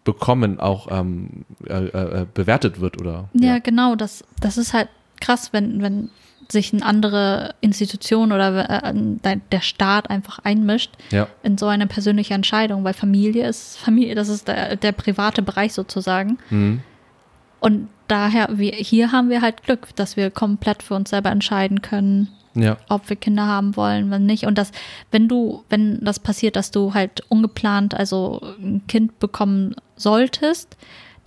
bekommen 0.06 0.60
auch 0.62 0.88
ähm, 0.90 1.46
äh, 1.68 1.86
äh, 1.88 2.26
bewertet 2.34 2.80
wird 2.80 3.00
oder 3.02 3.30
Ja, 3.34 3.60
genau, 3.60 3.96
das, 3.96 4.24
das 4.40 4.58
ist 4.58 4.74
halt 4.74 4.88
krass, 5.22 5.52
wenn, 5.52 5.82
wenn 5.82 6.10
sich 6.52 6.74
eine 6.74 6.84
andere 6.86 7.54
Institution 7.62 8.32
oder 8.32 8.84
äh, 8.84 8.94
de- 8.94 9.40
der 9.52 9.62
Staat 9.62 10.10
einfach 10.10 10.40
einmischt 10.40 10.92
ja, 11.12 11.28
in 11.44 11.58
so 11.58 11.68
eine 11.68 11.86
persönliche 11.88 12.34
Entscheidung, 12.34 12.84
weil 12.84 12.94
Familie 12.94 13.48
ist 13.48 13.78
Familie, 13.78 14.16
das 14.16 14.30
ist 14.30 14.48
der, 14.48 14.76
der 14.76 14.92
private 14.92 15.42
Bereich 15.42 15.74
sozusagen. 15.74 16.38
mhm. 16.50 16.82
Und 17.62 17.90
daher, 18.08 18.48
wir, 18.54 18.72
hier 18.72 19.12
haben 19.12 19.30
wir 19.30 19.42
halt 19.42 19.64
Glück, 19.64 19.94
dass 19.98 20.16
wir 20.16 20.32
komplett 20.32 20.82
für 20.82 20.94
uns 20.96 21.10
selber 21.10 21.30
entscheiden 21.30 21.82
können, 21.82 22.30
ja, 22.56 22.78
ob 22.88 23.10
wir 23.10 23.18
Kinder 23.18 23.48
haben 23.48 23.76
wollen, 23.76 24.10
wenn 24.12 24.26
nicht. 24.26 24.46
Und 24.46 24.58
das, 24.58 24.72
wenn 25.12 25.28
du, 25.28 25.66
wenn 25.70 26.00
das 26.02 26.20
passiert, 26.20 26.56
dass 26.56 26.72
du 26.72 26.94
halt 26.94 27.22
ungeplant, 27.28 27.94
also 27.96 28.42
ein 28.60 28.82
Kind 28.88 29.20
bekommen 29.20 29.76
solltest, 29.98 30.78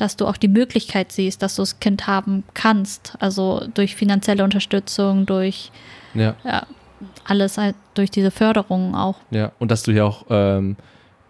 dass 0.02 0.16
du 0.16 0.26
auch 0.26 0.36
die 0.36 0.48
Möglichkeit 0.48 1.12
siehst, 1.12 1.42
dass 1.42 1.56
du 1.56 1.62
das 1.62 1.78
Kind 1.80 2.06
haben 2.06 2.42
kannst. 2.54 3.14
Also 3.20 3.66
durch 3.74 3.94
finanzielle 3.96 4.42
Unterstützung, 4.44 5.24
durch 5.26 5.70
ja, 6.14 6.34
ja, 6.44 6.66
alles 7.24 7.56
halt 7.56 7.76
durch 7.94 8.10
diese 8.10 8.30
Förderung 8.30 8.94
auch. 8.94 9.16
ja. 9.30 9.52
Und 9.58 9.70
dass 9.70 9.82
du 9.84 9.92
hier 9.92 10.04
auch 10.04 10.26
ähm, 10.28 10.76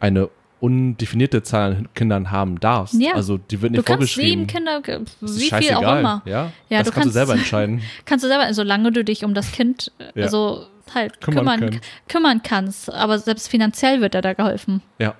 eine 0.00 0.28
undefinierte 0.60 1.42
Zahl 1.42 1.72
an 1.76 1.88
Kindern 1.94 2.30
haben 2.30 2.60
darfst. 2.60 2.94
Ja. 3.00 3.14
Also 3.14 3.36
die 3.38 3.60
wird 3.60 3.72
Du 3.72 3.78
nicht 3.78 3.86
kannst 3.86 4.14
vorgeschrieben. 4.14 4.30
sieben 4.30 4.46
Kinder, 4.46 4.80
ist 5.20 5.40
wie 5.40 5.50
viel 5.50 5.74
auch 5.74 5.82
immer. 5.98 6.22
Ja, 6.24 6.52
Ja, 6.68 6.78
das 6.78 6.86
du 6.88 6.92
kannst, 6.92 6.94
du 6.94 7.00
kannst- 7.00 7.12
selber 7.14 7.32
entscheiden. 7.38 7.82
Kannst 8.04 8.24
du 8.24 8.28
selber, 8.28 8.52
solange 8.54 8.92
du 8.92 9.02
dich 9.04 9.24
um 9.24 9.34
das 9.34 9.50
Kind 9.52 9.90
Ja. 10.14 10.24
also 10.24 10.66
halt 10.94 11.20
Kümmern 11.20 11.44
kümmern, 11.44 11.60
kannst. 11.70 12.08
kümmern 12.08 12.40
kannst. 12.42 12.92
Aber 12.92 13.18
selbst 13.18 13.48
finanziell 13.48 14.00
wird 14.00 14.14
dir 14.14 14.20
da 14.22 14.32
geholfen. 14.34 14.82
Ja, 14.98 15.14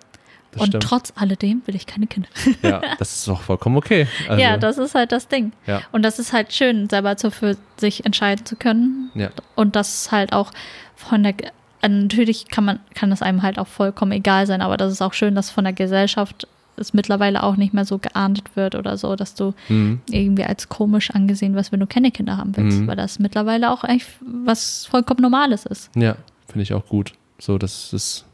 das 0.53 0.61
Und 0.63 0.69
stimmt. 0.69 0.85
trotz 0.85 1.13
alledem 1.17 1.63
will 1.67 1.75
ich 1.75 1.87
keine 1.87 2.07
Kinder. 2.07 2.29
Ja, 2.63 2.81
das 2.99 3.17
ist 3.17 3.29
auch 3.29 3.41
vollkommen 3.41 3.77
okay. 3.77 4.07
Also, 4.29 4.41
ja, 4.43 4.57
das 4.57 4.79
ist 4.79 4.95
halt 4.95 5.11
das 5.13 5.29
Ding. 5.29 5.53
Ja. 5.67 5.83
Und 5.93 6.03
das 6.03 6.19
ist 6.19 6.33
halt 6.33 6.53
schön, 6.53 6.89
selber 6.89 7.17
so 7.19 7.31
für 7.31 7.57
sich 7.79 8.05
entscheiden 8.05 8.45
zu 8.47 8.57
können. 8.57 9.11
Ja. 9.15 9.31
Und 9.57 9.75
das 9.77 10.13
halt 10.13 10.33
auch 10.33 10.51
von 10.95 11.23
der, 11.23 11.35
äh, 11.81 11.89
natürlich 11.89 12.49
kann 12.49 12.65
man, 12.65 12.81
kann 12.95 13.11
es 13.13 13.23
einem 13.23 13.43
halt 13.43 13.59
auch 13.59 13.67
vollkommen 13.67 14.13
egal 14.13 14.47
sein, 14.47 14.61
aber 14.63 14.77
das 14.77 14.93
ist 14.93 15.03
auch 15.03 15.15
schön, 15.15 15.35
dass 15.35 15.51
von 15.51 15.65
der 15.65 15.73
Gesellschaft 15.73 16.47
es 16.77 16.95
mittlerweile 16.95 17.43
auch 17.43 17.57
nicht 17.57 17.75
mehr 17.75 17.85
so 17.85 17.99
geahndet 17.99 18.57
wird 18.57 18.75
oder 18.75 18.97
so, 18.97 19.15
dass 19.15 19.35
du 19.35 19.53
Mhm. 19.69 20.01
irgendwie 20.11 20.45
als 20.45 20.69
komisch 20.71 21.11
angesehen 21.11 21.55
wirst, 21.55 21.71
wenn 21.73 21.81
du 21.81 21.87
keine 21.87 22.11
Kinder 22.11 22.37
haben 22.39 22.57
willst, 22.57 22.79
Mhm. 22.79 22.87
weil 22.87 22.97
das 22.97 23.19
mittlerweile 23.19 23.71
auch 23.71 23.85
eigentlich 23.85 24.07
was 24.21 24.87
vollkommen 24.87 25.21
Normales 25.21 25.67
ist. 25.67 25.91
Ja, 25.97 26.17
finde 26.49 26.63
ich 26.63 26.73
auch 26.73 26.87
gut. 26.87 27.13
So, 27.39 27.59
dass 27.59 27.93
es 27.93 28.25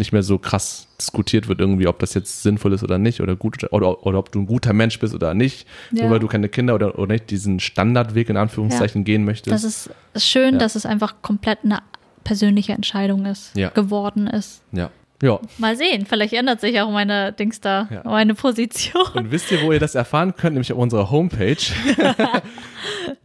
nicht 0.00 0.12
mehr 0.12 0.24
so 0.24 0.38
krass 0.38 0.88
diskutiert 1.00 1.46
wird, 1.46 1.60
irgendwie, 1.60 1.86
ob 1.86 2.00
das 2.00 2.14
jetzt 2.14 2.42
sinnvoll 2.42 2.72
ist 2.72 2.82
oder 2.82 2.98
nicht, 2.98 3.20
oder 3.20 3.36
gut 3.36 3.64
oder, 3.72 4.04
oder 4.04 4.18
ob 4.18 4.32
du 4.32 4.40
ein 4.40 4.46
guter 4.46 4.72
Mensch 4.72 4.98
bist 4.98 5.14
oder 5.14 5.32
nicht, 5.34 5.66
Ja. 5.92 6.02
nur 6.02 6.10
weil 6.12 6.18
du 6.18 6.26
keine 6.26 6.48
Kinder 6.48 6.74
oder, 6.74 6.98
oder 6.98 7.12
nicht 7.12 7.30
diesen 7.30 7.60
Standardweg 7.60 8.28
in 8.28 8.36
Anführungszeichen 8.36 9.04
gehen 9.04 9.24
möchtest. 9.24 9.54
Das 9.54 9.62
ist 9.64 9.90
ist 10.14 10.26
schön, 10.26 10.54
Ja. 10.54 10.58
dass 10.58 10.74
es 10.74 10.84
einfach 10.84 11.14
komplett 11.22 11.60
eine 11.62 11.78
persönliche 12.24 12.72
Entscheidung 12.72 13.24
ist, 13.26 13.56
Ja. 13.56 13.68
geworden 13.68 14.26
ist. 14.26 14.62
ja. 14.72 14.90
Ja. 15.22 15.38
Mal 15.58 15.76
sehen, 15.76 16.06
vielleicht 16.06 16.32
ändert 16.32 16.62
sich 16.62 16.80
auch 16.80 16.90
meine 16.90 17.34
Dings 17.34 17.60
da, 17.60 17.86
Ja. 17.90 18.00
meine 18.06 18.34
Position. 18.34 19.02
Und 19.12 19.30
wisst 19.30 19.52
ihr, 19.52 19.60
wo 19.60 19.70
ihr 19.70 19.78
das 19.78 19.94
erfahren 19.94 20.34
könnt? 20.34 20.54
Nämlich 20.54 20.72
auf 20.72 20.78
unserer 20.78 21.10
Homepage. 21.10 21.56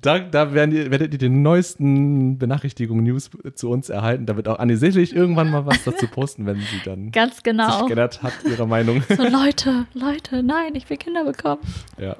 da 0.01 0.19
da 0.19 0.53
werden 0.53 0.75
ihr, 0.75 0.91
werdet 0.91 1.13
ihr 1.13 1.19
die 1.19 1.29
neuesten 1.29 2.37
Benachrichtigungen, 2.37 3.03
News 3.05 3.29
zu 3.55 3.69
uns 3.69 3.89
erhalten. 3.89 4.25
Da 4.25 4.35
wird 4.35 4.47
auch 4.47 4.59
Anni 4.59 4.75
sicherlich 4.75 5.15
irgendwann 5.15 5.49
mal 5.51 5.65
was 5.65 5.83
dazu 5.83 6.07
posten, 6.07 6.45
wenn 6.45 6.57
sie 6.59 6.81
dann 6.83 7.11
Ganz 7.11 7.43
genau. 7.43 7.79
sich 7.79 7.87
geändert 7.87 8.23
hat, 8.23 8.33
ihre 8.49 8.67
Meinung. 8.67 9.03
So, 9.09 9.23
Leute, 9.23 9.85
Leute, 9.93 10.43
nein, 10.43 10.75
ich 10.75 10.89
will 10.89 10.97
Kinder 10.97 11.23
bekommen. 11.23 11.61
ja, 11.97 12.15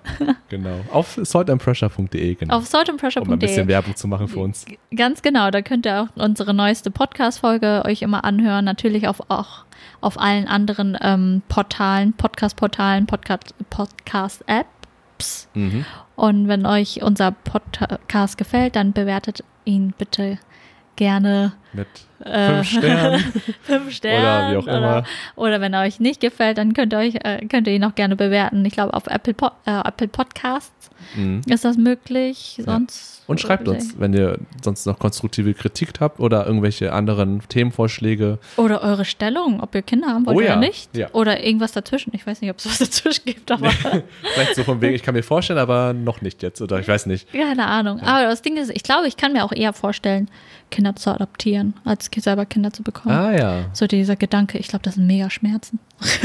genau. 0.49 0.79
Auf 0.91 1.19
saltandpressure.de, 1.21 2.35
genau. 2.35 2.55
Auf 2.55 2.63
um 2.63 2.63
ein 2.63 2.65
bisschen 2.65 2.67
saltandpressure.de. 2.69 3.67
Werbung 3.67 3.95
zu 3.95 4.07
machen 4.07 4.27
für 4.27 4.39
uns. 4.39 4.65
Ganz 4.95 5.21
genau, 5.21 5.51
da 5.51 5.61
könnt 5.61 5.85
ihr 5.85 6.01
auch 6.01 6.07
unsere 6.15 6.53
neueste 6.53 6.91
Podcast-Folge 6.91 7.83
euch 7.85 8.01
immer 8.01 8.23
anhören. 8.23 8.65
Natürlich 8.65 9.07
auf, 9.07 9.29
auch 9.29 9.65
auf 10.01 10.19
allen 10.19 10.47
anderen 10.47 10.97
ähm, 11.01 11.41
Portalen, 11.47 12.13
Podcast-Portalen, 12.13 13.07
Podcast- 13.07 13.55
Podcast-Apps. 15.15 15.47
Mhm. 15.53 15.85
Und 16.15 16.47
wenn 16.47 16.65
euch 16.65 17.01
unser 17.01 17.31
Podcast 17.31 18.37
gefällt, 18.37 18.75
dann 18.75 18.93
bewertet 18.93 19.43
ihn 19.65 19.93
bitte 19.97 20.37
gerne 20.95 21.53
Mit 21.73 21.87
Äh, 22.23 22.63
fünf 22.63 22.69
Sternen. 22.69 23.33
fünf 23.63 23.91
Sterne. 23.91 24.23
Oder 24.23 24.51
wie 24.51 24.57
auch 24.57 24.67
immer. 24.77 25.03
Oder 25.35 25.61
wenn 25.61 25.73
er 25.73 25.81
euch 25.81 25.99
nicht 25.99 26.21
gefällt, 26.21 26.57
dann 26.57 26.73
könnt 26.73 26.93
ihr, 26.93 26.99
euch, 26.99 27.15
äh, 27.15 27.45
könnt 27.47 27.67
ihr 27.67 27.73
ihn 27.73 27.83
auch 27.83 27.95
gerne 27.95 28.15
bewerten. 28.15 28.63
Ich 28.63 28.73
glaube, 28.73 28.93
auf 28.93 29.07
Apple, 29.07 29.33
po 29.33 29.47
äh, 29.65 29.71
Apple 29.71 30.07
Podcasts 30.07 30.84
Mhm. 31.15 31.41
ist 31.47 31.65
das 31.65 31.77
möglich. 31.77 32.59
Sonst. 32.63 33.23
Und 33.27 33.41
schreibt 33.41 33.67
uns, 33.67 33.97
wenn 33.99 34.13
ihr 34.13 34.37
sonst 34.63 34.85
noch 34.85 34.99
konstruktive 34.99 35.53
Kritik 35.55 35.89
habt 35.99 36.19
oder 36.19 36.45
irgendwelche 36.45 36.93
anderen 36.93 37.41
Themenvorschläge. 37.49 38.37
Oder 38.57 38.83
eure 38.83 39.03
Stellung, 39.03 39.61
ob 39.61 39.73
ihr 39.73 39.81
Kinder 39.81 40.09
haben 40.09 40.25
wollt 40.27 40.37
Oh 40.37 40.41
ja, 40.41 40.51
oder 40.51 40.59
nicht. 40.59 40.95
ja. 40.95 41.09
Oder 41.11 41.43
irgendwas 41.43 41.71
dazwischen. 41.71 42.11
Ich 42.13 42.27
weiß 42.27 42.41
nicht, 42.41 42.51
ob 42.51 42.59
es 42.59 42.67
was 42.67 42.77
dazwischen 42.79 43.25
gibt, 43.25 43.51
aber 43.51 43.69
Vielleicht 44.33 44.55
so 44.55 44.63
von 44.63 44.79
wegen, 44.81 44.93
ich 44.93 45.01
kann 45.01 45.15
mir 45.15 45.23
vorstellen, 45.23 45.59
aber 45.59 45.93
noch 45.93 46.21
nicht 46.21 46.43
jetzt. 46.43 46.61
Oder 46.61 46.79
ich 46.79 46.87
weiß 46.87 47.07
nicht. 47.07 47.31
keine 47.31 47.65
Ahnung. 47.65 47.99
Aber 48.01 48.23
das 48.27 48.41
Ding 48.43 48.57
ist, 48.57 48.69
ich 48.71 48.83
glaube, 48.83 49.07
ich 49.07 49.17
kann 49.17 49.33
mir 49.33 49.43
auch 49.43 49.51
eher 49.51 49.73
vorstellen, 49.73 50.29
Kinder 50.71 50.95
zu 50.95 51.09
adoptieren, 51.11 51.73
als 51.85 52.09
selber 52.17 52.45
Kinder 52.45 52.73
zu 52.73 52.83
bekommen. 52.83 53.15
Ah 53.15 53.35
ja. 53.35 53.65
So 53.73 53.87
dieser 53.87 54.15
Gedanke, 54.15 54.57
ich 54.57 54.67
glaube, 54.67 54.83
das 54.83 54.95
sind 54.95 55.07
mega 55.07 55.29
Schmerzen. 55.29 55.79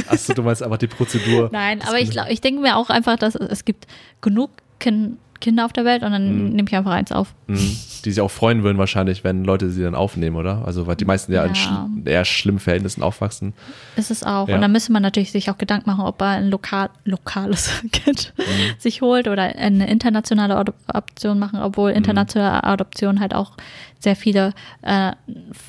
Achso, 0.08 0.34
du 0.34 0.42
meinst 0.42 0.62
einfach 0.62 0.78
die 0.78 0.86
Prozedur. 0.86 1.50
Nein, 1.52 1.82
aber 1.82 1.98
ich, 1.98 2.10
glaub, 2.10 2.28
ich 2.28 2.40
denke 2.40 2.60
mir 2.60 2.76
auch 2.76 2.90
einfach, 2.90 3.16
dass 3.16 3.34
es 3.34 3.50
es 3.50 3.64
gibt 3.64 3.86
genug 4.20 4.50
kin 4.78 5.18
Kinder 5.40 5.64
auf 5.64 5.72
der 5.72 5.84
Welt 5.84 6.02
und 6.02 6.12
dann 6.12 6.44
Mhm. 6.46 6.48
nehme 6.50 6.68
ich 6.68 6.76
einfach 6.76 6.92
eins 6.92 7.12
auf. 7.12 7.34
Mhm. 7.46 7.56
Die 8.04 8.10
sich 8.12 8.20
auch 8.20 8.30
freuen 8.30 8.62
würden 8.62 8.78
wahrscheinlich, 8.78 9.24
wenn 9.24 9.44
Leute 9.44 9.68
sie 9.70 9.82
dann 9.82 9.94
aufnehmen, 9.94 10.36
oder? 10.36 10.62
Also 10.64 10.86
weil 10.86 10.96
die 10.96 11.04
meisten 11.04 11.32
ja, 11.32 11.42
in 11.44 11.50
Ja. 11.50 11.54
schl 11.54 11.76
eher 12.06 12.24
schlimmen 12.24 12.58
Verhältnissen 12.58 13.02
aufwachsen. 13.02 13.52
Ist 13.96 14.10
es 14.10 14.22
auch. 14.22 14.48
Ja. 14.48 14.54
Und 14.54 14.60
dann 14.62 14.72
müsste 14.72 14.92
man 14.92 15.02
natürlich 15.02 15.32
sich 15.32 15.50
auch 15.50 15.58
Gedanken 15.58 15.88
machen, 15.90 16.04
ob 16.04 16.20
er 16.22 16.28
ein 16.28 16.48
lokal, 16.48 16.88
lokales 17.04 17.70
Kind 17.92 18.32
Mhm. 18.38 18.42
sich 18.78 19.02
holt 19.02 19.28
oder 19.28 19.42
eine 19.42 19.88
internationale 19.90 20.56
Adop- 20.56 20.74
Adoption 20.86 21.38
machen, 21.38 21.58
Mhm. 21.58 21.64
obwohl 21.66 21.90
internationale 21.90 22.64
Adoptionen 22.64 23.20
halt 23.20 23.34
auch 23.34 23.52
sehr 23.98 24.16
viele 24.16 24.54
äh, 24.82 25.12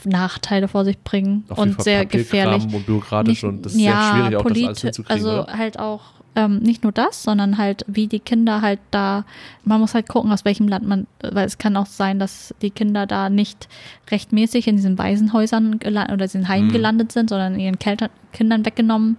Nachteile 0.05 0.67
vor 0.67 0.85
sich 0.85 0.97
bringen 0.99 1.43
jeden 1.49 1.59
und 1.59 1.81
sehr 1.83 2.05
gefährlich. 2.05 2.63
Und 2.63 2.85
bürokratisch 2.85 3.43
Nicht- 3.43 3.43
und 3.43 3.65
das 3.65 3.73
ist 3.73 3.79
sehr 3.79 3.91
schwierig, 3.91 4.35
auch 4.37 4.43
das 4.45 4.63
alles 4.63 4.81
hinzukriegen. 4.81 5.25
Also 5.25 5.43
oder? 5.43 5.57
halt 5.57 5.79
auch 5.79 6.01
ähm, 6.35 6.59
nicht 6.59 6.83
nur 6.83 6.91
das, 6.93 7.23
sondern 7.23 7.57
halt 7.57 7.83
wie 7.87 8.07
die 8.07 8.19
Kinder 8.19 8.61
halt 8.61 8.79
da, 8.91 9.25
man 9.65 9.81
muss 9.81 9.93
halt 9.93 10.07
gucken, 10.07 10.31
aus 10.31 10.45
welchem 10.45 10.67
Land 10.67 10.87
man, 10.87 11.07
weil 11.21 11.45
es 11.45 11.57
kann 11.57 11.75
auch 11.75 11.85
sein, 11.87 12.19
dass 12.19 12.53
die 12.61 12.69
Kinder 12.69 13.05
da 13.05 13.29
nicht 13.29 13.67
rechtmäßig 14.09 14.67
in 14.67 14.77
diesen 14.77 14.97
Waisenhäusern 14.97 15.75
oder 15.85 16.17
diesen 16.17 16.47
Heimen 16.47 16.67
Mhm. 16.69 16.73
gelandet 16.73 17.11
sind, 17.11 17.29
sondern 17.29 17.59
ihren 17.59 17.79
Keltern, 17.79 18.09
Kindern 18.31 18.65
weggenommen 18.65 19.17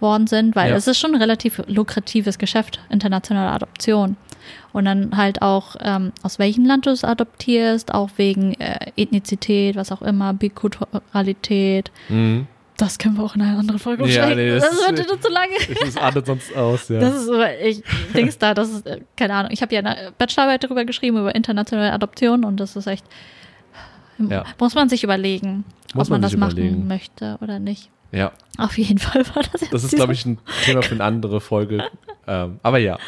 worden 0.00 0.26
sind, 0.26 0.56
weil 0.56 0.70
Ja. 0.70 0.76
es 0.76 0.86
ist 0.86 0.98
schon 0.98 1.14
ein 1.14 1.20
relativ 1.20 1.62
lukratives 1.68 2.38
Geschäft, 2.38 2.80
internationale 2.90 3.50
Adoption. 3.50 4.16
Und 4.72 4.84
dann 4.84 5.16
halt 5.16 5.42
auch, 5.42 5.74
ähm, 5.80 6.12
aus 6.22 6.38
welchem 6.38 6.64
Land 6.66 6.86
du 6.86 6.90
es 6.90 7.02
adoptierst, 7.02 7.92
auch 7.92 8.10
wegen 8.16 8.54
äh, 8.54 8.92
Ethnizität, 8.96 9.74
was 9.74 9.90
auch 9.90 10.02
immer, 10.02 10.32
Bikulturalität. 10.34 11.90
Mhm. 12.08 12.46
Das 12.78 12.98
können 12.98 13.16
wir 13.16 13.24
auch 13.24 13.34
in 13.34 13.42
einer 13.42 13.58
anderen 13.58 13.78
Folge 13.78 14.02
Ja, 14.02 14.26
besprechen. 14.26 14.36
nee, 14.36 14.50
das 14.50 14.64
das, 14.64 14.72
ist- 14.74 14.98
wird 14.98 15.08
nur 15.08 15.20
zu 15.20 15.30
lange. 15.30 15.54
Das 15.80 15.96
artet 15.96 16.26
sonst 16.26 16.54
aus, 16.54 16.88
ja. 16.90 17.00
Das 17.00 17.14
ist 17.14 17.24
so, 17.26 17.42
ich 17.42 17.82
denk's 18.14 18.36
da, 18.38 18.52
das 18.52 18.68
ist, 18.70 18.86
äh, 18.86 19.00
keine 19.16 19.34
Ahnung. 19.34 19.50
Ich 19.52 19.62
habe 19.62 19.74
ja 19.74 19.80
eine 19.80 20.12
Bachelorarbeit 20.18 20.62
darüber 20.64 20.84
geschrieben, 20.84 21.16
über 21.18 21.34
internationale 21.34 21.92
Adoption 21.92 22.44
und 22.44 22.58
das 22.58 22.76
ist 22.76 22.86
echt, 22.86 23.04
Ja. 24.18 24.44
muss 24.58 24.74
man 24.74 24.88
sich 24.88 25.04
überlegen. 25.04 25.64
Muss 25.94 26.06
ob 26.06 26.10
man, 26.10 26.16
man 26.16 26.22
das 26.22 26.30
sich 26.32 26.40
machen 26.40 26.52
überlegen. 26.58 26.86
möchte 26.86 27.38
oder 27.40 27.58
nicht. 27.58 27.90
Ja, 28.12 28.32
Auf 28.58 28.78
jeden 28.78 28.98
Fall 28.98 29.24
war 29.34 29.42
das 29.52 29.60
jetzt 29.60 29.72
das 29.72 29.84
ist, 29.84 29.94
glaube 29.94 30.12
ich, 30.12 30.24
ein 30.24 30.38
Thema 30.64 30.82
für 30.82 30.94
eine 30.94 31.04
andere 31.04 31.40
Folge. 31.40 31.84
ähm, 32.26 32.58
aber 32.62 32.78
ja, 32.78 32.98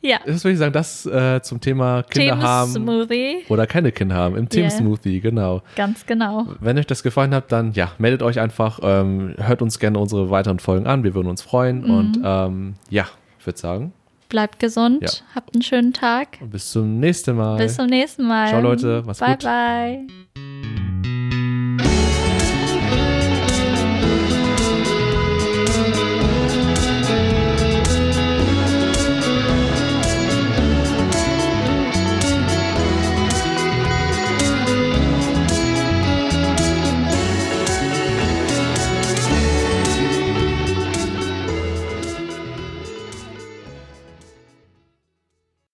ja. 0.00 0.18
das 0.24 0.42
würde 0.44 0.52
ich 0.52 0.58
sagen, 0.58 0.72
das 0.72 1.06
äh, 1.06 1.40
zum 1.42 1.60
Thema 1.60 2.02
Kinder 2.02 2.38
haben 2.38 2.72
Themen-Smoothie. 2.72 3.44
oder 3.48 3.66
keine 3.66 3.92
Kinder 3.92 4.14
haben. 4.16 4.36
Im 4.36 4.48
Team 4.48 4.62
Yeah. 4.62 4.70
Smoothie, 4.70 5.20
genau. 5.20 5.62
Ganz 5.76 6.06
genau. 6.06 6.46
Wenn 6.60 6.78
euch 6.78 6.86
das 6.86 7.02
gefallen 7.02 7.34
hat, 7.34 7.52
dann 7.52 7.72
ja, 7.72 7.92
meldet 7.98 8.22
euch 8.22 8.40
einfach, 8.40 8.80
ähm, 8.82 9.34
hört 9.38 9.62
uns 9.62 9.78
gerne 9.78 9.98
unsere 9.98 10.30
weiteren 10.30 10.58
Folgen 10.58 10.86
an, 10.86 11.04
wir 11.04 11.14
würden 11.14 11.28
uns 11.28 11.42
freuen. 11.42 11.82
Mhm. 11.82 11.90
Und 11.90 12.20
ähm, 12.24 12.74
ja, 12.90 13.06
ich 13.38 13.46
würde 13.46 13.58
sagen, 13.58 13.92
Bleibt 14.32 14.60
gesund. 14.60 15.02
Ja. 15.02 15.10
Habt 15.34 15.54
einen 15.54 15.60
schönen 15.60 15.92
Tag. 15.92 16.38
bis 16.50 16.72
zum 16.72 17.00
nächsten 17.00 17.36
Mal. 17.36 17.58
Bis 17.58 17.76
zum 17.76 17.84
nächsten 17.84 18.26
Mal. 18.26 18.48
Ciao, 18.48 18.62
Leute. 18.62 19.02
Macht's 19.04 19.20
bye, 19.20 19.32
gut. 19.32 19.44
bye. 19.44 20.91